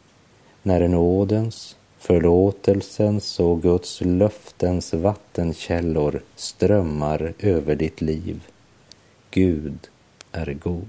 när 0.62 0.88
nådens, 0.88 1.76
Förlåtelsens 2.06 3.40
och 3.40 3.62
Guds 3.62 4.00
löftens 4.00 4.94
vattenkällor 4.94 6.22
strömmar 6.36 7.34
över 7.38 7.76
ditt 7.76 8.00
liv. 8.00 8.42
Gud 9.30 9.78
är 10.32 10.52
god. 10.52 10.88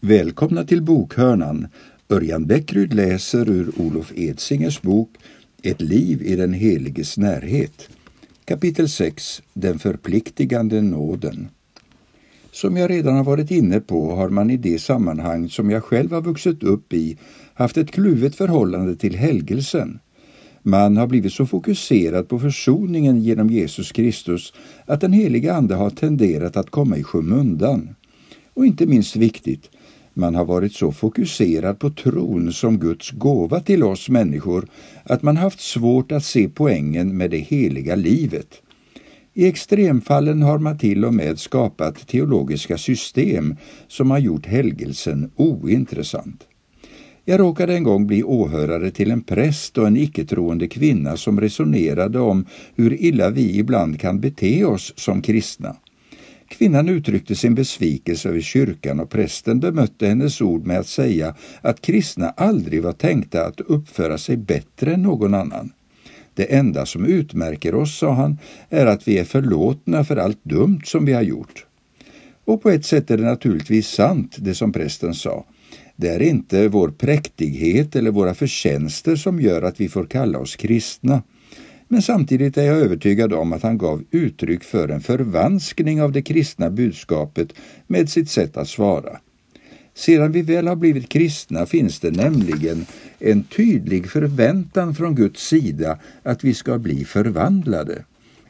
Välkomna 0.00 0.64
till 0.64 0.82
Bokhörnan. 0.82 1.68
Örjan 2.08 2.46
Bäckryd 2.46 2.94
läser 2.94 3.50
ur 3.50 3.80
Olof 3.80 4.12
Edsingers 4.16 4.82
bok 4.82 5.10
Ett 5.62 5.80
liv 5.80 6.22
i 6.22 6.36
den 6.36 6.52
heliges 6.52 7.18
närhet. 7.18 7.88
Kapitel 8.44 8.88
6 8.88 9.42
Den 9.52 9.78
förpliktigande 9.78 10.80
nåden. 10.80 11.48
Som 12.50 12.76
jag 12.76 12.90
redan 12.90 13.14
har 13.14 13.24
varit 13.24 13.50
inne 13.50 13.80
på 13.80 14.14
har 14.14 14.28
man 14.28 14.50
i 14.50 14.56
det 14.56 14.78
sammanhang 14.78 15.48
som 15.48 15.70
jag 15.70 15.84
själv 15.84 16.12
har 16.12 16.20
vuxit 16.20 16.62
upp 16.62 16.92
i 16.92 17.18
haft 17.54 17.76
ett 17.76 17.90
kluvet 17.90 18.34
förhållande 18.34 18.96
till 18.96 19.16
helgelsen. 19.16 19.98
Man 20.62 20.96
har 20.96 21.06
blivit 21.06 21.32
så 21.32 21.46
fokuserad 21.46 22.28
på 22.28 22.38
försoningen 22.38 23.22
genom 23.22 23.50
Jesus 23.50 23.92
Kristus 23.92 24.52
att 24.86 25.00
den 25.00 25.12
heliga 25.12 25.54
Ande 25.54 25.74
har 25.74 25.90
tenderat 25.90 26.56
att 26.56 26.70
komma 26.70 26.96
i 26.96 27.02
skymundan. 27.02 27.94
Och 28.54 28.66
inte 28.66 28.86
minst 28.86 29.16
viktigt, 29.16 29.70
man 30.14 30.34
har 30.34 30.44
varit 30.44 30.72
så 30.72 30.92
fokuserad 30.92 31.78
på 31.78 31.90
tron 31.90 32.52
som 32.52 32.78
Guds 32.78 33.10
gåva 33.10 33.60
till 33.60 33.82
oss 33.82 34.08
människor 34.08 34.66
att 35.04 35.22
man 35.22 35.36
haft 35.36 35.60
svårt 35.60 36.12
att 36.12 36.24
se 36.24 36.48
poängen 36.48 37.16
med 37.16 37.30
det 37.30 37.38
heliga 37.38 37.94
livet. 37.94 38.62
I 39.34 39.46
extremfallen 39.46 40.42
har 40.42 40.58
man 40.58 40.78
till 40.78 41.04
och 41.04 41.14
med 41.14 41.38
skapat 41.38 42.08
teologiska 42.08 42.78
system 42.78 43.56
som 43.88 44.10
har 44.10 44.18
gjort 44.18 44.46
helgelsen 44.46 45.30
ointressant. 45.36 46.46
Jag 47.24 47.40
råkade 47.40 47.74
en 47.74 47.82
gång 47.82 48.06
bli 48.06 48.22
åhörare 48.22 48.90
till 48.90 49.10
en 49.10 49.22
präst 49.22 49.78
och 49.78 49.86
en 49.86 49.96
icke-troende 49.96 50.68
kvinna 50.68 51.16
som 51.16 51.40
resonerade 51.40 52.20
om 52.20 52.46
hur 52.74 53.02
illa 53.02 53.30
vi 53.30 53.58
ibland 53.58 54.00
kan 54.00 54.20
bete 54.20 54.64
oss 54.64 54.92
som 54.96 55.22
kristna. 55.22 55.76
Kvinnan 56.52 56.88
uttryckte 56.88 57.34
sin 57.34 57.54
besvikelse 57.54 58.28
över 58.28 58.40
kyrkan 58.40 59.00
och 59.00 59.10
prästen 59.10 59.60
bemötte 59.60 60.06
hennes 60.06 60.40
ord 60.40 60.66
med 60.66 60.78
att 60.78 60.86
säga 60.86 61.34
att 61.60 61.80
kristna 61.80 62.30
aldrig 62.30 62.82
var 62.82 62.92
tänkta 62.92 63.46
att 63.46 63.60
uppföra 63.60 64.18
sig 64.18 64.36
bättre 64.36 64.94
än 64.94 65.02
någon 65.02 65.34
annan. 65.34 65.72
Det 66.34 66.54
enda 66.54 66.86
som 66.86 67.06
utmärker 67.06 67.74
oss, 67.74 67.98
sa 67.98 68.12
han, 68.12 68.38
är 68.68 68.86
att 68.86 69.08
vi 69.08 69.18
är 69.18 69.24
förlåtna 69.24 70.04
för 70.04 70.16
allt 70.16 70.44
dumt 70.44 70.80
som 70.84 71.04
vi 71.04 71.12
har 71.12 71.22
gjort. 71.22 71.66
Och 72.44 72.62
på 72.62 72.70
ett 72.70 72.84
sätt 72.84 73.10
är 73.10 73.16
det 73.16 73.24
naturligtvis 73.24 73.88
sant, 73.88 74.36
det 74.38 74.54
som 74.54 74.72
prästen 74.72 75.14
sa. 75.14 75.44
Det 75.96 76.08
är 76.08 76.22
inte 76.22 76.68
vår 76.68 76.88
präktighet 76.88 77.96
eller 77.96 78.10
våra 78.10 78.34
förtjänster 78.34 79.16
som 79.16 79.40
gör 79.40 79.62
att 79.62 79.80
vi 79.80 79.88
får 79.88 80.04
kalla 80.04 80.38
oss 80.38 80.56
kristna. 80.56 81.22
Men 81.92 82.02
samtidigt 82.02 82.56
är 82.56 82.62
jag 82.62 82.76
övertygad 82.76 83.32
om 83.32 83.52
att 83.52 83.62
han 83.62 83.78
gav 83.78 84.04
uttryck 84.10 84.64
för 84.64 84.88
en 84.88 85.00
förvanskning 85.00 86.02
av 86.02 86.12
det 86.12 86.22
kristna 86.22 86.70
budskapet 86.70 87.52
med 87.86 88.10
sitt 88.10 88.30
sätt 88.30 88.56
att 88.56 88.68
svara. 88.68 89.18
Sedan 89.94 90.32
vi 90.32 90.42
väl 90.42 90.68
har 90.68 90.76
blivit 90.76 91.08
kristna 91.08 91.66
finns 91.66 92.00
det 92.00 92.10
nämligen 92.10 92.86
en 93.18 93.42
tydlig 93.42 94.10
förväntan 94.10 94.94
från 94.94 95.14
Guds 95.14 95.48
sida 95.48 95.98
att 96.22 96.44
vi 96.44 96.54
ska 96.54 96.78
bli 96.78 97.04
förvandlade. 97.04 98.04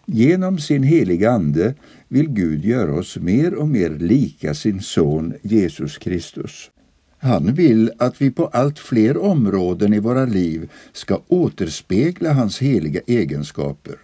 Genom 0.07 0.59
sin 0.59 0.83
heliga 0.83 1.31
Ande 1.31 1.75
vill 2.09 2.29
Gud 2.29 2.65
göra 2.65 2.95
oss 2.95 3.17
mer 3.17 3.55
och 3.55 3.69
mer 3.69 3.91
lika 3.91 4.55
sin 4.55 4.81
son 4.81 5.35
Jesus 5.43 5.99
Kristus. 5.99 6.71
Han 7.25 7.55
vill 7.55 7.93
att 7.99 8.23
vi 8.23 8.31
på 8.31 8.47
allt 8.47 8.79
fler 8.79 9.17
områden 9.17 9.95
i 9.95 9.99
våra 9.99 10.25
liv 10.25 10.71
ska 10.93 11.23
återspegla 11.29 12.33
hans 12.33 12.59
heliga 12.59 13.01
egenskaper. 13.07 13.97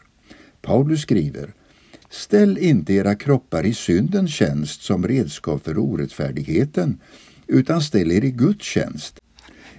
Paulus 0.63 1.01
skriver 1.01 1.53
Ställ 2.11 2.59
inte 2.59 2.93
era 2.93 3.15
kroppar 3.15 3.67
i 3.67 3.75
syndens 3.75 4.31
tjänst 4.31 4.83
som 4.83 5.09
redskap 5.09 5.65
för 5.65 5.79
orättfärdigheten, 5.79 6.99
utan 7.47 7.81
ställ 7.81 8.13
er 8.13 8.25
i 8.25 8.31
Guds 8.31 8.65
tjänst. 8.65 9.21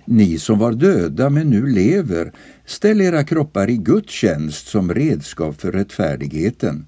Ni 0.06 0.40
som 0.40 0.60
var 0.60 0.72
döda 0.72 1.30
men 1.30 1.50
nu 1.50 1.68
lever, 1.68 2.32
ställ 2.66 3.02
era 3.02 3.24
kroppar 3.24 3.70
i 3.70 3.78
Guds 3.78 4.14
tjänst 4.14 4.68
som 4.68 4.94
redskap 4.94 5.62
för 5.62 5.72
rättfärdigheten. 5.72 6.86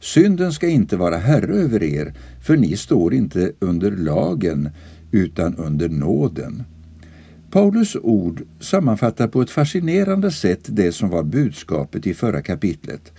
Synden 0.00 0.52
ska 0.52 0.68
inte 0.68 0.96
vara 0.96 1.16
herre 1.16 1.54
över 1.54 1.82
er, 1.82 2.14
för 2.42 2.56
ni 2.56 2.76
står 2.76 3.14
inte 3.14 3.52
under 3.58 3.90
lagen, 3.90 4.70
utan 5.12 5.56
under 5.56 5.88
nåden. 5.88 6.62
Paulus 7.50 7.96
ord 7.96 8.42
sammanfattar 8.60 9.28
på 9.28 9.42
ett 9.42 9.50
fascinerande 9.50 10.30
sätt 10.30 10.60
det 10.64 10.92
som 10.92 11.10
var 11.10 11.22
budskapet 11.22 12.06
i 12.06 12.14
förra 12.14 12.42
kapitlet. 12.42 13.12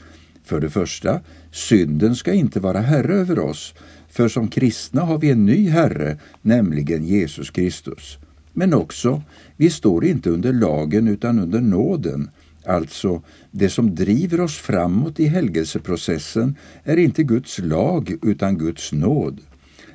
För 0.43 0.59
det 0.59 0.69
första, 0.69 1.19
synden 1.51 2.15
ska 2.15 2.33
inte 2.33 2.59
vara 2.59 2.79
herre 2.79 3.13
över 3.13 3.39
oss, 3.39 3.73
för 4.09 4.27
som 4.27 4.47
kristna 4.47 5.01
har 5.01 5.17
vi 5.17 5.31
en 5.31 5.45
ny 5.45 5.69
herre, 5.69 6.17
nämligen 6.41 7.05
Jesus 7.05 7.49
Kristus. 7.49 8.17
Men 8.53 8.73
också, 8.73 9.23
vi 9.57 9.69
står 9.69 10.05
inte 10.05 10.29
under 10.29 10.53
lagen 10.53 11.07
utan 11.07 11.39
under 11.39 11.61
nåden, 11.61 12.29
Alltså, 12.65 13.21
det 13.51 13.69
som 13.69 13.95
driver 13.95 14.41
oss 14.41 14.57
framåt 14.57 15.19
i 15.19 15.25
helgelseprocessen 15.25 16.55
är 16.83 16.97
inte 16.97 17.23
Guds 17.23 17.59
lag 17.59 18.15
utan 18.21 18.57
Guds 18.57 18.91
nåd 18.91 19.41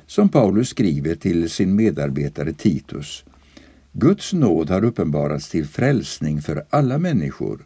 som 0.09 0.29
Paulus 0.29 0.69
skriver 0.69 1.15
till 1.15 1.49
sin 1.49 1.75
medarbetare 1.75 2.53
Titus. 2.53 3.23
Guds 3.93 4.33
nåd 4.33 4.69
har 4.69 4.83
uppenbarats 4.83 5.49
till 5.49 5.65
frälsning 5.65 6.41
för 6.41 6.65
alla 6.69 6.97
människor. 6.97 7.65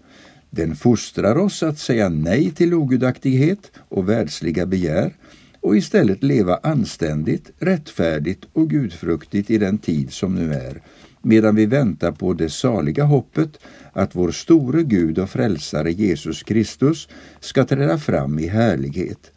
Den 0.49 0.75
fostrar 0.75 1.37
oss 1.37 1.63
att 1.63 1.79
säga 1.79 2.09
nej 2.09 2.51
till 2.51 2.73
ogudaktighet 2.73 3.71
och 3.89 4.09
världsliga 4.09 4.65
begär 4.65 5.13
och 5.61 5.77
istället 5.77 6.23
leva 6.23 6.59
anständigt, 6.63 7.51
rättfärdigt 7.59 8.45
och 8.53 8.69
gudfruktigt 8.69 9.49
i 9.49 9.57
den 9.57 9.77
tid 9.77 10.13
som 10.13 10.35
nu 10.35 10.53
är, 10.53 10.81
medan 11.21 11.55
vi 11.55 11.65
väntar 11.65 12.11
på 12.11 12.33
det 12.33 12.49
saliga 12.49 13.03
hoppet 13.03 13.59
att 13.93 14.15
vår 14.15 14.31
store 14.31 14.83
Gud 14.83 15.19
och 15.19 15.29
frälsare 15.29 15.91
Jesus 15.91 16.43
Kristus 16.43 17.09
ska 17.39 17.65
träda 17.65 17.97
fram 17.97 18.39
i 18.39 18.47
härlighet. 18.47 19.32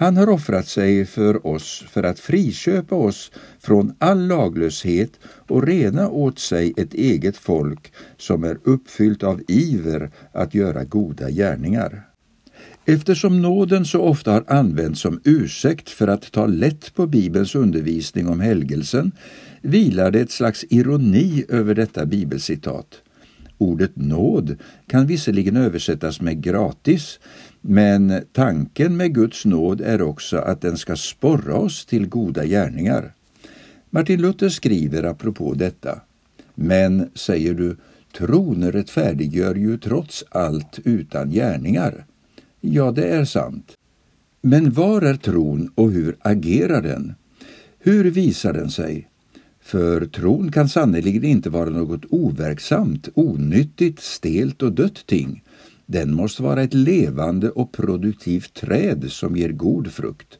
Han 0.00 0.16
har 0.16 0.28
offrat 0.28 0.68
sig 0.68 1.04
för 1.04 1.46
oss 1.46 1.84
för 1.88 2.02
att 2.02 2.20
friköpa 2.20 2.94
oss 2.94 3.32
från 3.58 3.94
all 3.98 4.26
laglöshet 4.26 5.10
och 5.24 5.66
rena 5.66 6.08
åt 6.08 6.38
sig 6.38 6.74
ett 6.76 6.94
eget 6.94 7.36
folk 7.36 7.92
som 8.16 8.44
är 8.44 8.58
uppfyllt 8.64 9.22
av 9.22 9.42
iver 9.48 10.10
att 10.32 10.54
göra 10.54 10.84
goda 10.84 11.30
gärningar. 11.30 12.02
Eftersom 12.84 13.42
nåden 13.42 13.84
så 13.84 14.00
ofta 14.00 14.32
har 14.32 14.44
använts 14.48 15.00
som 15.00 15.20
ursäkt 15.24 15.90
för 15.90 16.08
att 16.08 16.32
ta 16.32 16.46
lätt 16.46 16.94
på 16.94 17.06
Bibelns 17.06 17.54
undervisning 17.54 18.28
om 18.28 18.40
helgelsen 18.40 19.12
vilar 19.62 20.10
det 20.10 20.20
ett 20.20 20.30
slags 20.30 20.64
ironi 20.70 21.44
över 21.48 21.74
detta 21.74 22.06
bibelcitat. 22.06 23.02
Ordet 23.60 23.96
nåd 23.96 24.56
kan 24.86 25.06
visserligen 25.06 25.56
översättas 25.56 26.20
med 26.20 26.42
gratis, 26.42 27.20
men 27.60 28.24
tanken 28.32 28.96
med 28.96 29.14
Guds 29.14 29.44
nåd 29.44 29.80
är 29.80 30.02
också 30.02 30.36
att 30.36 30.60
den 30.60 30.76
ska 30.76 30.96
sporra 30.96 31.54
oss 31.54 31.86
till 31.86 32.06
goda 32.08 32.44
gärningar. 32.44 33.12
Martin 33.90 34.20
Luther 34.20 34.48
skriver 34.48 35.02
apropå 35.02 35.54
detta. 35.54 36.00
Men, 36.54 37.10
säger 37.14 37.54
du, 37.54 37.76
tron 38.18 38.72
rättfärdiggör 38.72 39.54
ju 39.54 39.78
trots 39.78 40.24
allt 40.30 40.78
utan 40.84 41.30
gärningar. 41.30 42.04
Ja, 42.60 42.90
det 42.90 43.08
är 43.08 43.24
sant. 43.24 43.72
Men 44.40 44.72
var 44.72 45.02
är 45.02 45.16
tron 45.16 45.70
och 45.74 45.90
hur 45.90 46.16
agerar 46.20 46.82
den? 46.82 47.14
Hur 47.78 48.10
visar 48.10 48.52
den 48.52 48.70
sig? 48.70 49.09
För 49.70 50.06
tron 50.06 50.52
kan 50.52 50.68
sannerligen 50.68 51.24
inte 51.24 51.50
vara 51.50 51.70
något 51.70 52.04
overksamt, 52.08 53.08
onyttigt, 53.14 54.00
stelt 54.00 54.62
och 54.62 54.72
dött 54.72 55.06
ting. 55.06 55.42
Den 55.86 56.14
måste 56.14 56.42
vara 56.42 56.62
ett 56.62 56.74
levande 56.74 57.50
och 57.50 57.72
produktivt 57.72 58.54
träd 58.54 59.04
som 59.08 59.36
ger 59.36 59.52
god 59.52 59.92
frukt. 59.92 60.38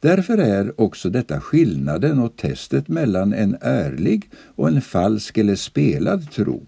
Därför 0.00 0.38
är 0.38 0.80
också 0.80 1.10
detta 1.10 1.40
skillnaden 1.40 2.18
och 2.18 2.36
testet 2.36 2.88
mellan 2.88 3.32
en 3.32 3.56
ärlig 3.60 4.30
och 4.54 4.68
en 4.68 4.80
falsk 4.80 5.38
eller 5.38 5.56
spelad 5.56 6.30
tro. 6.30 6.66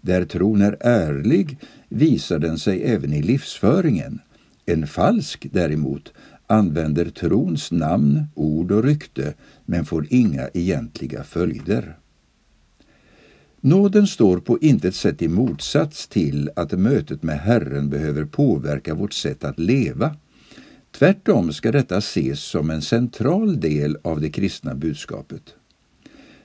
Där 0.00 0.24
tron 0.24 0.62
är 0.62 0.76
ärlig 0.80 1.58
visar 1.88 2.38
den 2.38 2.58
sig 2.58 2.82
även 2.82 3.12
i 3.12 3.22
livsföringen. 3.22 4.20
En 4.66 4.86
falsk 4.86 5.46
däremot 5.52 6.12
använder 6.46 7.10
trons 7.10 7.72
namn, 7.72 8.24
ord 8.34 8.72
och 8.72 8.84
rykte 8.84 9.34
men 9.64 9.84
får 9.84 10.06
inga 10.10 10.48
egentliga 10.54 11.24
följder. 11.24 11.96
Nåden 13.60 14.06
står 14.06 14.38
på 14.38 14.58
intet 14.58 14.94
sätt 14.94 15.22
i 15.22 15.28
motsats 15.28 16.08
till 16.08 16.50
att 16.56 16.72
mötet 16.72 17.22
med 17.22 17.40
Herren 17.40 17.90
behöver 17.90 18.24
påverka 18.24 18.94
vårt 18.94 19.12
sätt 19.12 19.44
att 19.44 19.58
leva. 19.58 20.16
Tvärtom 20.90 21.52
ska 21.52 21.72
detta 21.72 21.96
ses 21.96 22.40
som 22.40 22.70
en 22.70 22.82
central 22.82 23.60
del 23.60 23.98
av 24.02 24.20
det 24.20 24.30
kristna 24.30 24.74
budskapet. 24.74 25.42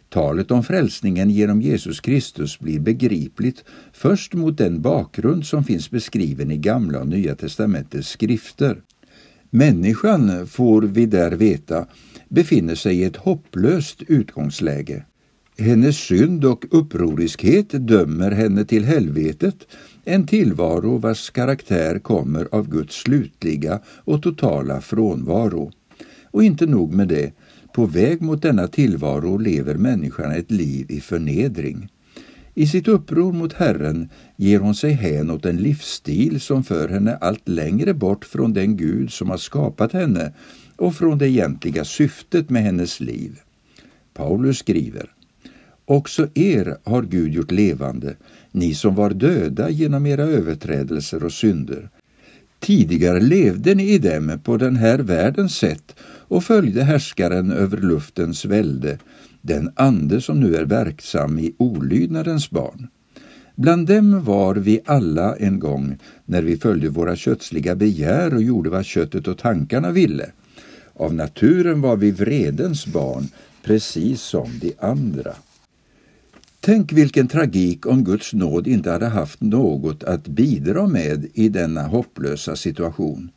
Talet 0.10 0.52
om 0.52 0.64
frälsningen 0.64 1.30
genom 1.30 1.62
Jesus 1.62 2.00
Kristus 2.00 2.60
blir 2.60 2.80
begripligt 2.80 3.64
först 3.94 4.34
mot 4.34 4.58
den 4.58 4.82
bakgrund 4.82 5.46
som 5.46 5.64
finns 5.64 5.92
beskriven 5.92 6.52
i 6.52 6.58
Gamla 6.58 7.00
och 7.00 7.08
Nya 7.08 7.36
testamentets 7.36 8.10
skrifter. 8.10 8.82
Människan, 9.54 10.48
får 10.48 10.82
vi 10.82 11.06
där 11.06 11.32
veta, 11.32 11.86
befinner 12.30 12.76
sig 12.76 13.00
i 13.00 13.04
ett 13.04 13.16
hopplöst 13.16 14.02
utgångsläge. 14.08 15.06
Hennes 15.58 15.98
synd 15.98 16.46
och 16.46 16.66
upproriskhet 16.72 17.70
dömer 17.70 18.32
henne 18.32 18.66
till 18.66 18.86
helvetet, 18.86 19.56
en 20.06 20.28
tillvaro 20.28 20.98
vars 20.98 21.30
karaktär 21.30 22.00
kommer 22.00 22.48
av 22.52 22.70
Guds 22.70 22.96
slutliga 22.96 23.80
och 23.86 24.24
totala 24.24 24.82
frånvaro. 24.82 25.72
Och 26.24 26.44
inte 26.44 26.66
nog 26.66 26.94
med 26.94 27.08
det, 27.08 27.34
på 27.74 27.86
väg 27.86 28.22
mot 28.22 28.42
denna 28.42 28.68
tillvaro 28.68 29.38
lever 29.38 29.76
människan 29.76 30.32
ett 30.32 30.52
liv 30.52 30.92
i 30.92 31.02
förnedring. 31.02 31.90
I 32.62 32.66
sitt 32.68 32.88
uppror 32.88 33.32
mot 33.34 33.54
Herren 33.54 34.10
ger 34.38 34.60
hon 34.60 34.76
sig 34.76 34.92
hän 34.92 35.32
åt 35.32 35.46
en 35.46 35.58
livsstil 35.58 36.42
som 36.42 36.64
för 36.64 36.88
henne 36.88 37.16
allt 37.22 37.48
längre 37.50 37.94
bort 37.94 38.26
från 38.26 38.54
den 38.54 38.78
Gud 38.78 39.12
som 39.12 39.30
har 39.30 39.38
skapat 39.38 39.94
henne 39.94 40.34
och 40.76 40.96
från 40.96 41.18
det 41.18 41.30
egentliga 41.30 41.86
syftet 41.86 42.50
med 42.50 42.64
hennes 42.64 43.00
liv. 43.00 43.40
Paulus 44.14 44.58
skriver 44.58 45.10
Också 45.86 46.28
er 46.34 46.78
har 46.84 47.02
Gud 47.02 47.34
gjort 47.34 47.52
levande, 47.52 48.16
ni 48.52 48.74
som 48.74 48.96
var 48.96 49.10
döda 49.10 49.70
genom 49.70 50.06
era 50.06 50.24
överträdelser 50.24 51.24
och 51.24 51.34
synder. 51.34 51.90
Tidigare 52.60 53.20
levde 53.20 53.76
ni 53.76 53.90
i 53.90 53.98
dem 53.98 54.40
på 54.44 54.58
den 54.58 54.76
här 54.76 55.00
världens 55.00 55.56
sätt 55.56 55.96
och 56.28 56.44
följde 56.44 56.84
härskaren 56.84 57.52
över 57.52 57.78
luftens 57.78 58.46
välde, 58.46 58.98
den 59.42 59.72
ande 59.76 60.22
som 60.22 60.40
nu 60.40 60.56
är 60.56 60.66
verksam 60.66 61.40
i 61.40 61.54
olydnadens 61.58 62.50
barn. 62.50 62.88
Bland 63.56 63.88
dem 63.88 64.24
var 64.24 64.56
vi 64.56 64.82
alla 64.86 65.36
en 65.36 65.60
gång 65.60 65.98
när 66.26 66.42
vi 66.42 66.58
följde 66.58 66.90
våra 66.90 67.16
kötsliga 67.16 67.76
begär 67.76 68.34
och 68.34 68.44
gjorde 68.44 68.70
vad 68.70 68.86
köttet 68.86 69.28
och 69.28 69.38
tankarna 69.38 69.92
ville. 69.92 70.32
Av 70.94 71.14
naturen 71.14 71.82
var 71.82 71.98
vi 71.98 72.12
vredens 72.12 72.88
barn, 72.88 73.28
precis 73.64 74.22
som 74.22 74.50
de 74.62 74.74
andra. 74.80 75.34
Tänk 76.60 76.94
vilken 76.94 77.28
tragik 77.28 77.86
om 77.86 78.04
Guds 78.04 78.34
nåd 78.34 78.68
inte 78.68 78.92
hade 78.92 79.08
haft 79.08 79.42
något 79.42 80.04
att 80.04 80.28
bidra 80.28 80.88
med 80.88 81.28
i 81.34 81.50
denna 81.50 81.88
hopplösa 81.88 82.56
situation. 82.56 83.32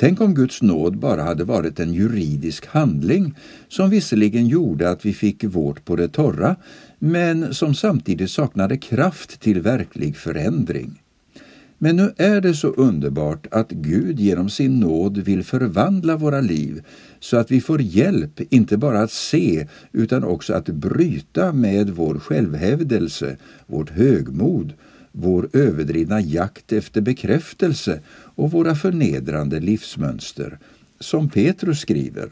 Tänk 0.00 0.20
om 0.20 0.34
Guds 0.34 0.62
nåd 0.62 0.98
bara 0.98 1.22
hade 1.22 1.44
varit 1.44 1.80
en 1.80 1.94
juridisk 1.94 2.66
handling 2.66 3.34
som 3.68 3.90
visserligen 3.90 4.46
gjorde 4.46 4.90
att 4.90 5.06
vi 5.06 5.14
fick 5.14 5.44
vårt 5.44 5.84
på 5.84 5.96
det 5.96 6.08
torra, 6.08 6.56
men 6.98 7.54
som 7.54 7.74
samtidigt 7.74 8.30
saknade 8.30 8.76
kraft 8.76 9.40
till 9.40 9.60
verklig 9.60 10.16
förändring. 10.16 11.02
Men 11.78 11.96
nu 11.96 12.12
är 12.16 12.40
det 12.40 12.54
så 12.54 12.68
underbart 12.68 13.46
att 13.50 13.70
Gud 13.70 14.20
genom 14.20 14.50
sin 14.50 14.80
nåd 14.80 15.18
vill 15.18 15.44
förvandla 15.44 16.16
våra 16.16 16.40
liv 16.40 16.82
så 17.18 17.36
att 17.36 17.50
vi 17.50 17.60
får 17.60 17.80
hjälp 17.80 18.40
inte 18.50 18.76
bara 18.76 19.00
att 19.00 19.12
se 19.12 19.66
utan 19.92 20.24
också 20.24 20.54
att 20.54 20.66
bryta 20.66 21.52
med 21.52 21.90
vår 21.90 22.18
självhävdelse, 22.18 23.36
vårt 23.66 23.90
högmod, 23.90 24.72
vår 25.12 25.48
överdrivna 25.52 26.20
jakt 26.20 26.72
efter 26.72 27.00
bekräftelse 27.00 28.00
och 28.40 28.50
våra 28.50 28.74
förnedrande 28.74 29.60
livsmönster. 29.60 30.58
Som 31.00 31.28
Petrus 31.28 31.80
skriver 31.80 32.28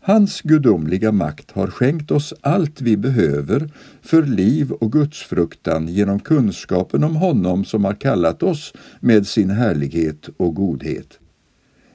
Hans 0.00 0.40
gudomliga 0.40 1.12
makt 1.12 1.50
har 1.50 1.66
skänkt 1.66 2.10
oss 2.10 2.34
allt 2.40 2.80
vi 2.80 2.96
behöver 2.96 3.70
för 4.02 4.22
liv 4.22 4.72
och 4.72 4.92
gudsfruktan 4.92 5.88
genom 5.88 6.20
kunskapen 6.20 7.04
om 7.04 7.16
honom 7.16 7.64
som 7.64 7.84
har 7.84 7.94
kallat 7.94 8.42
oss 8.42 8.72
med 9.00 9.26
sin 9.26 9.50
härlighet 9.50 10.28
och 10.36 10.54
godhet. 10.54 11.18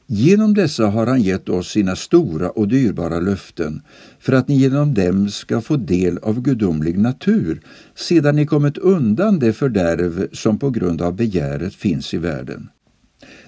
Genom 0.08 0.54
dessa 0.54 0.86
har 0.88 1.08
han 1.08 1.22
gett 1.22 1.50
oss 1.50 1.70
sina 1.72 1.96
stora 1.96 2.50
och 2.50 2.68
dyrbara 2.68 3.20
löften 3.20 3.82
för 4.20 4.34
att 4.34 4.48
ni 4.48 4.56
genom 4.56 4.94
dem 4.94 5.30
ska 5.30 5.62
få 5.62 5.76
del 5.76 6.18
av 6.18 6.42
gudomlig 6.42 7.00
natur 7.00 7.62
sedan 7.96 8.36
ni 8.36 8.46
kommit 8.46 8.78
undan 8.78 9.40
det 9.40 9.54
fördärv 9.54 10.28
som 10.32 10.60
på 10.60 10.70
grund 10.70 11.02
av 11.02 11.16
begäret 11.16 11.76
finns 11.76 12.14
i 12.14 12.18
världen. 12.18 12.70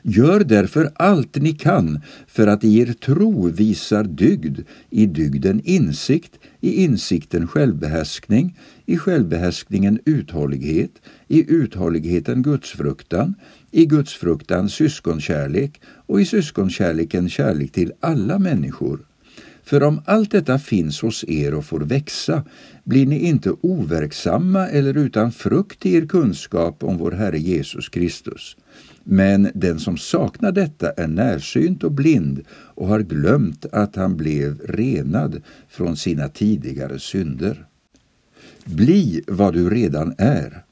Gör 0.07 0.39
därför 0.39 0.91
allt 0.95 1.35
ni 1.35 1.53
kan 1.53 2.01
för 2.27 2.47
att 2.47 2.63
i 2.63 2.79
er 2.79 2.93
tro 2.93 3.49
visar 3.49 4.03
dygd, 4.03 4.59
i 4.89 5.05
dygden 5.05 5.61
insikt, 5.63 6.39
i 6.61 6.83
insikten 6.83 7.47
självbehärskning, 7.47 8.57
i 8.85 8.97
självbehärskningen 8.97 9.99
uthållighet, 10.05 10.91
i 11.27 11.53
uthålligheten 11.53 12.43
gudsfruktan, 12.43 13.35
i 13.71 13.85
gudsfruktan 13.85 14.69
syskonkärlek 14.69 15.81
och 15.85 16.21
i 16.21 16.25
syskonkärleken 16.25 17.29
kärlek 17.29 17.71
till 17.71 17.91
alla 17.99 18.39
människor. 18.39 18.99
För 19.63 19.83
om 19.83 20.01
allt 20.05 20.31
detta 20.31 20.59
finns 20.59 21.01
hos 21.01 21.25
er 21.27 21.53
och 21.53 21.65
får 21.65 21.79
växa 21.79 22.43
blir 22.83 23.05
ni 23.05 23.19
inte 23.19 23.51
overksamma 23.61 24.67
eller 24.67 24.97
utan 24.97 25.31
frukt 25.31 25.85
i 25.85 25.95
er 25.95 26.05
kunskap 26.05 26.83
om 26.83 26.97
vår 26.97 27.11
Herre 27.11 27.39
Jesus 27.39 27.89
Kristus. 27.89 28.57
Men 29.07 29.51
den 29.53 29.79
som 29.79 29.97
saknar 29.97 30.51
detta 30.51 30.91
är 30.91 31.07
närsynt 31.07 31.83
och 31.83 31.91
blind 31.91 32.41
och 32.49 32.87
har 32.87 32.99
glömt 32.99 33.65
att 33.71 33.95
han 33.95 34.17
blev 34.17 34.59
renad 34.59 35.41
från 35.69 35.97
sina 35.97 36.29
tidigare 36.29 36.99
synder. 36.99 37.65
Bli 38.65 39.23
vad 39.27 39.53
du 39.53 39.69
redan 39.69 40.15
är. 40.17 40.63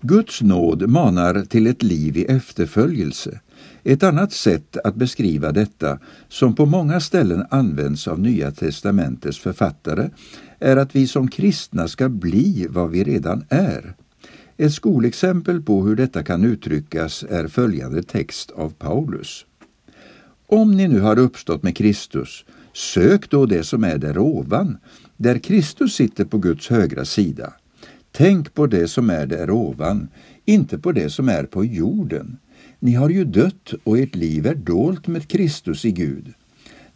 Guds 0.00 0.42
nåd 0.42 0.88
manar 0.88 1.44
till 1.44 1.66
ett 1.66 1.82
liv 1.82 2.16
i 2.16 2.24
efterföljelse. 2.24 3.40
Ett 3.82 4.02
annat 4.02 4.32
sätt 4.32 4.76
att 4.84 4.94
beskriva 4.94 5.52
detta, 5.52 5.98
som 6.28 6.54
på 6.54 6.66
många 6.66 7.00
ställen 7.00 7.44
används 7.50 8.08
av 8.08 8.20
Nya 8.20 8.50
testamentets 8.50 9.38
författare, 9.38 10.10
är 10.58 10.76
att 10.76 10.96
vi 10.96 11.06
som 11.06 11.28
kristna 11.28 11.88
ska 11.88 12.08
bli 12.08 12.66
vad 12.70 12.90
vi 12.90 13.04
redan 13.04 13.44
är. 13.48 13.94
Ett 14.60 14.72
skolexempel 14.72 15.62
på 15.62 15.86
hur 15.86 15.96
detta 15.96 16.22
kan 16.22 16.44
uttryckas 16.44 17.24
är 17.28 17.48
följande 17.48 18.02
text 18.02 18.50
av 18.50 18.70
Paulus. 18.70 19.46
Om 20.46 20.76
ni 20.76 20.88
nu 20.88 21.00
har 21.00 21.18
uppstått 21.18 21.62
med 21.62 21.76
Kristus, 21.76 22.44
sök 22.72 23.30
då 23.30 23.46
det 23.46 23.64
som 23.64 23.84
är 23.84 23.98
där 23.98 24.18
ovan, 24.18 24.78
där 25.16 25.38
Kristus 25.38 25.94
sitter 25.94 26.24
på 26.24 26.38
Guds 26.38 26.68
högra 26.68 27.04
sida. 27.04 27.52
Tänk 28.12 28.54
på 28.54 28.66
det 28.66 28.88
som 28.88 29.10
är 29.10 29.26
där 29.26 29.50
ovan, 29.50 30.08
inte 30.44 30.78
på 30.78 30.92
det 30.92 31.10
som 31.10 31.28
är 31.28 31.44
på 31.44 31.64
jorden. 31.64 32.38
Ni 32.78 32.94
har 32.94 33.08
ju 33.08 33.24
dött 33.24 33.74
och 33.84 33.98
ert 33.98 34.14
liv 34.14 34.46
är 34.46 34.54
dolt 34.54 35.06
med 35.06 35.28
Kristus 35.28 35.84
i 35.84 35.92
Gud. 35.92 36.34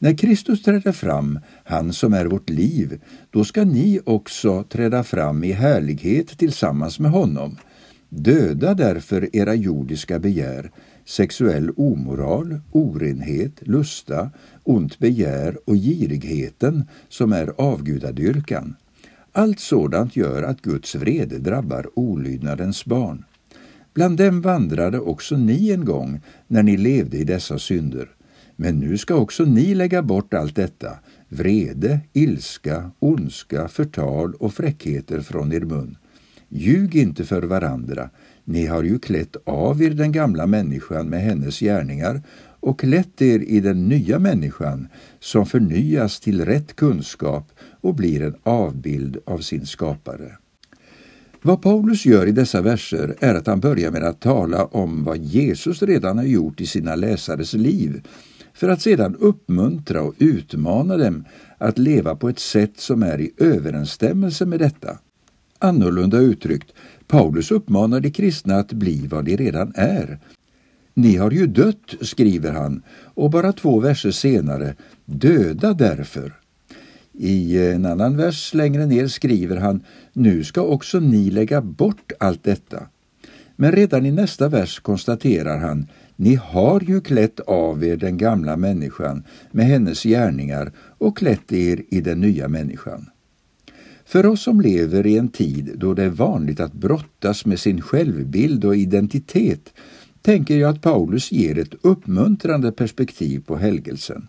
När 0.03 0.15
Kristus 0.15 0.63
träder 0.63 0.93
fram, 0.93 1.39
han 1.65 1.93
som 1.93 2.13
är 2.13 2.27
vårt 2.27 2.51
liv, 2.51 3.01
då 3.31 3.45
ska 3.45 3.65
ni 3.65 4.01
också 4.05 4.63
träda 4.63 5.05
fram 5.05 5.45
i 5.45 5.53
härlighet 5.53 6.39
tillsammans 6.39 6.99
med 6.99 7.11
honom. 7.11 7.57
Döda 8.09 8.75
därför 8.75 9.37
era 9.37 9.55
jordiska 9.55 10.19
begär, 10.19 10.71
sexuell 11.05 11.71
omoral, 11.77 12.61
orenhet, 12.73 13.53
lusta, 13.61 14.31
ont 14.63 14.99
begär 14.99 15.59
och 15.65 15.77
girigheten 15.77 16.85
som 17.09 17.33
är 17.33 17.53
avgudadyrkan. 17.59 18.77
Allt 19.33 19.61
sådant 19.61 20.17
gör 20.17 20.43
att 20.43 20.63
Guds 20.63 20.95
vrede 20.95 21.39
drabbar 21.39 21.91
olydnadens 21.95 22.85
barn. 22.85 23.25
Bland 23.95 24.17
dem 24.17 24.41
vandrade 24.41 25.01
också 25.01 25.37
ni 25.37 25.71
en 25.71 25.85
gång 25.85 26.21
när 26.47 26.63
ni 26.63 26.77
levde 26.77 27.17
i 27.17 27.25
dessa 27.25 27.59
synder. 27.59 28.09
Men 28.57 28.79
nu 28.79 28.99
ska 28.99 29.15
också 29.15 29.45
ni 29.45 29.75
lägga 29.75 30.03
bort 30.03 30.35
allt 30.35 30.57
detta, 30.57 30.99
vrede, 31.29 32.01
ilska, 32.13 32.91
ondska, 32.99 33.69
förtal 33.69 34.35
och 34.35 34.55
fräckheter 34.55 35.21
från 35.21 35.53
er 35.53 35.61
mun. 35.61 35.97
Ljug 36.49 36.97
inte 36.97 37.25
för 37.25 37.43
varandra, 37.43 38.11
ni 38.45 38.67
har 38.67 38.83
ju 38.83 38.99
klätt 38.99 39.37
av 39.45 39.83
er 39.83 39.91
den 39.91 40.13
gamla 40.13 40.47
människan 40.47 41.09
med 41.09 41.23
hennes 41.23 41.61
gärningar 41.61 42.23
och 42.61 42.81
klätt 42.81 43.23
er 43.23 43.39
i 43.39 43.61
den 43.61 43.89
nya 43.89 44.19
människan 44.19 44.89
som 45.21 45.47
förnyas 45.47 46.21
till 46.21 46.45
rätt 46.45 46.77
kunskap 46.77 47.53
och 47.81 47.95
blir 47.95 48.23
en 48.23 48.35
avbild 48.43 49.17
av 49.25 49.39
sin 49.39 49.67
skapare. 49.67 50.37
Vad 51.43 51.63
Paulus 51.63 52.07
gör 52.07 52.27
i 52.27 52.33
dessa 52.33 52.61
verser 52.61 53.17
är 53.21 53.35
att 53.35 53.47
han 53.47 53.61
börjar 53.61 53.91
med 53.91 54.03
att 54.03 54.21
tala 54.21 54.65
om 54.65 55.05
vad 55.05 55.19
Jesus 55.19 55.83
redan 55.83 56.19
har 56.19 56.25
gjort 56.25 56.61
i 56.61 56.67
sina 56.67 56.95
läsares 56.95 57.55
liv 57.55 58.03
för 58.55 58.69
att 58.69 58.83
sedan 58.83 59.17
uppmuntra 59.17 60.03
och 60.03 60.15
utmana 60.19 60.97
dem 60.97 61.25
att 61.59 61.79
leva 61.79 62.17
på 62.17 62.29
ett 62.29 62.39
sätt 62.39 62.73
som 62.77 63.03
är 63.03 63.21
i 63.21 63.31
överensstämmelse 63.37 64.47
med 64.47 64.59
detta. 64.59 64.99
Annorlunda 65.59 66.19
uttryckt, 66.19 66.73
Paulus 67.07 67.51
uppmanar 67.51 68.01
de 68.01 68.11
kristna 68.11 68.57
att 68.57 68.73
bli 68.73 69.07
vad 69.07 69.25
de 69.25 69.37
redan 69.37 69.73
är. 69.75 70.19
Ni 70.95 71.17
har 71.17 71.31
ju 71.31 71.47
dött, 71.47 71.95
skriver 72.01 72.53
han, 72.53 72.83
och 73.15 73.31
bara 73.31 73.53
två 73.53 73.81
verser 73.81 74.11
senare, 74.11 74.75
döda 75.05 75.75
därför. 75.75 76.33
I 77.13 77.59
en 77.59 77.87
annan 77.87 78.17
vers 78.17 78.55
längre 78.55 78.87
ner 78.87 79.07
skriver 79.07 79.57
han, 79.57 79.85
nu 80.13 80.45
ska 80.45 80.63
också 80.63 81.01
ni 81.01 81.31
lägga 81.31 81.61
bort 81.61 82.13
allt 82.21 82.45
detta. 82.45 82.87
Men 83.57 83.73
redan 83.73 84.07
i 84.07 84.11
nästa 84.11 84.49
vers 84.49 84.81
konstaterar 84.81 85.59
han, 85.59 85.87
ni 86.17 86.35
har 86.35 86.81
ju 86.81 87.01
klätt 87.01 87.41
av 87.41 87.85
er 87.85 87.97
den 87.97 88.17
gamla 88.17 88.57
människan 88.57 89.25
med 89.51 89.67
hennes 89.67 90.03
gärningar 90.03 90.73
och 90.99 91.17
klätt 91.17 91.53
er 91.53 91.83
i 91.89 92.01
den 92.01 92.21
nya 92.21 92.49
människan. 92.49 93.07
För 94.05 94.27
oss 94.27 94.43
som 94.43 94.61
lever 94.61 95.07
i 95.07 95.19
en 95.19 95.29
tid 95.29 95.73
då 95.77 95.95
det 95.95 96.03
är 96.03 96.11
vanligt 96.11 96.61
att 96.61 96.73
brottas 96.73 97.47
med 97.47 97.61
sin 97.61 97.81
självbild 97.81 98.65
och 98.65 98.77
identitet 98.77 99.73
tänker 100.23 100.57
jag 100.57 100.71
att 100.71 100.83
Paulus 100.83 101.33
ger 101.33 101.59
ett 101.59 101.75
uppmuntrande 101.83 102.73
perspektiv 102.73 103.43
på 103.47 103.57
helgelsen. 103.57 104.29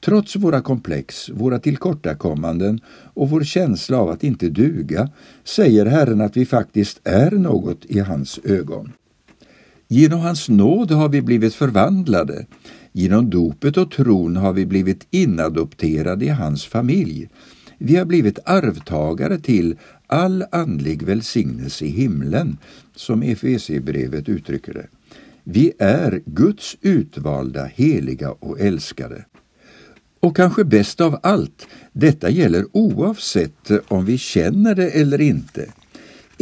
Trots 0.00 0.36
våra 0.36 0.60
komplex, 0.60 1.30
våra 1.30 1.58
tillkortakommanden 1.58 2.80
och 3.14 3.30
vår 3.30 3.44
känsla 3.44 3.98
av 3.98 4.10
att 4.10 4.24
inte 4.24 4.48
duga 4.48 5.08
säger 5.44 5.86
Herren 5.86 6.20
att 6.20 6.36
vi 6.36 6.46
faktiskt 6.46 7.00
är 7.04 7.30
något 7.30 7.84
i 7.84 7.98
hans 7.98 8.40
ögon. 8.44 8.92
Genom 9.92 10.20
hans 10.20 10.48
nåd 10.48 10.90
har 10.90 11.08
vi 11.08 11.22
blivit 11.22 11.54
förvandlade. 11.54 12.46
Genom 12.92 13.30
dopet 13.30 13.76
och 13.76 13.90
tron 13.90 14.36
har 14.36 14.52
vi 14.52 14.66
blivit 14.66 15.06
inadopterade 15.10 16.24
i 16.24 16.28
hans 16.28 16.64
familj. 16.64 17.28
Vi 17.78 17.96
har 17.96 18.04
blivit 18.04 18.38
arvtagare 18.44 19.38
till 19.38 19.78
all 20.06 20.44
andlig 20.52 21.02
välsignelse 21.02 21.84
i 21.84 21.88
himlen, 21.88 22.58
som 22.96 23.22
Efesierbrevet 23.22 24.28
uttrycker 24.28 24.74
det. 24.74 24.86
Vi 25.44 25.72
är 25.78 26.22
Guds 26.26 26.76
utvalda, 26.80 27.64
heliga 27.64 28.30
och 28.30 28.60
älskade. 28.60 29.24
Och 30.20 30.36
kanske 30.36 30.64
bäst 30.64 31.00
av 31.00 31.18
allt, 31.22 31.66
detta 31.92 32.30
gäller 32.30 32.66
oavsett 32.72 33.70
om 33.88 34.04
vi 34.04 34.18
känner 34.18 34.74
det 34.74 34.90
eller 34.90 35.20
inte. 35.20 35.66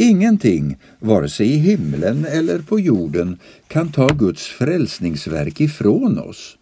Ingenting, 0.01 0.77
vare 0.99 1.29
sig 1.29 1.47
i 1.47 1.57
himlen 1.57 2.25
eller 2.25 2.59
på 2.59 2.79
jorden, 2.79 3.37
kan 3.67 3.91
ta 3.91 4.07
Guds 4.07 4.47
frälsningsverk 4.47 5.61
ifrån 5.61 6.19
oss. 6.19 6.57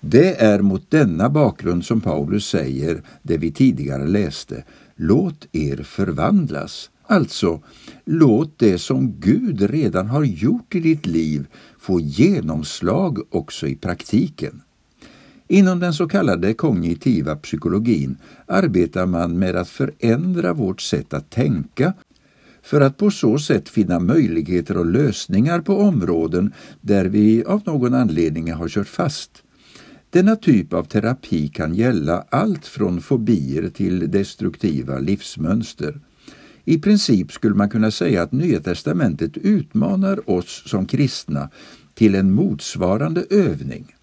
Det 0.00 0.42
är 0.42 0.60
mot 0.60 0.90
denna 0.90 1.28
bakgrund 1.30 1.84
som 1.84 2.00
Paulus 2.00 2.46
säger 2.46 3.02
det 3.22 3.36
vi 3.36 3.52
tidigare 3.52 4.06
läste. 4.06 4.64
Låt 4.96 5.46
er 5.52 5.76
förvandlas. 5.76 6.90
Alltså, 7.06 7.60
låt 8.04 8.58
det 8.58 8.78
som 8.78 9.20
Gud 9.20 9.70
redan 9.70 10.06
har 10.06 10.24
gjort 10.24 10.74
i 10.74 10.80
ditt 10.80 11.06
liv 11.06 11.46
få 11.78 12.00
genomslag 12.00 13.18
också 13.30 13.66
i 13.66 13.76
praktiken. 13.76 14.62
Inom 15.48 15.80
den 15.80 15.94
så 15.94 16.08
kallade 16.08 16.54
kognitiva 16.54 17.36
psykologin 17.36 18.16
arbetar 18.46 19.06
man 19.06 19.38
med 19.38 19.56
att 19.56 19.68
förändra 19.68 20.52
vårt 20.52 20.80
sätt 20.80 21.14
att 21.14 21.30
tänka 21.30 21.92
för 22.64 22.80
att 22.80 22.96
på 22.96 23.10
så 23.10 23.38
sätt 23.38 23.68
finna 23.68 24.00
möjligheter 24.00 24.76
och 24.76 24.86
lösningar 24.86 25.60
på 25.60 25.78
områden 25.78 26.52
där 26.80 27.04
vi 27.04 27.44
av 27.44 27.62
någon 27.66 27.94
anledning 27.94 28.52
har 28.52 28.68
kört 28.68 28.88
fast. 28.88 29.42
Denna 30.10 30.36
typ 30.36 30.72
av 30.72 30.84
terapi 30.84 31.48
kan 31.48 31.74
gälla 31.74 32.24
allt 32.30 32.66
från 32.66 33.00
fobier 33.00 33.70
till 33.70 34.10
destruktiva 34.10 34.98
livsmönster. 34.98 36.00
I 36.64 36.78
princip 36.78 37.32
skulle 37.32 37.54
man 37.54 37.70
kunna 37.70 37.90
säga 37.90 38.22
att 38.22 38.32
Nya 38.32 38.60
testamentet 38.60 39.36
utmanar 39.36 40.30
oss 40.30 40.62
som 40.66 40.86
kristna 40.86 41.50
till 41.94 42.14
en 42.14 42.32
motsvarande 42.32 43.24
övning. 43.30 43.94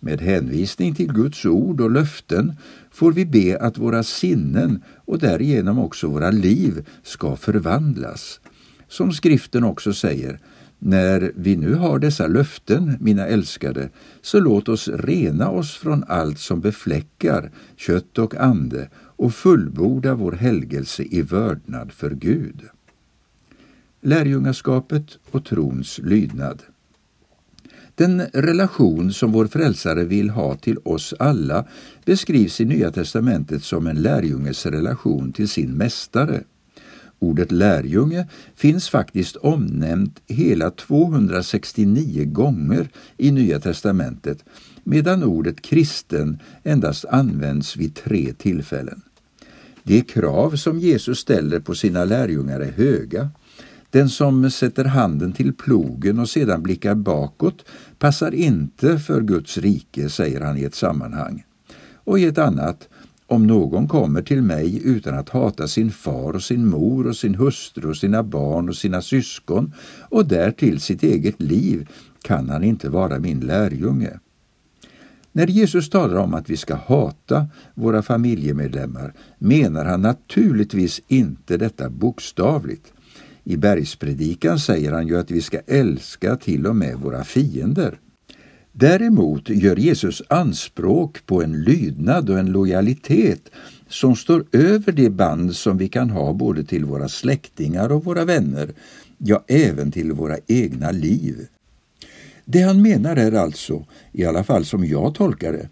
Med 0.00 0.20
hänvisning 0.20 0.94
till 0.94 1.12
Guds 1.12 1.46
ord 1.46 1.80
och 1.80 1.90
löften 1.90 2.52
får 2.94 3.12
vi 3.12 3.26
be 3.26 3.58
att 3.60 3.78
våra 3.78 4.02
sinnen 4.02 4.82
och 5.04 5.18
därigenom 5.18 5.78
också 5.78 6.08
våra 6.08 6.30
liv 6.30 6.86
ska 7.02 7.36
förvandlas. 7.36 8.40
Som 8.88 9.12
skriften 9.12 9.64
också 9.64 9.92
säger, 9.92 10.40
när 10.78 11.32
vi 11.36 11.56
nu 11.56 11.74
har 11.74 11.98
dessa 11.98 12.26
löften, 12.26 12.96
mina 13.00 13.26
älskade, 13.26 13.88
så 14.22 14.40
låt 14.40 14.68
oss 14.68 14.88
rena 14.88 15.48
oss 15.48 15.76
från 15.76 16.04
allt 16.08 16.38
som 16.38 16.60
befläckar 16.60 17.50
kött 17.76 18.18
och 18.18 18.34
ande 18.34 18.88
och 18.96 19.34
fullborda 19.34 20.14
vår 20.14 20.32
helgelse 20.32 21.02
i 21.02 21.22
vördnad 21.22 21.92
för 21.92 22.10
Gud. 22.10 22.62
Lärjungaskapet 24.00 25.18
och 25.30 25.44
trons 25.44 25.98
lydnad. 25.98 26.62
Den 27.94 28.20
relation 28.32 29.12
som 29.12 29.32
vår 29.32 29.46
frälsare 29.46 30.04
vill 30.04 30.30
ha 30.30 30.56
till 30.56 30.78
oss 30.84 31.14
alla 31.18 31.64
beskrivs 32.04 32.60
i 32.60 32.64
Nya 32.64 32.90
testamentet 32.90 33.64
som 33.64 33.86
en 33.86 34.02
lärjunges 34.02 34.66
relation 34.66 35.32
till 35.32 35.48
sin 35.48 35.72
mästare. 35.72 36.42
Ordet 37.18 37.52
lärjunge 37.52 38.26
finns 38.54 38.88
faktiskt 38.88 39.36
omnämnt 39.36 40.20
hela 40.26 40.70
269 40.70 42.24
gånger 42.24 42.88
i 43.16 43.30
Nya 43.30 43.60
testamentet 43.60 44.44
medan 44.84 45.24
ordet 45.24 45.62
kristen 45.62 46.38
endast 46.62 47.04
används 47.04 47.76
vid 47.76 47.94
tre 47.94 48.32
tillfällen. 48.32 49.02
De 49.82 50.02
krav 50.02 50.56
som 50.56 50.78
Jesus 50.78 51.18
ställer 51.18 51.60
på 51.60 51.74
sina 51.74 52.04
lärjungar 52.04 52.60
är 52.60 52.72
höga. 52.72 53.30
Den 53.94 54.08
som 54.08 54.50
sätter 54.50 54.84
handen 54.84 55.32
till 55.32 55.52
plogen 55.52 56.18
och 56.18 56.28
sedan 56.28 56.62
blickar 56.62 56.94
bakåt 56.94 57.64
passar 57.98 58.34
inte 58.34 58.98
för 58.98 59.20
Guds 59.20 59.58
rike, 59.58 60.08
säger 60.08 60.40
han 60.40 60.58
i 60.58 60.62
ett 60.62 60.74
sammanhang. 60.74 61.44
Och 61.94 62.18
i 62.18 62.24
ett 62.24 62.38
annat, 62.38 62.88
om 63.26 63.46
någon 63.46 63.88
kommer 63.88 64.22
till 64.22 64.42
mig 64.42 64.80
utan 64.84 65.18
att 65.18 65.28
hata 65.28 65.68
sin 65.68 65.90
far 65.90 66.32
och 66.32 66.42
sin 66.42 66.66
mor 66.66 67.06
och 67.06 67.16
sin 67.16 67.34
hustru 67.34 67.88
och 67.88 67.96
sina 67.96 68.22
barn 68.22 68.68
och 68.68 68.76
sina 68.76 69.02
syskon 69.02 69.72
och 70.08 70.26
därtill 70.28 70.80
sitt 70.80 71.02
eget 71.02 71.42
liv 71.42 71.88
kan 72.22 72.48
han 72.48 72.64
inte 72.64 72.88
vara 72.88 73.18
min 73.18 73.40
lärjunge. 73.40 74.18
När 75.32 75.46
Jesus 75.46 75.90
talar 75.90 76.16
om 76.16 76.34
att 76.34 76.50
vi 76.50 76.56
ska 76.56 76.74
hata 76.74 77.46
våra 77.74 78.02
familjemedlemmar 78.02 79.12
menar 79.38 79.84
han 79.84 80.02
naturligtvis 80.02 81.00
inte 81.08 81.56
detta 81.56 81.90
bokstavligt. 81.90 82.93
I 83.44 83.56
bergspredikan 83.56 84.58
säger 84.58 84.92
han 84.92 85.08
ju 85.08 85.18
att 85.18 85.30
vi 85.30 85.40
ska 85.40 85.60
älska 85.66 86.36
till 86.36 86.66
och 86.66 86.76
med 86.76 86.96
våra 86.96 87.24
fiender. 87.24 87.98
Däremot 88.72 89.48
gör 89.48 89.76
Jesus 89.76 90.22
anspråk 90.28 91.26
på 91.26 91.42
en 91.42 91.62
lydnad 91.62 92.30
och 92.30 92.38
en 92.38 92.52
lojalitet 92.52 93.50
som 93.88 94.16
står 94.16 94.44
över 94.52 94.92
de 94.92 95.10
band 95.10 95.56
som 95.56 95.78
vi 95.78 95.88
kan 95.88 96.10
ha 96.10 96.32
både 96.32 96.64
till 96.64 96.84
våra 96.84 97.08
släktingar 97.08 97.92
och 97.92 98.04
våra 98.04 98.24
vänner, 98.24 98.72
ja, 99.18 99.44
även 99.48 99.92
till 99.92 100.12
våra 100.12 100.36
egna 100.46 100.90
liv. 100.90 101.46
Det 102.44 102.60
han 102.60 102.82
menar 102.82 103.16
är 103.16 103.32
alltså, 103.32 103.84
i 104.12 104.24
alla 104.24 104.44
fall 104.44 104.64
som 104.64 104.84
jag 104.84 105.14
tolkar 105.14 105.52
det, 105.52 105.68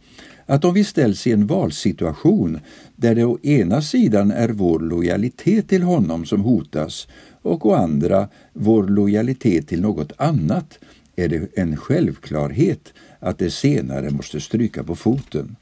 att 0.47 0.65
om 0.65 0.75
vi 0.75 0.85
ställs 0.85 1.27
i 1.27 1.33
en 1.33 1.47
valsituation 1.47 2.61
där 2.97 3.15
det 3.15 3.25
å 3.25 3.39
ena 3.43 3.83
sidan 3.83 4.31
är 4.31 4.49
vår 4.49 4.81
lojalitet 4.81 5.69
till 5.69 5.83
honom 5.83 6.27
som 6.27 6.41
hotas 6.41 7.09
och 7.43 7.67
å 7.67 7.75
andra 7.75 8.29
vår 8.53 8.89
lojalitet 8.89 9.69
till 9.69 9.81
något 9.81 10.13
annat 10.17 10.79
är 11.17 11.29
det 11.29 11.49
en 11.59 11.77
självklarhet 11.77 12.93
att 13.19 13.39
det 13.39 13.51
senare 13.51 14.11
måste 14.11 14.41
stryka 14.41 14.85
på 14.85 14.97
foten. 14.97 15.57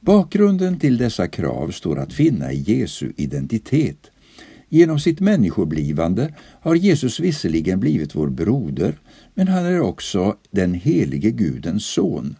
Bakgrunden 0.00 0.78
till 0.78 0.98
dessa 0.98 1.28
krav 1.28 1.70
står 1.70 1.98
att 1.98 2.12
finna 2.12 2.52
i 2.52 2.62
Jesu 2.66 3.12
identitet. 3.16 4.10
Genom 4.68 5.00
sitt 5.00 5.20
människoblivande 5.20 6.34
har 6.60 6.74
Jesus 6.74 7.20
visserligen 7.20 7.80
blivit 7.80 8.14
vår 8.14 8.28
broder, 8.28 8.98
men 9.34 9.48
han 9.48 9.64
är 9.64 9.80
också 9.80 10.36
den 10.50 10.74
helige 10.74 11.30
Gudens 11.30 11.86
son. 11.86 12.36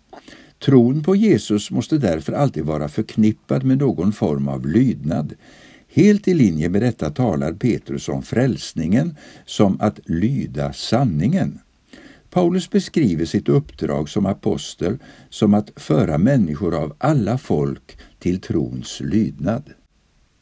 Tron 0.65 1.03
på 1.03 1.17
Jesus 1.17 1.71
måste 1.71 1.99
därför 1.99 2.33
alltid 2.33 2.65
vara 2.65 2.89
förknippad 2.89 3.65
med 3.65 3.79
någon 3.79 4.13
form 4.13 4.49
av 4.49 4.67
lydnad. 4.67 5.35
Helt 5.93 6.29
i 6.29 6.35
linje 6.35 6.69
med 6.69 6.83
detta 6.83 7.11
talar 7.11 7.53
Petrus 7.53 8.09
om 8.09 8.23
frälsningen 8.23 9.17
som 9.47 9.81
att 9.81 10.01
lyda 10.05 10.73
sanningen. 10.73 11.59
Paulus 12.31 12.71
beskriver 12.71 13.25
sitt 13.25 13.49
uppdrag 13.49 14.09
som 14.09 14.27
apostel 14.27 14.99
som 15.31 15.55
att 15.55 15.73
föra 15.77 16.19
människor 16.19 16.75
av 16.75 16.95
alla 16.99 17.39
folk 17.39 17.99
till 18.19 18.41
trons 18.41 19.01
lydnad. 19.05 19.63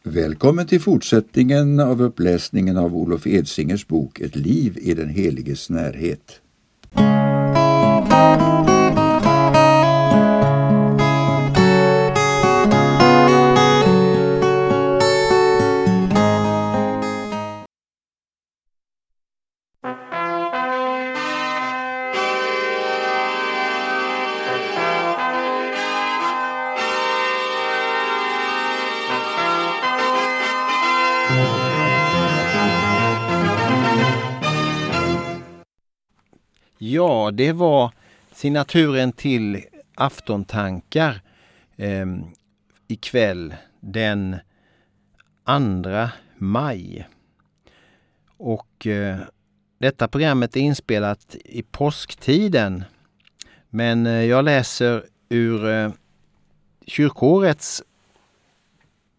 Välkommen 0.03 0.67
till 0.67 0.81
fortsättningen 0.81 1.81
av 1.81 2.03
uppläsningen 2.03 2.77
av 2.77 2.97
Olof 2.97 3.27
Edsingers 3.27 3.87
bok 3.87 4.21
Ett 4.21 4.37
liv 4.37 4.79
i 4.83 4.95
den 4.95 5.09
heliges 5.09 5.71
närhet. 5.71 6.41
Ja, 36.91 37.31
det 37.31 37.53
var 37.53 37.93
signaturen 38.33 39.13
till 39.13 39.65
aftontankar 39.95 41.21
eh, 41.77 42.07
ikväll 42.87 43.55
den 43.81 44.37
2 45.47 46.09
maj. 46.39 47.09
Och 48.37 48.87
eh, 48.87 49.19
detta 49.79 50.09
programmet 50.09 50.57
är 50.57 50.61
inspelat 50.61 51.37
i 51.45 51.63
påsktiden. 51.63 52.85
Men 53.71 54.07
eh, 54.07 54.25
jag 54.25 54.45
läser 54.45 55.05
ur 55.29 55.69
eh, 55.69 55.91
kyrkårets 56.87 57.83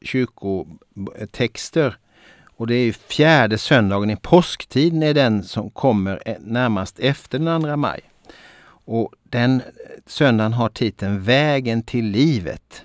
kyrkotexter. 0.02 1.98
Och 2.60 2.68
det 2.68 2.76
är 2.76 2.92
fjärde 2.92 3.58
söndagen 3.58 4.10
i 4.10 4.16
påsktiden 4.16 5.04
är 5.04 5.14
den 5.14 5.44
som 5.44 5.70
kommer 5.70 6.38
närmast 6.40 7.00
efter 7.00 7.40
den 7.40 7.62
2 7.62 7.76
maj. 7.76 8.02
Och 8.86 9.14
den 9.24 9.62
söndagen 10.06 10.54
har 10.54 10.70
titeln 10.70 11.22
Vägen 11.22 11.84
till 11.84 12.06
livet. 12.06 12.82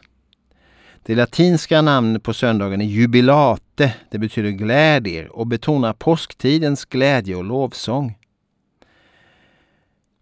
Det 1.03 1.15
latinska 1.15 1.83
namnet 1.83 2.23
på 2.23 2.35
söndagen 2.35 2.81
är 2.81 2.85
jubilate. 2.85 3.95
Det 4.11 4.19
betyder 4.19 4.51
glädjer 4.51 5.37
och 5.37 5.47
betonar 5.47 5.93
påsktidens 5.93 6.85
glädje 6.85 7.37
och 7.37 7.45
lovsång. 7.45 8.19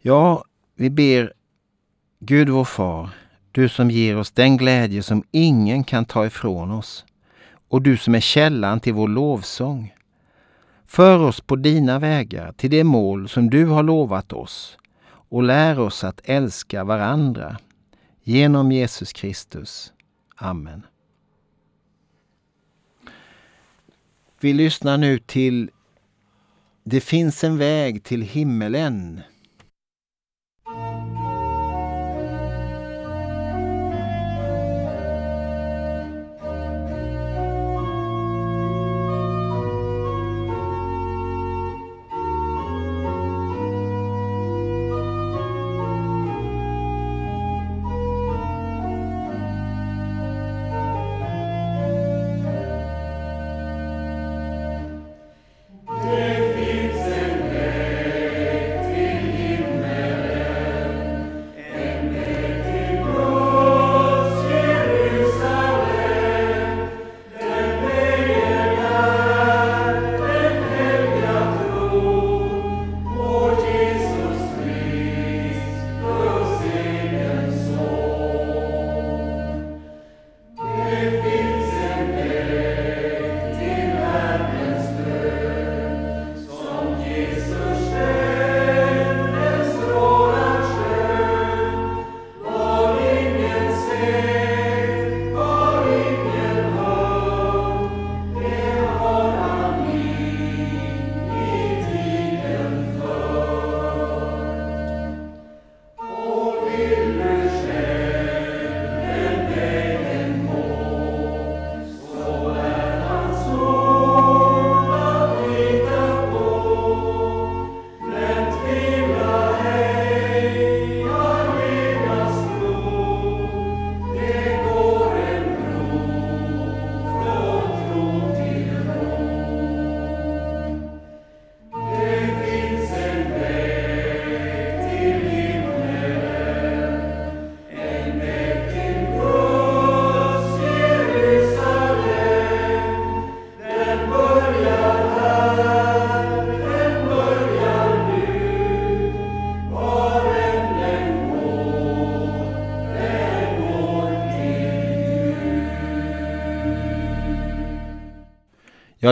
Ja, 0.01 0.45
vi 0.77 0.91
ber 0.91 1.33
Gud 2.21 2.49
vår 2.49 2.65
far, 2.65 3.11
du 3.53 3.69
som 3.69 3.91
ger 3.91 4.17
oss 4.17 4.31
den 4.31 4.57
glädje 4.57 5.03
som 5.03 5.25
ingen 5.31 5.85
kan 5.85 6.05
ta 6.05 6.27
ifrån 6.27 6.71
oss 6.71 7.05
och 7.73 7.83
du 7.83 7.97
som 7.97 8.15
är 8.15 8.21
källan 8.21 8.81
till 8.81 8.93
vår 8.93 9.09
lovsång. 9.09 9.95
För 10.87 11.19
oss 11.19 11.41
på 11.41 11.57
dina 11.57 11.99
vägar 11.99 12.53
till 12.53 12.71
det 12.71 12.85
mål 12.85 13.29
som 13.29 13.51
du 13.51 13.67
har 13.67 13.83
lovat 13.83 14.33
oss 14.33 14.79
och 15.05 15.43
lär 15.43 15.79
oss 15.79 16.05
att 16.05 16.21
älska 16.25 16.85
varandra. 16.85 17.57
Genom 18.23 18.73
Jesus 18.73 19.13
Kristus. 19.13 19.93
Amen. 20.37 20.87
Vi 24.41 24.53
lyssnar 24.53 24.99
nu 24.99 25.19
till 25.19 25.71
Det 26.85 27.01
finns 27.01 27.45
en 27.45 27.59
väg 27.59 28.05
till 28.05 28.23
himmelen 28.23 29.21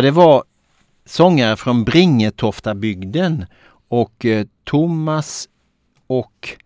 Ja, 0.01 0.05
det 0.05 0.11
var 0.11 0.45
sångare 1.05 1.57
från 1.57 1.85
Bringetoftabygden 1.85 3.47
och 3.89 4.25
eh, 4.25 4.47
Thomas 4.65 5.49
och 6.07 6.59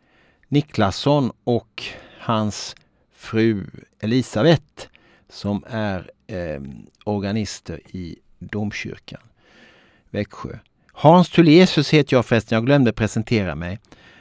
Niklasson 0.48 1.32
och 1.44 1.82
hans 2.20 2.76
fru 3.14 3.66
Elisabeth 4.00 4.88
som 5.28 5.64
är 5.68 6.10
eh, 6.26 6.62
organister 7.04 7.80
i 7.90 8.16
domkyrkan 8.38 9.20
Växjö. 10.10 10.58
Hans 10.92 11.30
Tulesius 11.30 11.90
heter 11.90 12.16
jag 12.16 12.26
förresten, 12.26 12.56
jag 12.56 12.66
glömde 12.66 12.92
presentera 12.92 13.54
mig. 13.54 13.78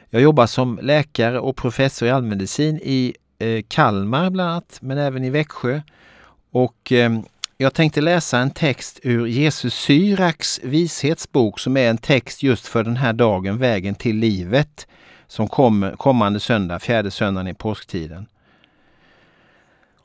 Jag 0.10 0.22
jobbar 0.22 0.48
som 0.48 0.80
läkare 0.82 1.40
och 1.40 1.56
professor 1.56 2.08
i 2.08 2.12
allmänmedicin 2.12 2.80
i 2.84 3.16
eh, 3.40 3.64
Kalmar 3.68 4.30
bland 4.30 4.50
annat, 4.50 4.78
men 4.82 4.98
även 4.98 5.24
i 5.24 5.30
Växjö. 5.30 5.82
Och 6.52 6.92
eh, 6.92 7.20
jag 7.64 7.74
tänkte 7.74 8.02
läsa 8.02 8.40
en 8.40 8.52
text 8.52 9.00
ur 9.04 9.28
Jesus 9.28 9.74
Syraks 9.74 10.60
vishetsbok 10.64 11.60
som 11.60 11.78
är 11.78 11.90
en 11.90 11.98
text 11.98 12.44
just 12.44 12.68
för 12.68 12.84
den 12.84 12.96
här 12.96 13.14
dagen, 13.14 13.58
Vägen 13.58 13.96
till 13.96 14.16
livet, 14.16 14.88
som 15.28 15.48
kommer 15.48 15.92
kommande 15.92 16.40
söndag, 16.40 16.80
fjärde 16.80 17.12
söndagen 17.12 17.48
i 17.48 17.54
påsktiden. 17.54 18.26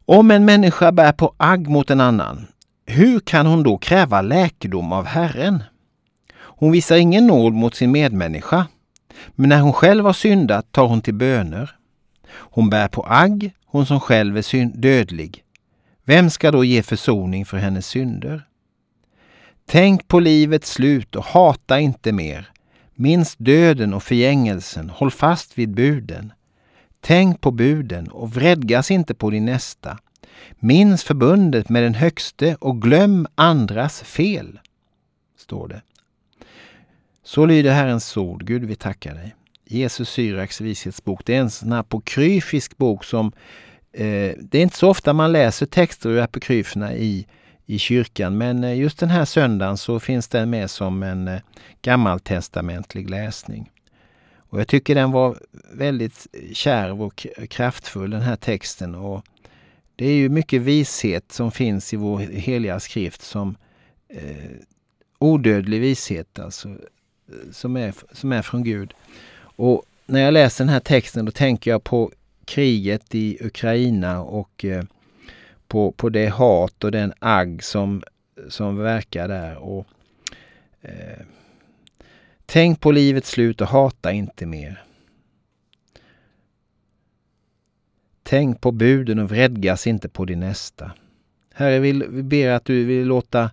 Om 0.04 0.30
en 0.30 0.44
människa 0.44 0.92
bär 0.92 1.12
på 1.12 1.34
agg 1.36 1.68
mot 1.68 1.90
en 1.90 2.00
annan, 2.00 2.46
hur 2.86 3.20
kan 3.20 3.46
hon 3.46 3.62
då 3.62 3.78
kräva 3.78 4.22
läkedom 4.22 4.92
av 4.92 5.04
Herren? 5.04 5.62
Hon 6.32 6.72
visar 6.72 6.96
ingen 6.96 7.26
nåd 7.26 7.52
mot 7.52 7.74
sin 7.74 7.92
medmänniska, 7.92 8.66
men 9.34 9.48
när 9.48 9.60
hon 9.60 9.72
själv 9.72 10.04
har 10.04 10.12
syndat 10.12 10.72
tar 10.72 10.86
hon 10.86 11.00
till 11.00 11.14
böner. 11.14 11.74
Hon 12.30 12.70
bär 12.70 12.88
på 12.88 13.06
agg, 13.08 13.52
hon 13.66 13.86
som 13.86 14.00
själv 14.00 14.36
är 14.36 14.76
dödlig. 14.76 15.44
Vem 16.08 16.30
ska 16.30 16.50
då 16.50 16.64
ge 16.64 16.82
försoning 16.82 17.46
för 17.46 17.56
hennes 17.56 17.86
synder? 17.86 18.42
Tänk 19.66 20.08
på 20.08 20.20
livets 20.20 20.72
slut 20.72 21.16
och 21.16 21.24
hata 21.24 21.80
inte 21.80 22.12
mer. 22.12 22.50
Minns 22.94 23.36
döden 23.36 23.94
och 23.94 24.02
förgängelsen, 24.02 24.90
håll 24.90 25.10
fast 25.10 25.58
vid 25.58 25.70
buden. 25.70 26.32
Tänk 27.00 27.40
på 27.40 27.50
buden 27.50 28.08
och 28.08 28.34
vredgas 28.34 28.90
inte 28.90 29.14
på 29.14 29.30
din 29.30 29.44
nästa. 29.44 29.98
Minns 30.58 31.04
förbundet 31.04 31.68
med 31.68 31.82
den 31.82 31.94
högste 31.94 32.56
och 32.60 32.82
glöm 32.82 33.26
andras 33.34 34.02
fel. 34.02 34.60
Står 35.38 35.68
det. 35.68 35.82
Så 37.24 37.46
lyder 37.46 37.72
Herrens 37.72 38.16
ord. 38.16 38.44
Gud, 38.44 38.64
vi 38.64 38.74
tackar 38.74 39.14
dig. 39.14 39.34
Jesus 39.64 40.10
Syraks 40.10 40.60
vishetsbok. 40.60 41.20
Det 41.24 41.34
är 41.34 41.40
en 41.40 41.50
sån 41.50 41.72
här 41.72 41.78
apokryfisk 41.78 42.76
bok 42.76 43.04
som 43.04 43.32
Eh, 43.98 44.34
det 44.38 44.58
är 44.58 44.62
inte 44.62 44.76
så 44.76 44.90
ofta 44.90 45.12
man 45.12 45.32
läser 45.32 45.66
texter 45.66 46.10
ur 46.10 46.20
apokryferna 46.20 46.94
i, 46.94 47.26
i 47.66 47.78
kyrkan 47.78 48.38
men 48.38 48.64
eh, 48.64 48.78
just 48.78 48.98
den 48.98 49.10
här 49.10 49.24
söndagen 49.24 49.76
så 49.76 50.00
finns 50.00 50.28
den 50.28 50.50
med 50.50 50.70
som 50.70 51.02
en 51.02 51.28
eh, 51.28 51.40
gammaltestamentlig 51.82 53.10
läsning. 53.10 53.70
Och 54.36 54.60
jag 54.60 54.68
tycker 54.68 54.94
den 54.94 55.10
var 55.10 55.38
väldigt 55.72 56.26
eh, 56.32 56.52
kärv 56.52 57.02
och 57.02 57.26
kraftfull 57.50 58.10
den 58.10 58.20
här 58.20 58.36
texten. 58.36 58.94
Och 58.94 59.24
det 59.96 60.06
är 60.06 60.14
ju 60.14 60.28
mycket 60.28 60.62
vishet 60.62 61.32
som 61.32 61.50
finns 61.50 61.94
i 61.94 61.96
vår 61.96 62.18
heliga 62.18 62.80
skrift 62.80 63.22
som 63.22 63.56
eh, 64.08 64.50
odödlig 65.18 65.80
vishet 65.80 66.38
alltså, 66.38 66.76
som 67.52 67.76
är, 67.76 67.94
som 68.12 68.32
är 68.32 68.42
från 68.42 68.64
Gud. 68.64 68.94
Och 69.40 69.82
när 70.06 70.20
jag 70.20 70.34
läser 70.34 70.64
den 70.64 70.72
här 70.72 70.80
texten 70.80 71.24
då 71.24 71.32
tänker 71.32 71.70
jag 71.70 71.84
på 71.84 72.12
kriget 72.48 73.14
i 73.14 73.38
Ukraina 73.40 74.20
och 74.20 74.64
eh, 74.64 74.84
på, 75.66 75.92
på 75.92 76.08
det 76.08 76.28
hat 76.28 76.84
och 76.84 76.90
den 76.90 77.12
agg 77.18 77.62
som, 77.62 78.02
som 78.48 78.76
verkar 78.76 79.28
där. 79.28 79.56
Och, 79.56 79.86
eh, 80.80 81.24
tänk 82.46 82.80
på 82.80 82.92
livets 82.92 83.30
slut 83.30 83.60
och 83.60 83.68
hata 83.68 84.12
inte 84.12 84.46
mer. 84.46 84.84
Tänk 88.22 88.60
på 88.60 88.72
buden 88.72 89.18
och 89.18 89.30
vredgas 89.30 89.86
inte 89.86 90.08
på 90.08 90.24
din 90.24 90.40
nästa. 90.40 90.92
Herre, 91.54 91.78
vi 91.78 92.22
ber 92.22 92.48
att 92.48 92.64
du 92.64 92.84
vill 92.84 93.06
låta 93.06 93.50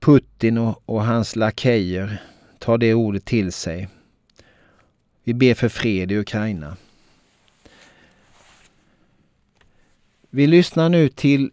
Putin 0.00 0.58
och, 0.58 0.82
och 0.86 1.04
hans 1.04 1.36
lakejer 1.36 2.22
ta 2.58 2.76
det 2.78 2.94
ordet 2.94 3.24
till 3.24 3.52
sig. 3.52 3.88
Vi 5.24 5.34
ber 5.34 5.54
för 5.54 5.68
fred 5.68 6.12
i 6.12 6.18
Ukraina. 6.18 6.76
Vi 10.34 10.46
lyssnar 10.46 10.88
nu 10.88 11.08
till 11.08 11.50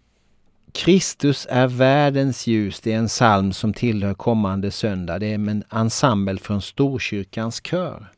Kristus 0.72 1.48
är 1.50 1.68
världens 1.68 2.48
ljus. 2.48 2.80
Det 2.80 2.94
är 2.94 2.98
en 2.98 3.08
psalm 3.08 3.54
som 3.54 3.74
tillhör 3.74 4.14
kommande 4.14 4.72
söndag. 4.72 5.20
Det 5.20 5.26
är 5.26 5.36
en 5.36 5.64
ensemble 5.70 6.38
från 6.38 6.62
Storkyrkans 6.62 7.62
kör. 7.66 8.12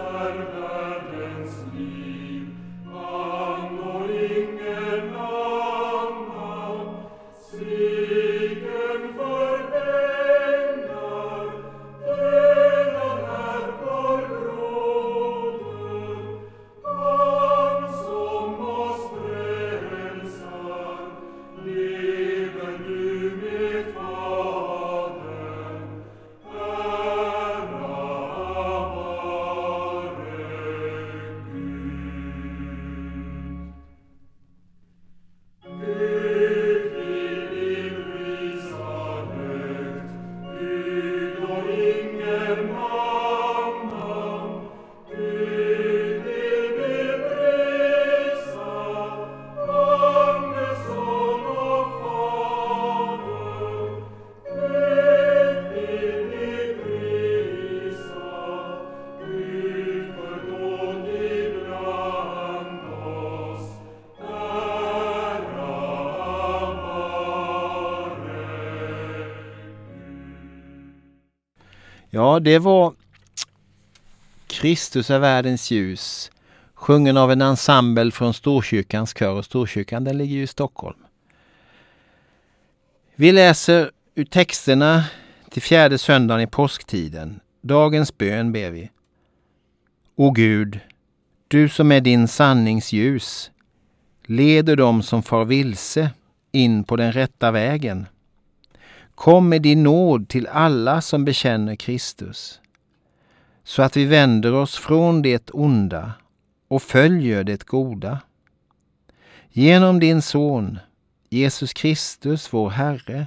Sarva 0.00 0.89
Ja, 72.40 72.44
det 72.44 72.58
var 72.58 72.94
Kristus 74.46 75.10
är 75.10 75.18
världens 75.18 75.70
ljus, 75.70 76.30
sjungen 76.74 77.16
av 77.16 77.32
en 77.32 77.42
ensemble 77.42 78.10
från 78.10 78.34
Storkyrkans 78.34 79.14
kör. 79.18 79.32
Och 79.32 79.44
Storkyrkan 79.44 80.04
den 80.04 80.18
ligger 80.18 80.36
ju 80.36 80.42
i 80.42 80.46
Stockholm. 80.46 80.98
Vi 83.14 83.32
läser 83.32 83.90
ur 84.14 84.24
texterna 84.24 85.04
till 85.50 85.62
fjärde 85.62 85.98
söndagen 85.98 86.40
i 86.40 86.46
påsktiden. 86.46 87.40
Dagens 87.60 88.18
bön 88.18 88.52
ber 88.52 88.70
vi. 88.70 88.90
O 90.16 90.30
Gud, 90.30 90.80
du 91.48 91.68
som 91.68 91.92
är 91.92 92.00
din 92.00 92.28
sanningsljus, 92.28 93.50
leder 94.26 94.76
dem 94.76 95.02
som 95.02 95.22
far 95.22 95.44
vilse 95.44 96.10
in 96.52 96.84
på 96.84 96.96
den 96.96 97.12
rätta 97.12 97.50
vägen. 97.50 98.06
Kom 99.20 99.48
med 99.48 99.62
din 99.62 99.82
nåd 99.82 100.28
till 100.28 100.46
alla 100.46 101.00
som 101.00 101.24
bekänner 101.24 101.76
Kristus, 101.76 102.60
så 103.64 103.82
att 103.82 103.96
vi 103.96 104.04
vänder 104.04 104.52
oss 104.54 104.76
från 104.76 105.22
det 105.22 105.50
onda 105.50 106.12
och 106.68 106.82
följer 106.82 107.44
det 107.44 107.66
goda. 107.66 108.20
Genom 109.50 110.00
din 110.00 110.22
Son, 110.22 110.78
Jesus 111.28 111.72
Kristus, 111.72 112.52
vår 112.52 112.70
Herre, 112.70 113.26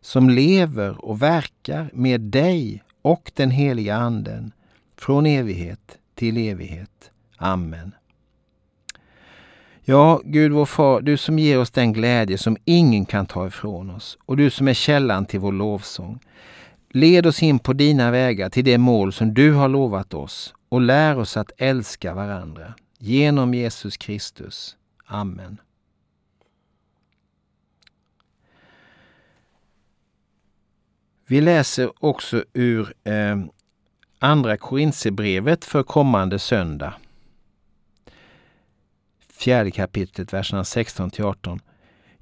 som 0.00 0.30
lever 0.30 1.04
och 1.04 1.22
verkar 1.22 1.90
med 1.92 2.20
dig 2.20 2.84
och 3.02 3.32
den 3.34 3.50
heliga 3.50 3.96
Anden 3.96 4.52
från 4.96 5.26
evighet 5.26 5.98
till 6.14 6.36
evighet. 6.36 7.10
Amen. 7.36 7.92
Ja, 9.88 10.20
Gud 10.24 10.52
vår 10.52 10.66
far, 10.66 11.00
du 11.00 11.16
som 11.16 11.38
ger 11.38 11.58
oss 11.58 11.70
den 11.70 11.92
glädje 11.92 12.38
som 12.38 12.56
ingen 12.64 13.04
kan 13.04 13.26
ta 13.26 13.46
ifrån 13.46 13.90
oss 13.90 14.18
och 14.24 14.36
du 14.36 14.50
som 14.50 14.68
är 14.68 14.74
källan 14.74 15.26
till 15.26 15.40
vår 15.40 15.52
lovsång. 15.52 16.18
Led 16.90 17.26
oss 17.26 17.42
in 17.42 17.58
på 17.58 17.72
dina 17.72 18.10
vägar 18.10 18.50
till 18.50 18.64
det 18.64 18.78
mål 18.78 19.12
som 19.12 19.34
du 19.34 19.52
har 19.52 19.68
lovat 19.68 20.14
oss 20.14 20.54
och 20.68 20.80
lär 20.80 21.18
oss 21.18 21.36
att 21.36 21.50
älska 21.58 22.14
varandra. 22.14 22.74
Genom 22.98 23.54
Jesus 23.54 23.96
Kristus. 23.96 24.76
Amen. 25.06 25.60
Vi 31.26 31.40
läser 31.40 32.04
också 32.04 32.44
ur 32.52 32.94
eh, 33.04 33.38
Andra 34.18 34.56
Korinthierbrevet 34.56 35.64
för 35.64 35.82
kommande 35.82 36.38
söndag 36.38 36.94
fjärde 39.36 39.70
kapitlet, 39.70 40.32
verserna 40.32 40.64
16 40.64 41.10
till 41.10 41.24
18. 41.24 41.60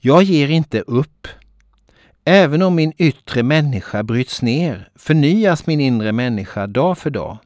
Jag 0.00 0.22
ger 0.22 0.48
inte 0.48 0.80
upp. 0.80 1.28
Även 2.24 2.62
om 2.62 2.74
min 2.74 2.92
yttre 2.98 3.42
människa 3.42 4.02
bryts 4.02 4.42
ner 4.42 4.88
förnyas 4.94 5.66
min 5.66 5.80
inre 5.80 6.12
människa 6.12 6.66
dag 6.66 6.98
för 6.98 7.10
dag. 7.10 7.38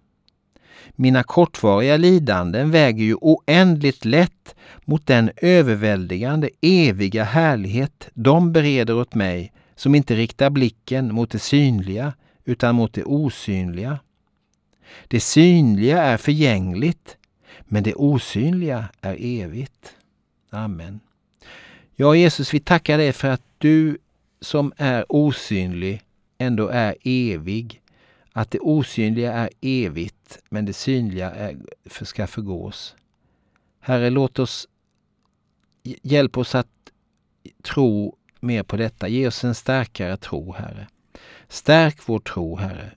Mina 1.01 1.23
kortvariga 1.23 1.97
lidanden 1.97 2.71
väger 2.71 3.05
ju 3.05 3.15
oändligt 3.15 4.05
lätt 4.05 4.55
mot 4.85 5.07
den 5.07 5.31
överväldigande 5.37 6.51
eviga 6.61 7.25
härlighet 7.25 8.09
de 8.15 8.53
bereder 8.53 8.97
åt 8.97 9.15
mig 9.15 9.53
som 9.77 9.95
inte 9.95 10.15
riktar 10.15 10.51
blicken 10.51 11.15
mot 11.15 11.31
det 11.31 11.39
synliga 11.39 12.13
utan 12.45 12.75
mot 12.75 12.95
det 12.95 13.05
osynliga. 13.05 13.99
Det 15.09 15.21
synliga 15.21 16.03
är 16.03 16.17
förgängligt, 16.17 17.17
men 17.69 17.83
det 17.83 17.95
osynliga 17.95 18.89
är 19.01 19.17
evigt. 19.19 19.95
Amen. 20.51 21.01
Ja, 21.97 22.15
Jesus, 22.15 22.55
vi 22.55 22.61
tackar 22.61 22.99
dig 22.99 23.13
för 23.13 23.29
att 23.29 23.43
du 23.59 23.99
som 24.41 24.73
är 24.77 25.13
osynlig 25.13 26.03
ändå 26.39 26.69
är 26.69 26.97
evig. 27.05 27.83
Att 28.33 28.51
det 28.51 28.59
osynliga 28.61 29.33
är 29.33 29.51
evigt, 29.61 30.39
men 30.49 30.65
det 30.65 30.73
synliga 30.73 31.31
är, 31.31 31.57
ska 32.05 32.27
förgås. 32.27 32.97
Herre, 33.81 34.11
låt 34.11 34.39
oss 34.39 34.69
hjälp 35.83 36.39
oss 36.39 36.55
att 36.55 36.69
tro 37.63 38.17
mer 38.41 38.63
på 38.63 38.77
detta. 38.77 39.09
Ge 39.09 39.27
oss 39.27 39.45
en 39.45 39.55
starkare 39.55 40.17
tro, 40.17 40.53
Herre. 40.53 40.89
Stärk 41.49 42.09
vår 42.09 42.19
tro, 42.19 42.57
Herre. 42.57 42.93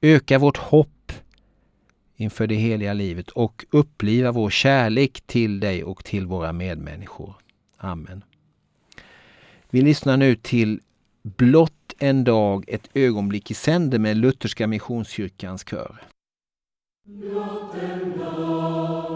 Öka 0.00 0.38
vårt 0.38 0.56
hopp 0.56 1.01
inför 2.22 2.46
det 2.46 2.54
heliga 2.54 2.92
livet 2.92 3.30
och 3.30 3.64
uppliva 3.70 4.32
vår 4.32 4.50
kärlek 4.50 5.20
till 5.26 5.60
dig 5.60 5.84
och 5.84 6.04
till 6.04 6.26
våra 6.26 6.52
medmänniskor. 6.52 7.34
Amen. 7.76 8.24
Vi 9.70 9.82
lyssnar 9.82 10.16
nu 10.16 10.36
till 10.36 10.80
Blott 11.22 11.94
en 11.98 12.24
dag, 12.24 12.64
ett 12.68 12.88
ögonblick 12.94 13.50
i 13.50 13.54
sänder 13.54 13.98
med 13.98 14.16
Lutherska 14.16 14.66
Missionskyrkans 14.66 15.68
kör. 15.68 16.02
Blott 17.04 17.74
en 17.74 18.18
dag, 18.18 19.11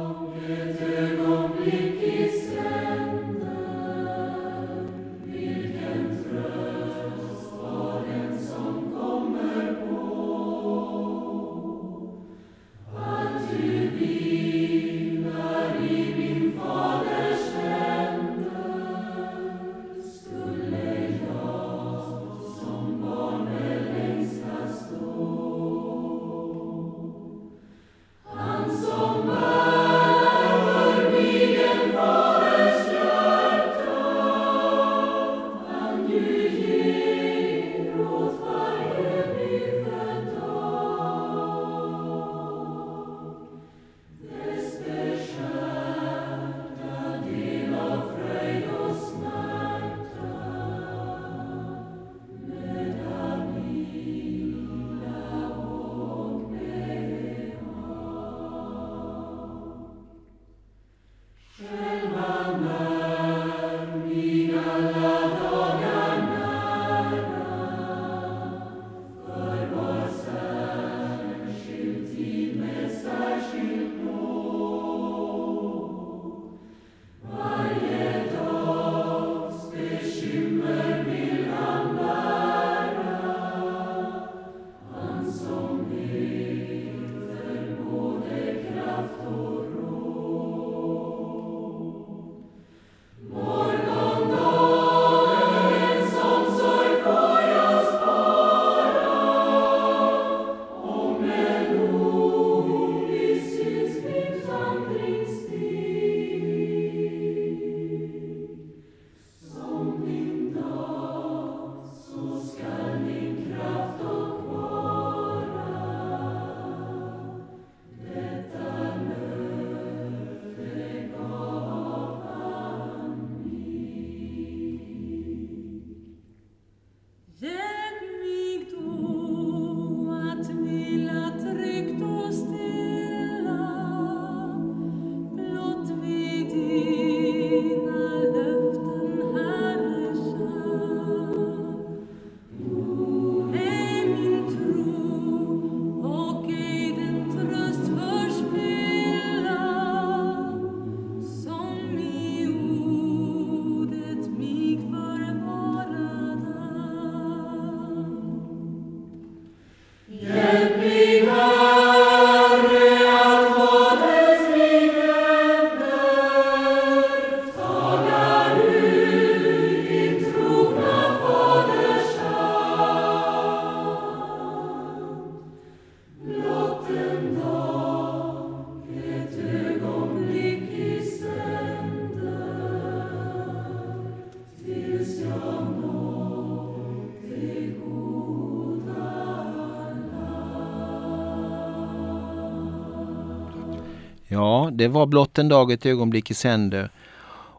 det 194.77 194.89
var 194.89 195.07
blott 195.07 195.39
en 195.39 195.49
dag, 195.49 195.73
ett 195.73 195.87
ögonblick 195.87 196.31
i 196.31 196.35
sänder. 196.35 196.91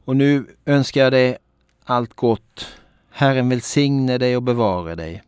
Och 0.05 0.15
nu 0.15 0.45
önskar 0.65 1.01
jag 1.01 1.11
dig 1.11 1.37
allt 1.83 2.13
gott. 2.13 2.67
Herren 3.11 3.49
välsigne 3.49 4.17
dig 4.17 4.35
och 4.35 4.43
bevara 4.43 4.95
dig. 4.95 5.23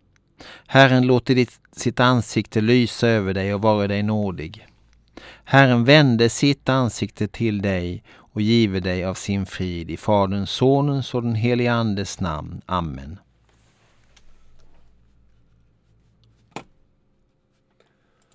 Herren 0.68 1.08
låter 1.08 1.36
ditt, 1.36 1.60
sitt 1.72 2.00
ansikte 2.00 2.62
lysa 2.62 3.08
över 3.08 3.34
dig 3.34 3.54
och 3.54 3.62
vara 3.62 3.88
dig 3.88 4.04
nådig. 4.04 4.68
Herren 5.44 5.86
vände 5.86 6.30
sitt 6.30 6.70
ansikte 6.70 7.28
till 7.28 7.62
dig 7.62 8.04
och 8.16 8.42
give 8.42 8.80
dig 8.80 9.06
av 9.06 9.14
sin 9.14 9.46
frid 9.46 9.92
i 9.92 9.98
Faderns, 9.98 10.52
Sonens 10.52 11.14
och 11.14 11.24
den 11.24 11.36
helige 11.36 11.74
Andes 11.74 12.20
namn. 12.20 12.62
Amen. 12.66 13.20